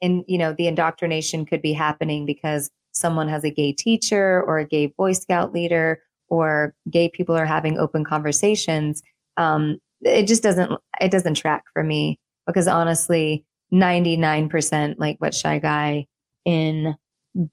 [0.00, 4.58] in you know the indoctrination could be happening because someone has a gay teacher or
[4.58, 9.02] a gay boy scout leader or gay people are having open conversations
[9.36, 15.58] um, it just doesn't it doesn't track for me because honestly 99% like what shy
[15.58, 16.06] guy
[16.44, 16.94] in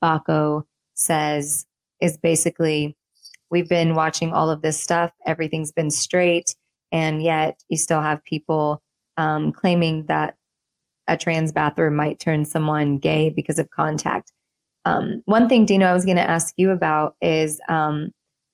[0.01, 0.63] baco
[0.93, 1.65] says
[2.01, 2.95] is basically
[3.49, 6.55] we've been watching all of this stuff everything's been straight
[6.93, 8.81] and yet you still have people
[9.17, 10.37] um, claiming that
[11.07, 14.31] a trans bathroom might turn someone gay because of contact.
[14.85, 18.11] Um, one thing dino i was going to ask you about is um,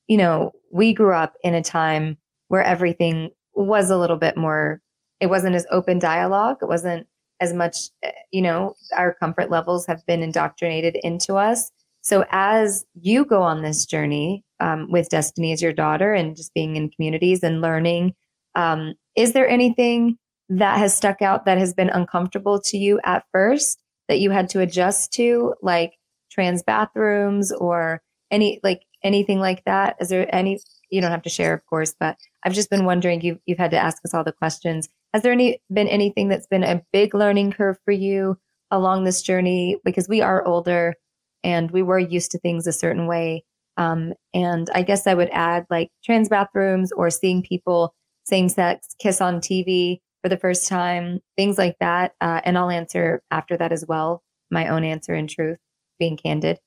[0.08, 2.18] you know we grew up in a time
[2.50, 4.80] where everything was a little bit more
[5.20, 7.08] it wasn't as open dialogue it wasn't
[7.40, 11.72] as much eh, you know our comfort levels have been indoctrinated into us.
[12.02, 16.54] So as you go on this journey um, with destiny as your daughter and just
[16.54, 18.14] being in communities and learning
[18.60, 20.18] um, is there anything
[20.50, 24.50] that has stuck out that has been uncomfortable to you at first that you had
[24.50, 25.94] to adjust to like
[26.32, 30.60] trans bathrooms or any like anything like that is there any
[30.90, 33.72] you don't have to share of course but I've just been wondering, you've, you've had
[33.72, 34.88] to ask us all the questions.
[35.14, 38.38] Has there any, been anything that's been a big learning curve for you
[38.72, 39.78] along this journey?
[39.84, 40.96] Because we are older
[41.44, 43.44] and we were used to things a certain way.
[43.78, 47.94] Um, and I guess I would add like trans bathrooms or seeing people
[48.30, 52.14] same sex kiss on TV for the first time, things like that.
[52.22, 54.24] Uh, and I'll answer after that as well.
[54.52, 55.58] My own answer in truth,
[55.98, 56.60] being candid.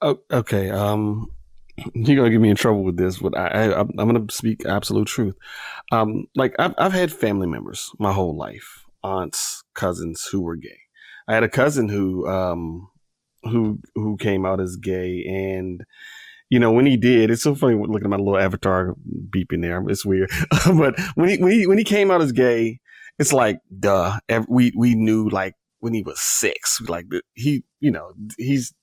[0.00, 0.70] Oh, okay.
[0.70, 1.30] Um,
[1.94, 5.08] you're gonna get me in trouble with this, but I, I am gonna speak absolute
[5.08, 5.36] truth.
[5.92, 10.78] Um, like I've I've had family members my whole life, aunts, cousins who were gay.
[11.26, 12.88] I had a cousin who um
[13.44, 15.84] who who came out as gay, and
[16.50, 18.94] you know when he did, it's so funny looking at my little avatar
[19.30, 19.82] beeping there.
[19.88, 20.30] It's weird,
[20.66, 22.80] but when he when he when he came out as gay,
[23.18, 24.18] it's like duh.
[24.48, 28.74] We we knew like when he was six, like he you know he's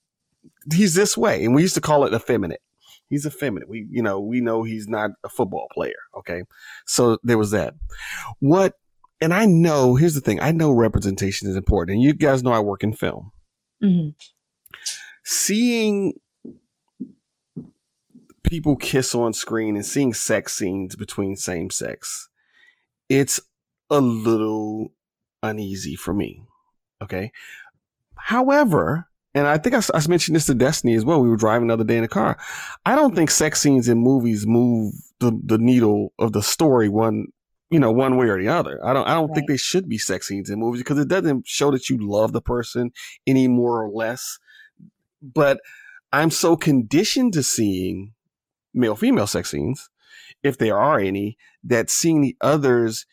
[0.72, 2.60] he's this way, and we used to call it effeminate
[3.08, 3.68] he's effeminate.
[3.68, 5.94] We, you know, we know he's not a football player.
[6.18, 6.42] Okay.
[6.86, 7.74] So there was that.
[8.40, 8.74] What,
[9.20, 10.40] and I know, here's the thing.
[10.40, 11.96] I know representation is important.
[11.96, 13.32] And you guys know I work in film.
[13.82, 14.10] Mm-hmm.
[15.24, 16.14] Seeing
[18.46, 22.28] people kiss on screen and seeing sex scenes between same sex,
[23.08, 23.40] it's
[23.90, 24.92] a little
[25.42, 26.42] uneasy for me.
[27.02, 27.32] Okay.
[28.16, 31.20] However, and I think I, I, mentioned this to Destiny as well.
[31.20, 32.38] We were driving the other day in the car.
[32.86, 37.26] I don't think sex scenes in movies move the, the needle of the story one,
[37.70, 38.80] you know, one way or the other.
[38.84, 39.34] I don't, I don't right.
[39.34, 42.32] think they should be sex scenes in movies because it doesn't show that you love
[42.32, 42.92] the person
[43.26, 44.38] any more or less.
[45.20, 45.60] But
[46.12, 48.14] I'm so conditioned to seeing
[48.76, 49.88] male female sex scenes,
[50.42, 53.06] if there are any, that seeing the others,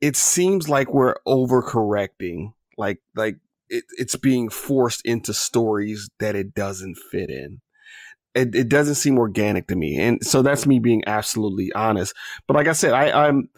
[0.00, 2.52] it seems like we're overcorrecting.
[2.76, 3.36] Like, like
[3.68, 7.60] it, it's being forced into stories that it doesn't fit in.
[8.34, 9.98] It, it doesn't seem organic to me.
[9.98, 12.14] And so that's me being absolutely honest.
[12.46, 13.48] But like I said, I, I'm,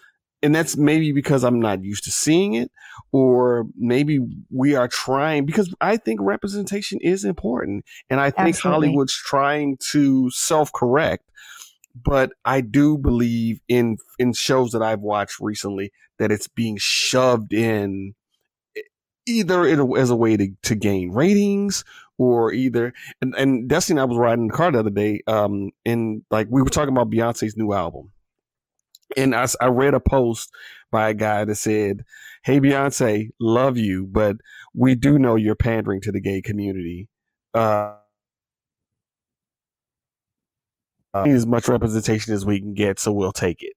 [0.42, 2.70] and that's maybe because I'm not used to seeing it,
[3.12, 4.18] or maybe
[4.50, 7.84] we are trying because I think representation is important.
[8.10, 8.88] And I think Absolutely.
[8.88, 11.24] Hollywood's trying to self correct.
[11.94, 17.52] But I do believe in in shows that I've watched recently that it's being shoved
[17.52, 18.14] in
[19.26, 19.64] either
[19.96, 21.84] as a way to, to gain ratings
[22.18, 25.20] or either and, and Destiny and I was riding in the car the other day,
[25.26, 28.10] um, and like we were talking about Beyonce's new album.
[29.16, 30.50] And I, I read a post
[30.90, 32.04] by a guy that said,
[32.44, 34.36] Hey Beyonce, love you, but
[34.74, 37.08] we do know you're pandering to the gay community.
[37.54, 37.94] Uh,
[41.14, 43.74] as much representation as we can get, so we'll take it.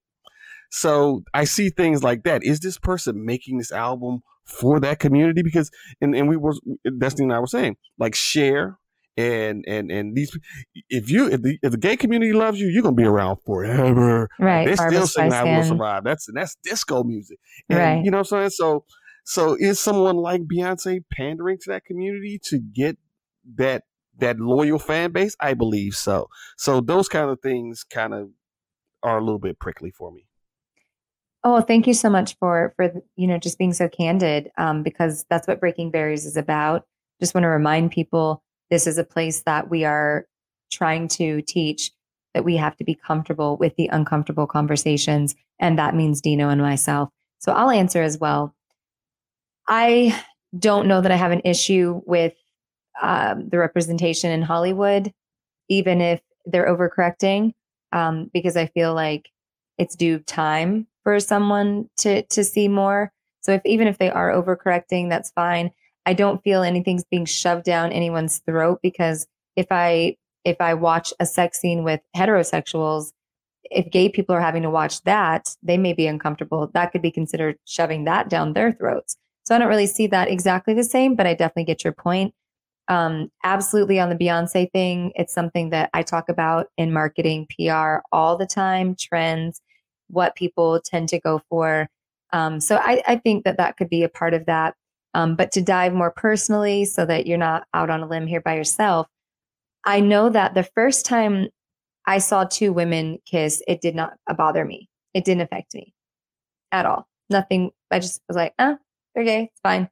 [0.70, 2.42] So I see things like that.
[2.42, 6.54] Is this person making this album for that community because and, and we were
[6.98, 8.78] Destiny and I were saying like share
[9.16, 10.36] and and and these
[10.90, 14.28] if you if the, if the gay community loves you you're gonna be around forever.
[14.38, 16.04] Right they're still saying I will survive.
[16.04, 17.38] That's that's disco music.
[17.68, 18.04] And, right.
[18.04, 18.50] you know what I'm saying?
[18.50, 18.84] So
[19.24, 22.96] so is someone like Beyonce pandering to that community to get
[23.56, 23.84] that
[24.18, 25.34] that loyal fan base?
[25.40, 26.28] I believe so.
[26.56, 28.30] So those kind of things kind of
[29.02, 30.26] are a little bit prickly for me.
[31.42, 35.24] Oh, thank you so much for for you know just being so candid um, because
[35.30, 36.86] that's what Breaking Barriers is about.
[37.20, 40.26] Just want to remind people this is a place that we are
[40.70, 41.92] trying to teach
[42.34, 46.60] that we have to be comfortable with the uncomfortable conversations, and that means Dino and
[46.60, 47.08] myself.
[47.38, 48.54] So I'll answer as well.
[49.68, 50.20] I
[50.58, 52.34] don't know that I have an issue with
[53.02, 55.12] um, the representation in Hollywood,
[55.68, 57.52] even if they're overcorrecting.
[57.92, 59.30] um, because I feel like
[59.78, 63.12] it's due time for someone to to see more.
[63.40, 65.70] So if even if they are overcorrecting, that's fine.
[66.06, 69.26] I don't feel anything's being shoved down anyone's throat because
[69.56, 73.10] if I if I watch a sex scene with heterosexuals,
[73.64, 76.70] if gay people are having to watch that, they may be uncomfortable.
[76.72, 79.16] That could be considered shoving that down their throats.
[79.42, 82.32] So I don't really see that exactly the same, but I definitely get your point.
[82.88, 87.98] Um, absolutely on the Beyonce thing, it's something that I talk about in marketing, PR
[88.12, 89.60] all the time, trends,
[90.08, 91.88] what people tend to go for.
[92.32, 94.74] Um, so I, I, think that that could be a part of that.
[95.16, 98.42] Um, but to dive more personally, so that you're not out on a limb here
[98.42, 99.06] by yourself,
[99.86, 101.48] I know that the first time
[102.06, 104.90] I saw two women kiss, it did not bother me.
[105.14, 105.94] It didn't affect me
[106.70, 107.08] at all.
[107.30, 107.70] Nothing.
[107.90, 108.76] I just was like, ah,
[109.16, 109.44] gay.
[109.44, 109.88] It's fine.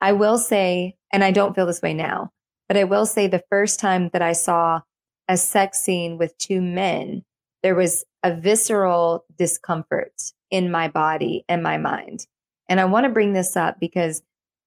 [0.00, 2.30] I will say, and I don't feel this way now,
[2.68, 4.82] but I will say the first time that I saw
[5.26, 7.24] a sex scene with two men,
[7.64, 10.12] there was a visceral discomfort
[10.52, 12.28] in my body and my mind.
[12.68, 14.22] And I want to bring this up because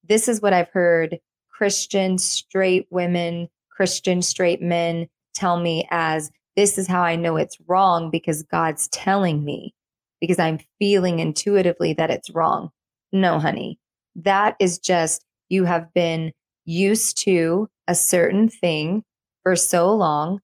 [0.08, 1.18] this is what I've heard
[1.50, 7.58] Christian straight women, Christian straight men tell me as this is how I know it's
[7.66, 9.74] wrong because God's telling me,
[10.20, 12.70] because I'm feeling intuitively that it's wrong.
[13.12, 13.78] No, honey,
[14.16, 16.32] that is just you have been
[16.64, 19.04] used to a certain thing
[19.42, 20.40] for so long.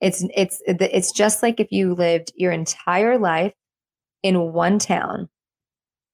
[0.00, 3.52] It's it's it's just like if you lived your entire life
[4.22, 5.28] in one town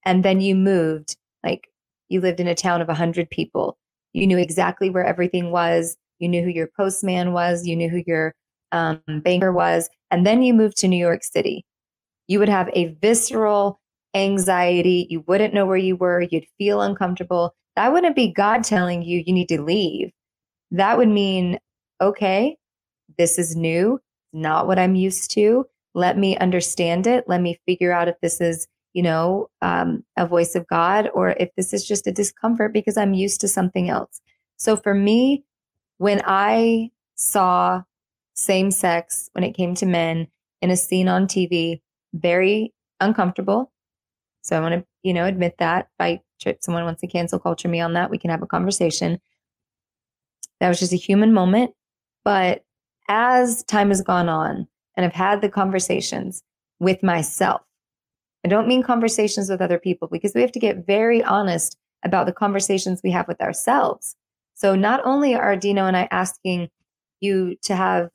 [0.04, 1.68] and then you moved like
[2.08, 3.78] you lived in a town of 100 people.
[4.12, 5.96] You knew exactly where everything was.
[6.18, 7.66] You knew who your postman was.
[7.66, 8.34] You knew who your
[8.72, 11.64] um, banker was, and then you moved to New York City,
[12.28, 13.80] you would have a visceral
[14.14, 15.06] anxiety.
[15.10, 16.22] You wouldn't know where you were.
[16.22, 17.54] You'd feel uncomfortable.
[17.76, 20.10] That wouldn't be God telling you you need to leave.
[20.70, 21.58] That would mean,
[22.00, 22.56] okay,
[23.18, 24.00] this is new,
[24.32, 25.66] not what I'm used to.
[25.94, 27.24] Let me understand it.
[27.26, 28.66] Let me figure out if this is,
[28.96, 32.96] you know, um, a voice of God or if this is just a discomfort because
[32.96, 34.22] I'm used to something else.
[34.56, 35.44] So for me,
[35.98, 37.82] when I saw
[38.32, 40.28] same sex when it came to men
[40.62, 41.82] in a scene on TV,
[42.14, 43.70] very uncomfortable.
[44.40, 45.88] So I want to, you know, admit that.
[46.00, 49.20] If I, someone wants to cancel culture me on that, we can have a conversation.
[50.60, 51.72] That was just a human moment.
[52.24, 52.64] But
[53.08, 54.66] as time has gone on
[54.96, 56.42] and I've had the conversations
[56.80, 57.60] with myself,
[58.46, 62.26] I don't mean conversations with other people because we have to get very honest about
[62.26, 64.14] the conversations we have with ourselves.
[64.54, 66.68] So not only are Dino and I asking
[67.18, 68.08] you to have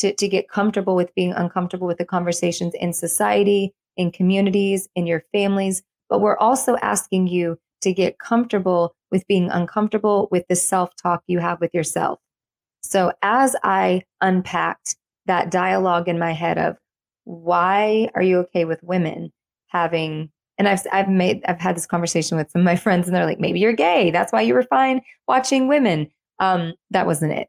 [0.00, 5.06] to, to get comfortable with being uncomfortable with the conversations in society, in communities, in
[5.06, 5.84] your families.
[6.08, 11.22] But we're also asking you to get comfortable with being uncomfortable with the self talk
[11.28, 12.18] you have with yourself.
[12.82, 14.96] So as I unpacked
[15.26, 16.76] that dialogue in my head of
[17.22, 19.30] why are you okay with women
[19.68, 23.16] having and I've I've made I've had this conversation with some of my friends and
[23.16, 27.32] they're like maybe you're gay that's why you were fine watching women um that wasn't
[27.32, 27.48] it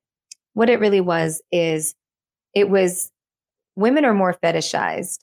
[0.54, 1.94] what it really was is
[2.56, 3.12] it was
[3.76, 5.20] women are more fetishized.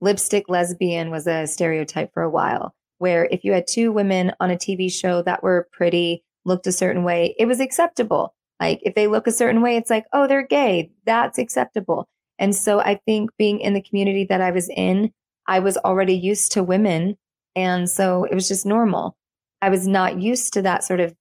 [0.00, 4.50] Lipstick lesbian was a stereotype for a while, where if you had two women on
[4.50, 8.34] a TV show that were pretty, looked a certain way, it was acceptable.
[8.60, 10.90] Like if they look a certain way, it's like, oh, they're gay.
[11.06, 12.08] That's acceptable.
[12.40, 15.12] And so I think being in the community that I was in,
[15.48, 17.16] I was already used to women.
[17.56, 19.16] And so it was just normal.
[19.60, 21.14] I was not used to that sort of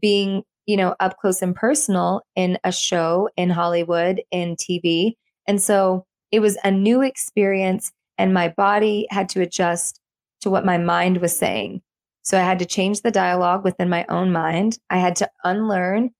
[0.00, 5.12] being you know, up close and personal in a show in Hollywood, in TV.
[5.46, 10.00] And so it was a new experience, and my body had to adjust
[10.40, 11.82] to what my mind was saying.
[12.22, 14.78] So I had to change the dialogue within my own mind.
[14.88, 16.10] I had to unlearn,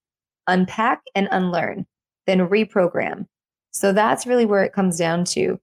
[0.46, 1.86] unpack, and unlearn,
[2.26, 3.26] then reprogram.
[3.72, 5.58] So that's really where it comes down to.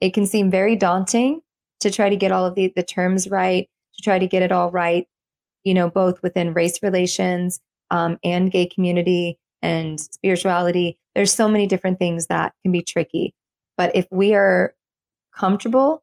[0.00, 1.40] It can seem very daunting
[1.80, 4.52] to try to get all of the, the terms right, to try to get it
[4.52, 5.06] all right,
[5.64, 7.60] you know, both within race relations,
[7.90, 10.98] um, and gay community and spirituality.
[11.14, 13.34] There's so many different things that can be tricky.
[13.76, 14.74] But if we are
[15.34, 16.02] comfortable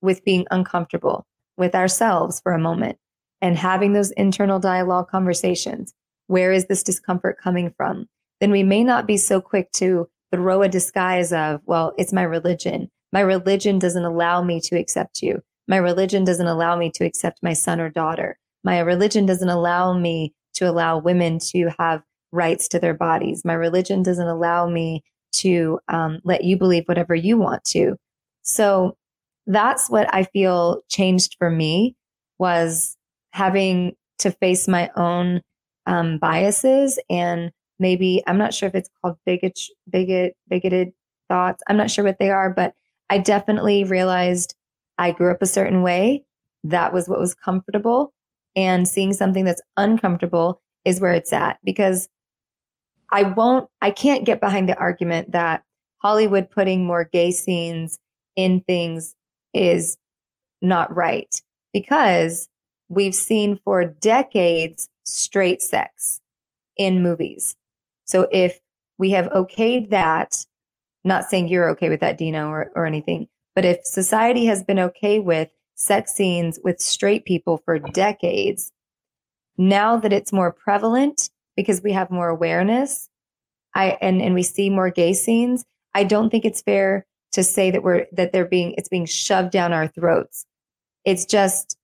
[0.00, 1.26] with being uncomfortable
[1.56, 2.98] with ourselves for a moment
[3.40, 5.92] and having those internal dialogue conversations,
[6.26, 8.08] where is this discomfort coming from?
[8.40, 12.22] Then we may not be so quick to throw a disguise of, well, it's my
[12.22, 12.90] religion.
[13.12, 15.42] My religion doesn't allow me to accept you.
[15.68, 18.38] My religion doesn't allow me to accept my son or daughter.
[18.64, 23.44] My religion doesn't allow me to allow women to have rights to their bodies.
[23.44, 27.96] My religion doesn't allow me to um, let you believe whatever you want to.
[28.42, 28.96] So
[29.46, 31.96] that's what I feel changed for me
[32.38, 32.96] was
[33.32, 35.40] having to face my own
[35.86, 39.58] um, biases and maybe I'm not sure if it's called bigot,
[39.88, 40.92] bigot, bigoted
[41.28, 41.62] thoughts.
[41.68, 42.74] I'm not sure what they are, but
[43.10, 44.54] I definitely realized
[44.96, 46.24] I grew up a certain way.
[46.64, 48.12] That was what was comfortable.
[48.56, 52.08] And seeing something that's uncomfortable is where it's at because
[53.10, 55.64] I won't, I can't get behind the argument that
[55.98, 57.98] Hollywood putting more gay scenes
[58.36, 59.14] in things
[59.52, 59.98] is
[60.62, 61.42] not right
[61.72, 62.48] because
[62.88, 66.20] we've seen for decades straight sex
[66.76, 67.56] in movies.
[68.04, 68.60] So if
[68.98, 70.44] we have okayed that,
[71.04, 74.78] not saying you're okay with that, Dino, or, or anything, but if society has been
[74.78, 78.72] okay with sex scenes with straight people for decades,
[79.56, 83.08] now that it's more prevalent because we have more awareness,
[83.74, 85.64] I and, and we see more gay scenes,
[85.94, 89.50] I don't think it's fair to say that we're that they're being it's being shoved
[89.50, 90.46] down our throats.
[91.04, 91.76] It's just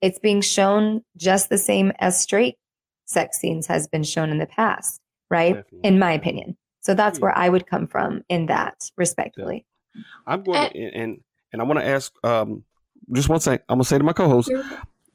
[0.00, 2.56] it's being shown just the same as straight
[3.04, 5.00] sex scenes has been shown in the past,
[5.30, 5.56] right?
[5.56, 5.88] Definitely.
[5.88, 6.56] In my opinion.
[6.80, 7.22] So that's yeah.
[7.22, 9.66] where I would come from in that, respectfully.
[9.94, 10.02] Yeah.
[10.26, 11.20] I'm going to, and
[11.52, 12.64] and I want to ask um
[13.12, 13.64] just one second.
[13.68, 14.50] I'm gonna say to my co-host,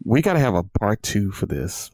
[0.03, 1.91] we got to have a part two for this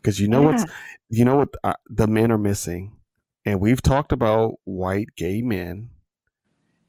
[0.00, 0.46] because you know yeah.
[0.46, 0.64] what's
[1.08, 2.96] you know what uh, the men are missing,
[3.44, 5.90] and we've talked about white gay men,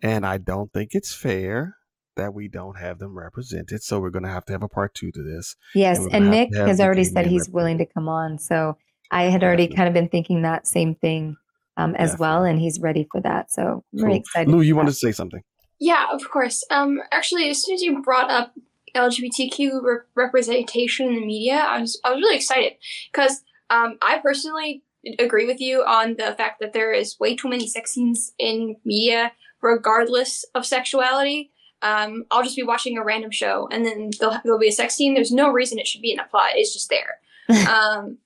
[0.02, 1.78] and I don't think it's fair
[2.16, 3.84] that we don't have them represented.
[3.84, 5.56] So we're going to have to have a part two to this.
[5.76, 8.40] Yes, and, and Nick has already said he's willing to come on.
[8.40, 8.78] So
[9.12, 11.38] I had already kind of been thinking that same thing
[11.78, 12.22] um, as Definitely.
[12.22, 13.52] well, and he's ready for that.
[13.52, 14.16] So I'm cool.
[14.16, 14.52] excited.
[14.52, 15.42] Lou, you wanted to say something?
[15.80, 16.64] Yeah, of course.
[16.72, 18.54] Um, actually, as soon as you brought up
[18.96, 22.74] LGBTQ re- representation in the media, I was I was really excited
[23.12, 24.84] because um, I personally
[25.20, 28.76] agree with you on the fact that there is way too many sex scenes in
[28.84, 29.32] media,
[29.62, 31.52] regardless of sexuality
[31.82, 34.96] um, I'll just be watching a random show and then there'll, there'll be a sex
[34.96, 35.14] scene.
[35.14, 36.52] There's no reason it should be in a plot.
[36.56, 37.20] It's just there.
[37.70, 38.18] um,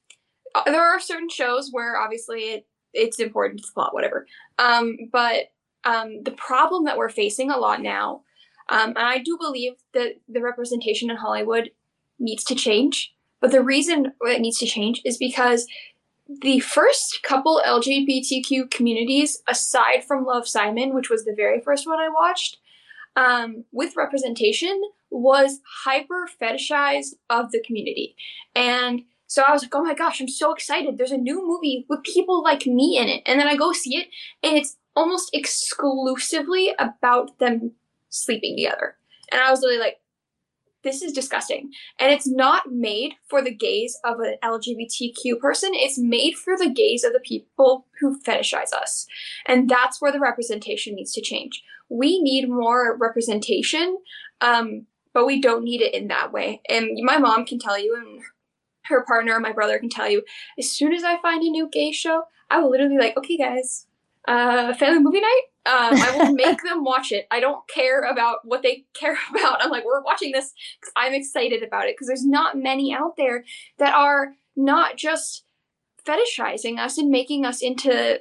[0.56, 4.28] uh, there are certain shows where obviously it, it's important to the plot, whatever.
[4.58, 5.52] Um, but
[5.84, 8.22] um, the problem that we're facing a lot now,
[8.70, 11.72] um, and I do believe that the representation in Hollywood
[12.20, 13.14] needs to change.
[13.42, 15.68] But the reason it needs to change is because
[16.42, 22.00] the first couple LGBTQ communities, aside from Love Simon, which was the very first one
[22.00, 22.58] I watched,
[23.16, 28.16] um, with representation was hyper fetishized of the community.
[28.56, 29.02] And
[29.32, 30.98] so I was like, oh my gosh, I'm so excited.
[30.98, 33.24] There's a new movie with people like me in it.
[33.26, 34.10] And then I go see it,
[34.44, 37.72] and it's almost exclusively about them
[38.10, 38.98] sleeping together.
[39.32, 40.02] And I was really like,
[40.84, 41.72] this is disgusting.
[41.98, 46.70] And it's not made for the gaze of an LGBTQ person, it's made for the
[46.70, 49.08] gaze of the people who fetishize us.
[49.48, 51.64] And that's where the representation needs to change.
[51.88, 53.98] We need more representation,
[54.42, 56.60] um, but we don't need it in that way.
[56.68, 58.22] And my mom can tell you, and
[58.86, 60.24] her partner, my brother can tell you,
[60.58, 63.38] as soon as I find a new gay show, I will literally be like, okay,
[63.38, 63.88] guys,
[64.28, 65.42] uh, family movie night.
[65.66, 67.28] Um, I will make them watch it.
[67.32, 69.64] I don't care about what they care about.
[69.64, 73.16] I'm like, we're watching this because I'm excited about it because there's not many out
[73.18, 73.44] there
[73.78, 75.46] that are not just
[76.06, 78.20] fetishizing us and making us into.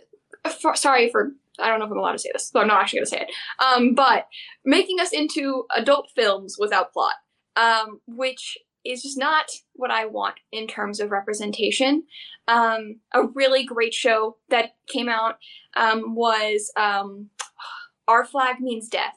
[0.60, 2.80] For, sorry for I don't know if I'm allowed to say this, so I'm not
[2.80, 3.32] actually going to say it.
[3.62, 4.26] Um, but
[4.64, 7.14] making us into adult films without plot,
[7.56, 12.04] um, which is just not what I want in terms of representation.
[12.48, 15.38] Um, a really great show that came out
[15.76, 17.30] um, was um,
[18.08, 19.16] Our Flag Means Death.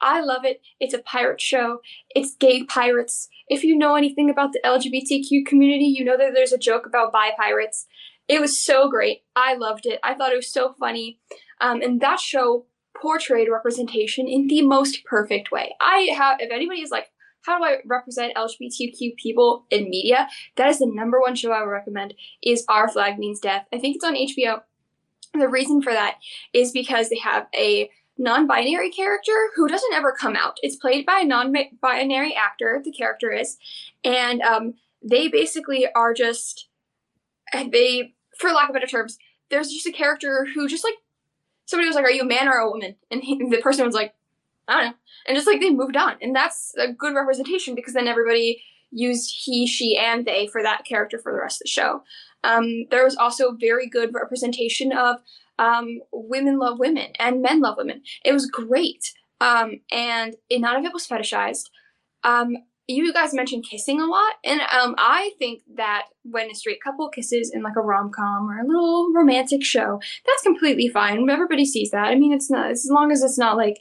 [0.00, 0.62] I love it.
[0.78, 1.80] It's a pirate show.
[2.14, 3.28] It's gay pirates.
[3.48, 7.12] If you know anything about the LGBTQ community, you know that there's a joke about
[7.12, 7.86] bi pirates.
[8.28, 9.24] It was so great.
[9.36, 9.98] I loved it.
[10.02, 11.18] I thought it was so funny.
[11.60, 12.64] Um, and that show
[13.00, 15.74] portrayed representation in the most perfect way.
[15.80, 17.06] I have, if anybody is like,
[17.42, 20.28] how do I represent LGBTQ people in media?
[20.56, 23.66] That is the number one show I would recommend is Our Flag Means Death.
[23.72, 24.62] I think it's on HBO.
[25.32, 26.16] The reason for that
[26.52, 30.58] is because they have a non-binary character who doesn't ever come out.
[30.62, 33.56] It's played by a non-binary actor, the character is,
[34.04, 36.68] and um, they basically are just
[37.52, 39.18] they, for lack of better terms,
[39.50, 40.94] there's just a character who just like
[41.66, 43.94] somebody was like, "Are you a man or a woman?" And he, the person was
[43.94, 44.14] like,
[44.70, 47.94] "I don't know," and just like they moved on, and that's a good representation because
[47.94, 51.70] then everybody used he, she, and they for that character for the rest of the
[51.70, 52.02] show.
[52.42, 55.16] Um, there was also very good representation of
[55.58, 58.02] um, women love women and men love women.
[58.24, 61.68] It was great, um, and it, none of it was fetishized.
[62.24, 62.56] Um,
[62.86, 67.08] you guys mentioned kissing a lot, and um, I think that when a straight couple
[67.08, 71.28] kisses in like a rom com or a little romantic show, that's completely fine.
[71.28, 72.06] Everybody sees that.
[72.06, 73.78] I mean, it's not as long as it's not like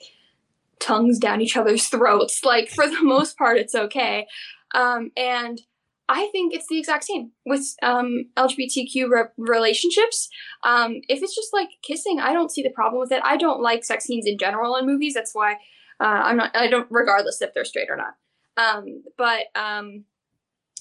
[0.79, 2.41] tongues down each other's throats.
[2.49, 4.25] Like for the most part, it's okay.
[4.73, 5.61] Um, and
[6.07, 10.27] I think it's the exact same with um, LGBTQ re- relationships.
[10.63, 13.21] Um, if it's just like kissing, I don't see the problem with it.
[13.23, 15.13] I don't like sex scenes in general in movies.
[15.13, 15.53] That's why
[15.99, 16.55] uh, I'm not.
[16.55, 18.15] I don't, regardless if they're straight or not.
[18.57, 20.05] Um, but um,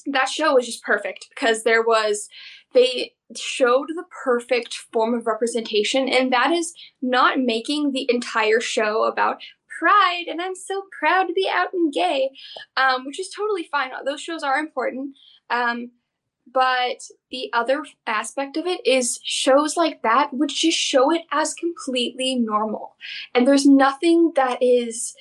[0.07, 2.29] that show was just perfect because there was
[2.73, 6.73] they showed the perfect form of representation, and that is
[7.03, 9.43] not making the entire show about
[9.79, 12.31] pride and I'm so proud to be out and gay,
[12.77, 13.91] um, which is totally fine.
[14.05, 15.17] Those shows are important.
[15.51, 15.91] Um,
[16.53, 21.55] but the other aspect of it is shows like that would just show it as
[21.55, 22.97] completely normal.
[23.35, 25.15] And there's nothing that is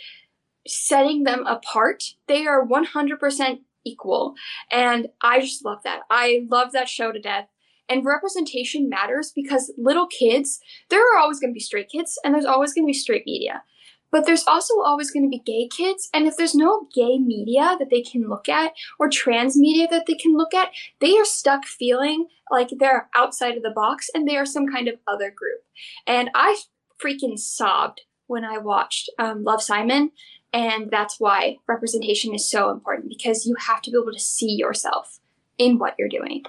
[0.66, 2.04] setting them apart.
[2.28, 4.36] They are 100% equal.
[4.72, 6.02] And I just love that.
[6.10, 7.48] I love that show to death.
[7.90, 10.60] And representation matters because little kids,
[10.90, 13.24] there are always going to be straight kids and there's always going to be straight
[13.26, 13.64] media.
[14.12, 17.76] But there's also always going to be gay kids, and if there's no gay media
[17.78, 21.26] that they can look at or trans media that they can look at, they are
[21.26, 25.30] stuck feeling like they're outside of the box and they are some kind of other
[25.30, 25.62] group.
[26.06, 26.58] And I
[27.04, 30.12] freaking sobbed when I watched um, Love Simon,
[30.54, 34.52] and that's why representation is so important because you have to be able to see
[34.52, 35.20] yourself
[35.58, 36.44] in what you're doing.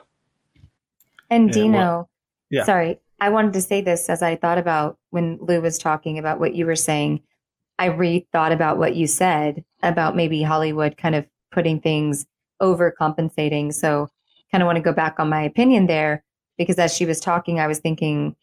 [1.31, 2.11] And Dino, well,
[2.51, 2.65] yeah.
[2.65, 6.41] sorry, I wanted to say this as I thought about when Lou was talking about
[6.41, 7.23] what you were saying
[7.79, 12.27] I re-thought about what you said about maybe Hollywood kind of putting things
[12.61, 13.73] overcompensating.
[13.73, 14.09] So
[14.51, 16.25] kind of want to go back on my opinion there
[16.57, 18.35] because as she was talking, I was thinking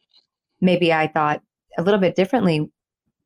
[0.61, 1.41] maybe I thought
[1.77, 2.71] a little bit differently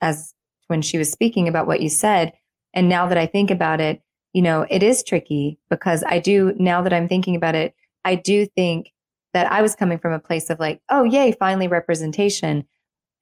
[0.01, 0.33] as
[0.67, 2.33] when she was speaking about what you said.
[2.73, 4.01] And now that I think about it,
[4.33, 7.75] you know, it is tricky because I do, now that I'm thinking about it,
[8.05, 8.91] I do think
[9.33, 12.65] that I was coming from a place of like, oh, yay, finally representation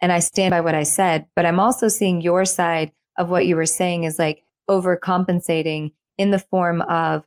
[0.01, 3.47] and I stand by what I said, but I'm also seeing your side of what
[3.47, 7.23] you were saying is like overcompensating in the form of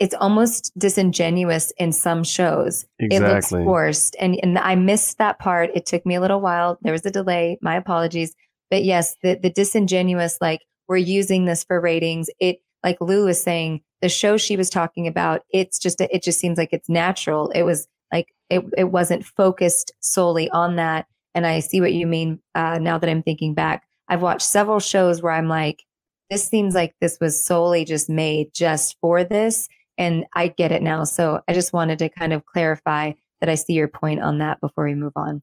[0.00, 2.86] it's almost disingenuous in some shows.
[3.00, 3.16] Exactly.
[3.16, 4.16] It looks forced.
[4.20, 5.70] And, and I missed that part.
[5.74, 6.78] It took me a little while.
[6.82, 7.58] There was a delay.
[7.62, 8.34] My apologies.
[8.70, 12.30] But yes, the, the disingenuous, like we're using this for ratings.
[12.38, 16.38] It, like Lou was saying, the show she was talking about, it's just, it just
[16.38, 17.50] seems like it's natural.
[17.50, 21.06] It was like, it, it wasn't focused solely on that.
[21.38, 23.86] And I see what you mean uh, now that I'm thinking back.
[24.08, 25.84] I've watched several shows where I'm like,
[26.30, 29.68] this seems like this was solely just made just for this.
[29.96, 31.04] And I get it now.
[31.04, 34.60] So I just wanted to kind of clarify that I see your point on that
[34.60, 35.40] before we move on.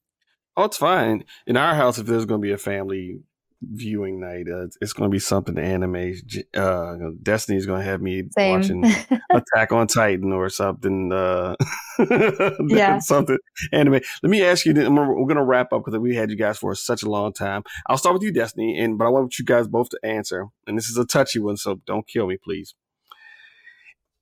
[0.57, 1.23] Oh, it's fine.
[1.47, 3.21] In our house, if there's going to be a family
[3.71, 4.47] viewing night.
[4.47, 6.13] Uh, it's going to be something anime.
[6.53, 8.59] Uh, Destiny's going to have me Same.
[8.59, 8.83] watching
[9.31, 11.11] Attack on Titan or something.
[11.11, 11.55] Uh,
[12.67, 13.37] yeah, something
[13.71, 13.99] anime.
[14.23, 14.73] Let me ask you.
[14.73, 17.63] We're going to wrap up because we had you guys for such a long time.
[17.87, 20.47] I'll start with you, Destiny, and but I want you guys both to answer.
[20.67, 22.75] And this is a touchy one, so don't kill me, please.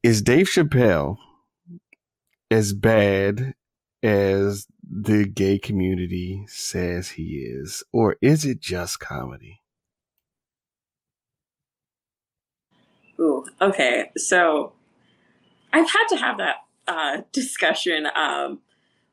[0.01, 1.17] Is Dave Chappelle
[2.51, 3.53] as bad
[4.03, 7.83] as the gay community says he is?
[7.91, 9.61] Or is it just comedy?
[13.19, 14.11] Ooh, okay.
[14.17, 14.73] So
[15.71, 16.55] I've had to have that
[16.87, 18.59] uh, discussion um,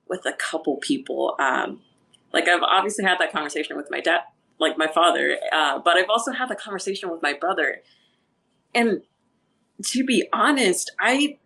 [0.08, 1.36] with a couple people.
[1.38, 1.80] Um,
[2.32, 4.22] like, I've obviously had that conversation with my dad,
[4.58, 7.82] like my father, uh, but I've also had the conversation with my brother.
[8.74, 9.02] And
[9.86, 11.38] to be honest, I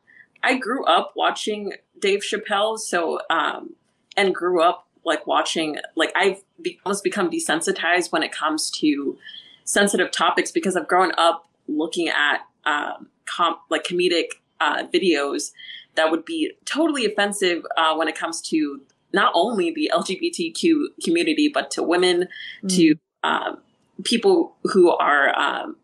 [0.45, 3.75] I grew up watching Dave Chappelle, so um,
[4.17, 9.19] and grew up like watching like I've be- almost become desensitized when it comes to
[9.65, 14.27] sensitive topics because I've grown up looking at um, com- like comedic
[14.61, 15.53] uh, videos
[15.95, 18.81] that would be totally offensive uh, when it comes to
[19.13, 22.29] not only the LGBTQ community but to women,
[22.63, 22.77] mm.
[22.77, 23.59] to um,
[24.03, 25.77] people who are um,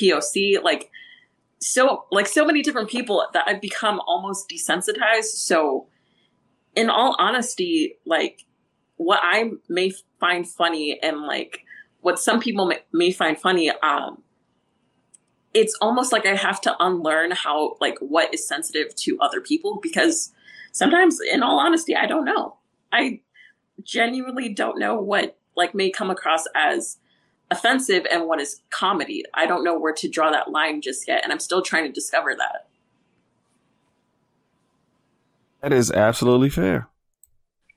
[0.00, 0.90] POC, like
[1.64, 5.36] so like so many different people that I've become almost desensitized.
[5.36, 5.86] So
[6.76, 8.44] in all honesty, like
[8.96, 11.60] what I may find funny and like
[12.02, 14.22] what some people may, find funny, um,
[15.54, 19.78] it's almost like I have to unlearn how like what is sensitive to other people
[19.82, 20.32] because
[20.72, 22.58] sometimes, in all honesty, I don't know.
[22.92, 23.20] I
[23.82, 26.98] genuinely don't know what like may come across as
[27.56, 29.24] offensive and what is comedy.
[29.34, 31.92] I don't know where to draw that line just yet, and I'm still trying to
[31.92, 32.68] discover that.
[35.60, 36.88] That is absolutely fair.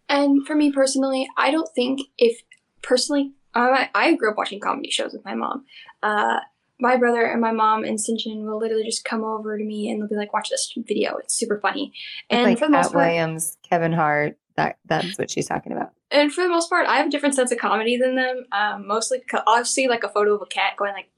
[0.09, 2.41] And for me personally, I don't think if
[2.81, 5.65] personally, I, I grew up watching comedy shows with my mom.
[6.03, 6.39] Uh,
[6.79, 10.01] my brother and my mom and Sinjin will literally just come over to me and
[10.01, 11.91] they'll be like, "Watch this video; it's super funny."
[12.29, 15.71] And like for the most Katt part, Williams, Kevin Hart, that that's what she's talking
[15.71, 15.93] about.
[16.11, 18.45] And for the most part, I have a different sense of comedy than them.
[18.51, 21.09] Um, mostly, because I'll see like a photo of a cat going like,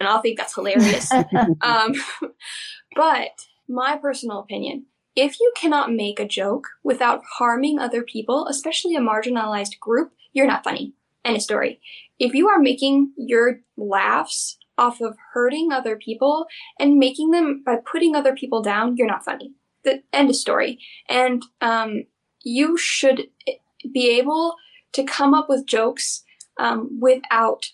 [0.00, 1.10] and I'll think that's hilarious.
[1.60, 1.94] um,
[2.96, 4.86] but my personal opinion.
[5.14, 10.46] If you cannot make a joke without harming other people, especially a marginalized group, you're
[10.46, 10.94] not funny.
[11.24, 11.80] End of story.
[12.20, 16.46] If you are making your laughs off of hurting other people
[16.78, 19.52] and making them by putting other people down, you're not funny.
[19.82, 20.78] The end of story.
[21.08, 22.04] And um,
[22.48, 23.28] you should
[23.92, 24.56] be able
[24.92, 26.24] to come up with jokes
[26.58, 27.66] um, without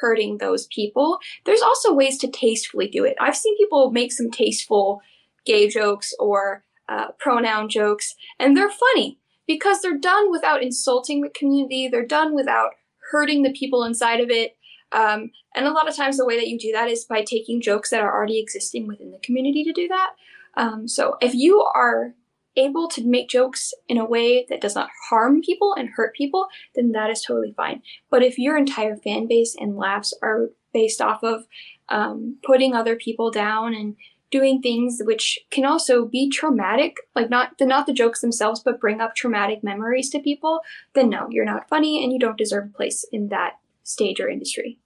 [0.00, 1.18] hurting those people.
[1.44, 3.16] There's also ways to tastefully do it.
[3.20, 5.00] I've seen people make some tasteful
[5.44, 11.30] gay jokes or uh, pronoun jokes, and they're funny because they're done without insulting the
[11.30, 11.88] community.
[11.88, 12.72] They're done without
[13.10, 14.56] hurting the people inside of it.
[14.92, 17.60] Um, and a lot of times, the way that you do that is by taking
[17.60, 20.10] jokes that are already existing within the community to do that.
[20.56, 22.14] Um, so if you are
[22.58, 26.48] able to make jokes in a way that does not harm people and hurt people,
[26.74, 27.82] then that is totally fine.
[28.10, 31.46] But if your entire fan base and laughs are based off of
[31.88, 33.96] um, putting other people down and
[34.30, 38.80] doing things which can also be traumatic, like not the not the jokes themselves, but
[38.80, 40.60] bring up traumatic memories to people,
[40.94, 43.54] then no, you're not funny and you don't deserve a place in that
[43.84, 44.78] stage or industry.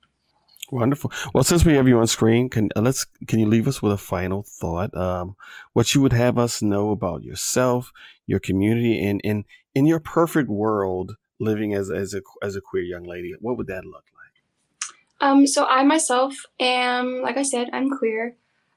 [0.70, 1.12] Wonderful.
[1.34, 3.92] Well, since we have you on screen, can uh, let's can you leave us with
[3.92, 4.96] a final thought?
[4.96, 5.36] Um,
[5.72, 7.92] what you would have us know about yourself,
[8.26, 9.44] your community, and in
[9.74, 13.34] in your perfect world, living as as a as a queer young lady.
[13.40, 15.28] What would that look like?
[15.28, 18.36] Um, so I myself am, like I said, I'm queer,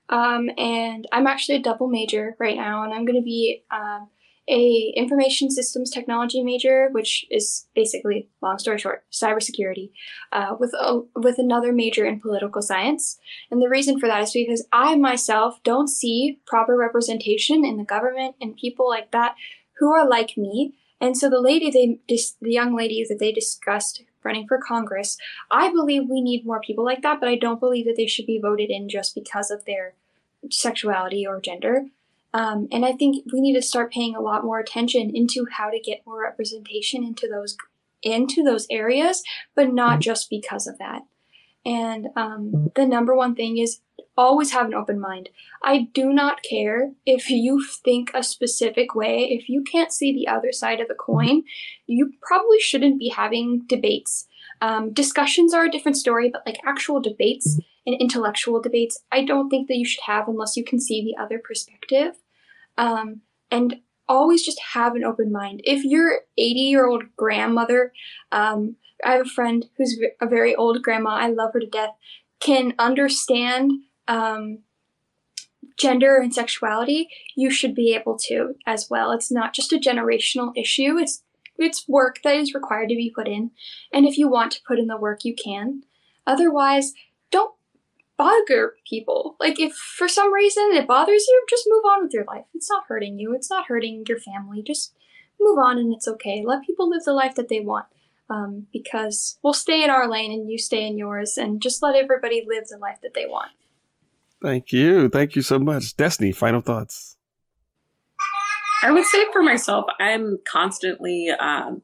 [0.09, 4.09] um, and I'm actually a double major right now, and I'm going to be um,
[4.47, 9.91] a information systems technology major, which is basically, long story short, cybersecurity,
[10.31, 13.17] uh, with a, with another major in political science.
[13.49, 17.83] And the reason for that is because I myself don't see proper representation in the
[17.83, 19.35] government and people like that
[19.79, 20.75] who are like me.
[21.01, 25.17] And so the lady they the young lady that they discussed running for Congress,
[25.51, 28.25] I believe we need more people like that, but I don't believe that they should
[28.25, 29.93] be voted in just because of their
[30.51, 31.85] sexuality or gender.
[32.35, 35.69] Um, and I think we need to start paying a lot more attention into how
[35.69, 37.55] to get more representation into those
[38.03, 39.23] into those areas,
[39.55, 40.01] but not mm-hmm.
[40.01, 41.03] just because of that.
[41.65, 43.79] And um, the number one thing is
[44.17, 45.29] always have an open mind.
[45.63, 49.29] I do not care if you think a specific way.
[49.31, 51.43] If you can't see the other side of the coin,
[51.87, 54.27] you probably shouldn't be having debates.
[54.61, 59.49] Um, discussions are a different story, but like actual debates and intellectual debates, I don't
[59.49, 62.15] think that you should have unless you can see the other perspective.
[62.77, 63.21] Um,
[63.51, 63.77] and
[64.07, 65.61] always just have an open mind.
[65.63, 67.91] If your 80 year old grandmother,
[68.31, 71.91] um, I have a friend who's a very old grandma, I love her to death,
[72.39, 73.71] can understand
[74.07, 74.59] um,
[75.77, 79.11] gender and sexuality, you should be able to as well.
[79.11, 81.23] It's not just a generational issue, it's
[81.57, 83.51] it's work that is required to be put in.
[83.93, 85.83] And if you want to put in the work, you can.
[86.27, 86.91] Otherwise,
[88.17, 89.35] bother people.
[89.39, 92.45] Like if for some reason it bothers you, just move on with your life.
[92.53, 93.33] It's not hurting you.
[93.33, 94.61] It's not hurting your family.
[94.61, 94.93] Just
[95.39, 96.43] move on and it's okay.
[96.45, 97.85] Let people live the life that they want.
[98.27, 101.95] Um, because we'll stay in our lane and you stay in yours and just let
[101.95, 103.51] everybody live the life that they want.
[104.41, 105.09] Thank you.
[105.09, 105.95] Thank you so much.
[105.95, 107.17] Destiny, final thoughts.
[108.81, 111.81] I would say for myself, I'm constantly, um,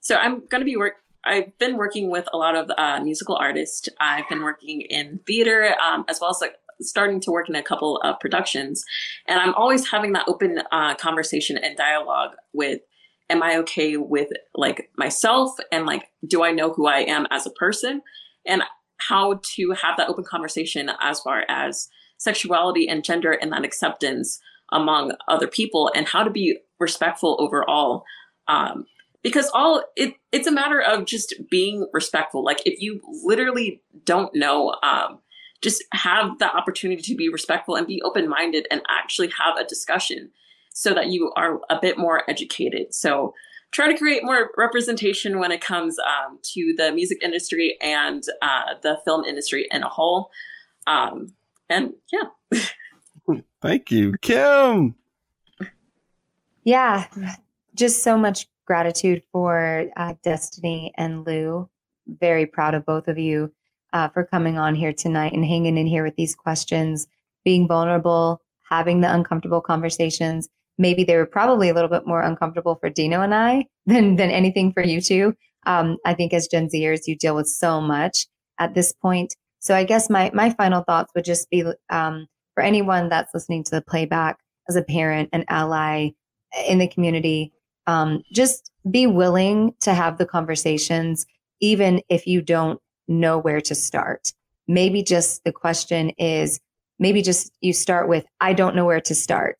[0.00, 0.94] so I'm going to be work,
[1.24, 3.88] I've been working with a lot of uh, musical artists.
[4.00, 7.62] I've been working in theater um, as well as like starting to work in a
[7.62, 8.84] couple of productions,
[9.28, 12.80] and I'm always having that open uh, conversation and dialogue with.
[13.30, 17.46] Am I okay with like myself and like do I know who I am as
[17.46, 18.02] a person
[18.44, 18.62] and
[18.98, 21.88] how to have that open conversation as far as
[22.18, 24.38] sexuality and gender and that acceptance
[24.70, 28.04] among other people and how to be respectful overall
[28.48, 28.84] um,
[29.22, 32.44] because all it it's a matter of just being respectful.
[32.44, 35.20] Like if you literally don't know um
[35.62, 40.30] just have the opportunity to be respectful and be open-minded and actually have a discussion
[40.74, 42.92] so that you are a bit more educated.
[42.92, 43.32] So
[43.70, 48.74] try to create more representation when it comes um, to the music industry and uh,
[48.82, 50.30] the film industry in a whole.
[50.88, 51.34] Um,
[51.70, 52.60] and yeah.
[53.62, 54.96] Thank you kim.
[56.64, 57.06] Yeah
[57.74, 61.68] just so much gratitude for uh, Destiny and Lou.
[62.06, 63.52] Very proud of both of you
[63.92, 67.06] uh, for coming on here tonight and hanging in here with these questions,
[67.44, 70.48] being vulnerable, having the uncomfortable conversations.
[70.78, 74.30] Maybe they were probably a little bit more uncomfortable for Dino and I than than
[74.30, 75.34] anything for you two.
[75.66, 78.26] Um, I think as Gen Zers, you deal with so much
[78.58, 79.36] at this point.
[79.60, 83.64] So I guess my my final thoughts would just be um, for anyone that's listening
[83.64, 86.10] to the playback as a parent, an ally
[86.68, 87.52] in the community
[87.86, 91.26] um, just be willing to have the conversations,
[91.60, 94.32] even if you don't know where to start.
[94.68, 96.60] Maybe just the question is
[96.98, 99.58] maybe just you start with, I don't know where to start.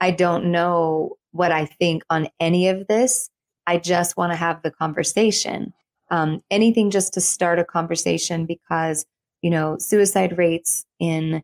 [0.00, 3.30] I don't know what I think on any of this.
[3.66, 5.72] I just want to have the conversation.
[6.10, 9.06] Um, anything just to start a conversation because,
[9.42, 11.42] you know, suicide rates in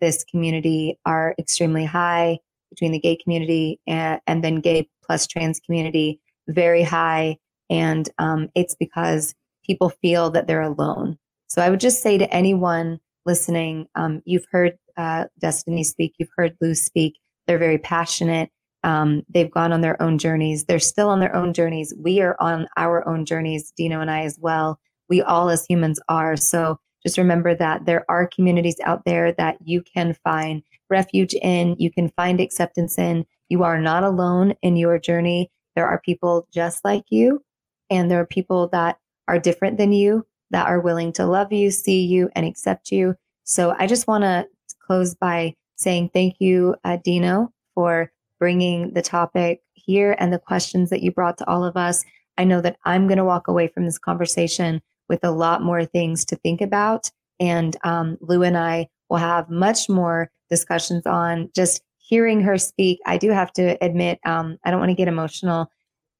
[0.00, 2.38] this community are extremely high
[2.72, 7.36] between the gay community and, and then gay plus trans community, very high.
[7.70, 9.34] And um, it's because
[9.64, 11.18] people feel that they're alone.
[11.48, 16.30] So I would just say to anyone listening, um, you've heard uh, Destiny speak, you've
[16.36, 17.18] heard Lou speak.
[17.46, 18.50] They're very passionate.
[18.84, 20.64] Um, they've gone on their own journeys.
[20.64, 21.94] They're still on their own journeys.
[21.98, 24.80] We are on our own journeys, Dino and I as well.
[25.08, 26.36] We all as humans are.
[26.36, 31.76] So just remember that there are communities out there that you can find refuge in,
[31.78, 33.24] you can find acceptance in.
[33.48, 35.50] You are not alone in your journey.
[35.74, 37.42] There are people just like you,
[37.90, 38.98] and there are people that
[39.28, 43.16] are different than you that are willing to love you, see you, and accept you.
[43.44, 44.46] So I just want to
[44.86, 50.90] close by saying thank you, uh, Dino, for bringing the topic here and the questions
[50.90, 52.04] that you brought to all of us.
[52.38, 55.84] I know that I'm going to walk away from this conversation with a lot more
[55.84, 57.10] things to think about.
[57.40, 63.00] And um, Lou and I will have much more discussions on just hearing her speak.
[63.06, 65.70] I do have to admit, um, I don't want to get emotional.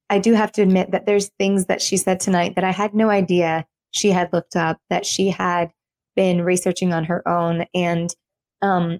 [0.09, 2.93] I do have to admit that there's things that she said tonight that I had
[2.93, 5.71] no idea she had looked up, that she had
[6.15, 7.65] been researching on her own.
[7.73, 8.13] And
[8.61, 8.99] um,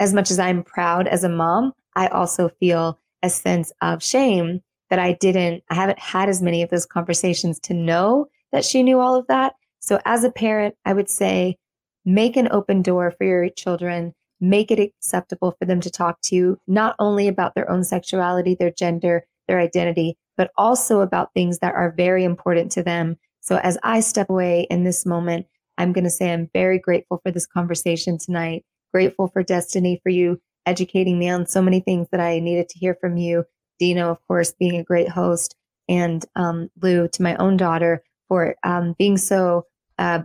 [0.00, 4.60] as much as I'm proud as a mom, I also feel a sense of shame
[4.90, 8.82] that I didn't, I haven't had as many of those conversations to know that she
[8.82, 9.54] knew all of that.
[9.80, 11.56] So as a parent, I would say
[12.04, 16.36] make an open door for your children, make it acceptable for them to talk to
[16.36, 21.58] you, not only about their own sexuality, their gender, their identity, but also about things
[21.58, 23.16] that are very important to them.
[23.40, 25.46] So as I step away in this moment,
[25.76, 30.10] I'm going to say I'm very grateful for this conversation tonight, grateful for Destiny, for
[30.10, 33.44] you educating me on so many things that I needed to hear from you.
[33.78, 35.54] Dino, of course, being a great host,
[35.88, 39.66] and um, Lou, to my own daughter, for um, being so
[39.98, 40.20] uh,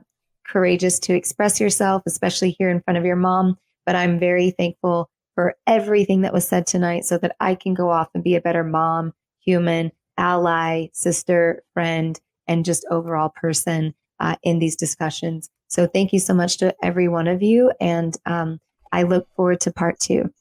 [0.45, 3.57] courageous to express yourself, especially here in front of your mom.
[3.85, 7.89] But I'm very thankful for everything that was said tonight so that I can go
[7.89, 14.35] off and be a better mom, human, ally, sister, friend, and just overall person uh,
[14.43, 15.49] in these discussions.
[15.67, 17.71] So thank you so much to every one of you.
[17.81, 18.59] And um,
[18.91, 20.31] I look forward to part two.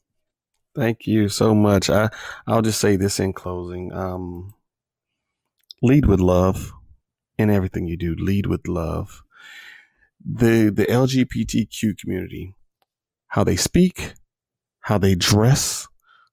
[0.75, 1.89] Thank you so much.
[1.89, 2.09] I,
[2.47, 3.91] I'll just say this in closing.
[3.93, 4.53] Um,
[5.81, 6.71] lead with love
[7.37, 8.15] in everything you do.
[8.15, 9.23] Lead with love.
[10.25, 12.55] The the LGBTQ community,
[13.27, 14.13] how they speak,
[14.81, 15.87] how they dress,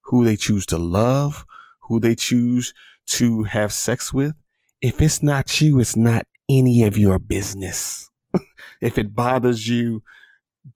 [0.04, 1.44] who they choose to love,
[1.82, 2.72] who they choose
[3.06, 4.34] to have sex with.
[4.80, 8.10] If it's not you, it's not any of your business.
[8.80, 10.02] if it bothers you,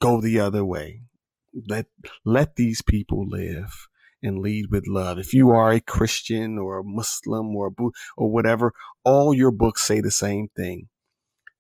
[0.01, 1.03] go the other way.
[1.69, 1.87] Let
[2.25, 3.87] let these people live
[4.25, 5.19] and lead with love.
[5.19, 7.83] If you are a Christian or a Muslim or a
[8.17, 8.73] or whatever,
[9.05, 10.89] all your books say the same thing.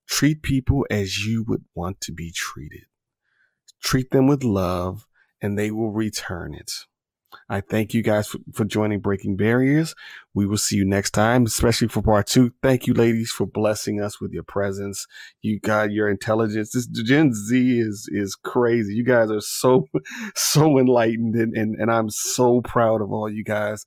[0.09, 2.87] Treat people as you would want to be treated.
[3.83, 5.07] Treat them with love
[5.41, 6.73] and they will return it.
[7.49, 9.95] I thank you guys for, for, joining Breaking Barriers.
[10.33, 12.53] We will see you next time, especially for part two.
[12.63, 15.07] Thank you, ladies, for blessing us with your presence.
[15.43, 16.73] You got your intelligence.
[16.73, 18.95] This Gen Z is is crazy.
[18.95, 19.89] You guys are so
[20.35, 23.85] so enlightened, and, and, and I'm so proud of all you guys.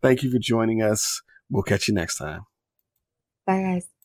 [0.00, 1.20] Thank you for joining us.
[1.50, 2.42] We'll catch you next time.
[3.46, 3.99] Bye, guys.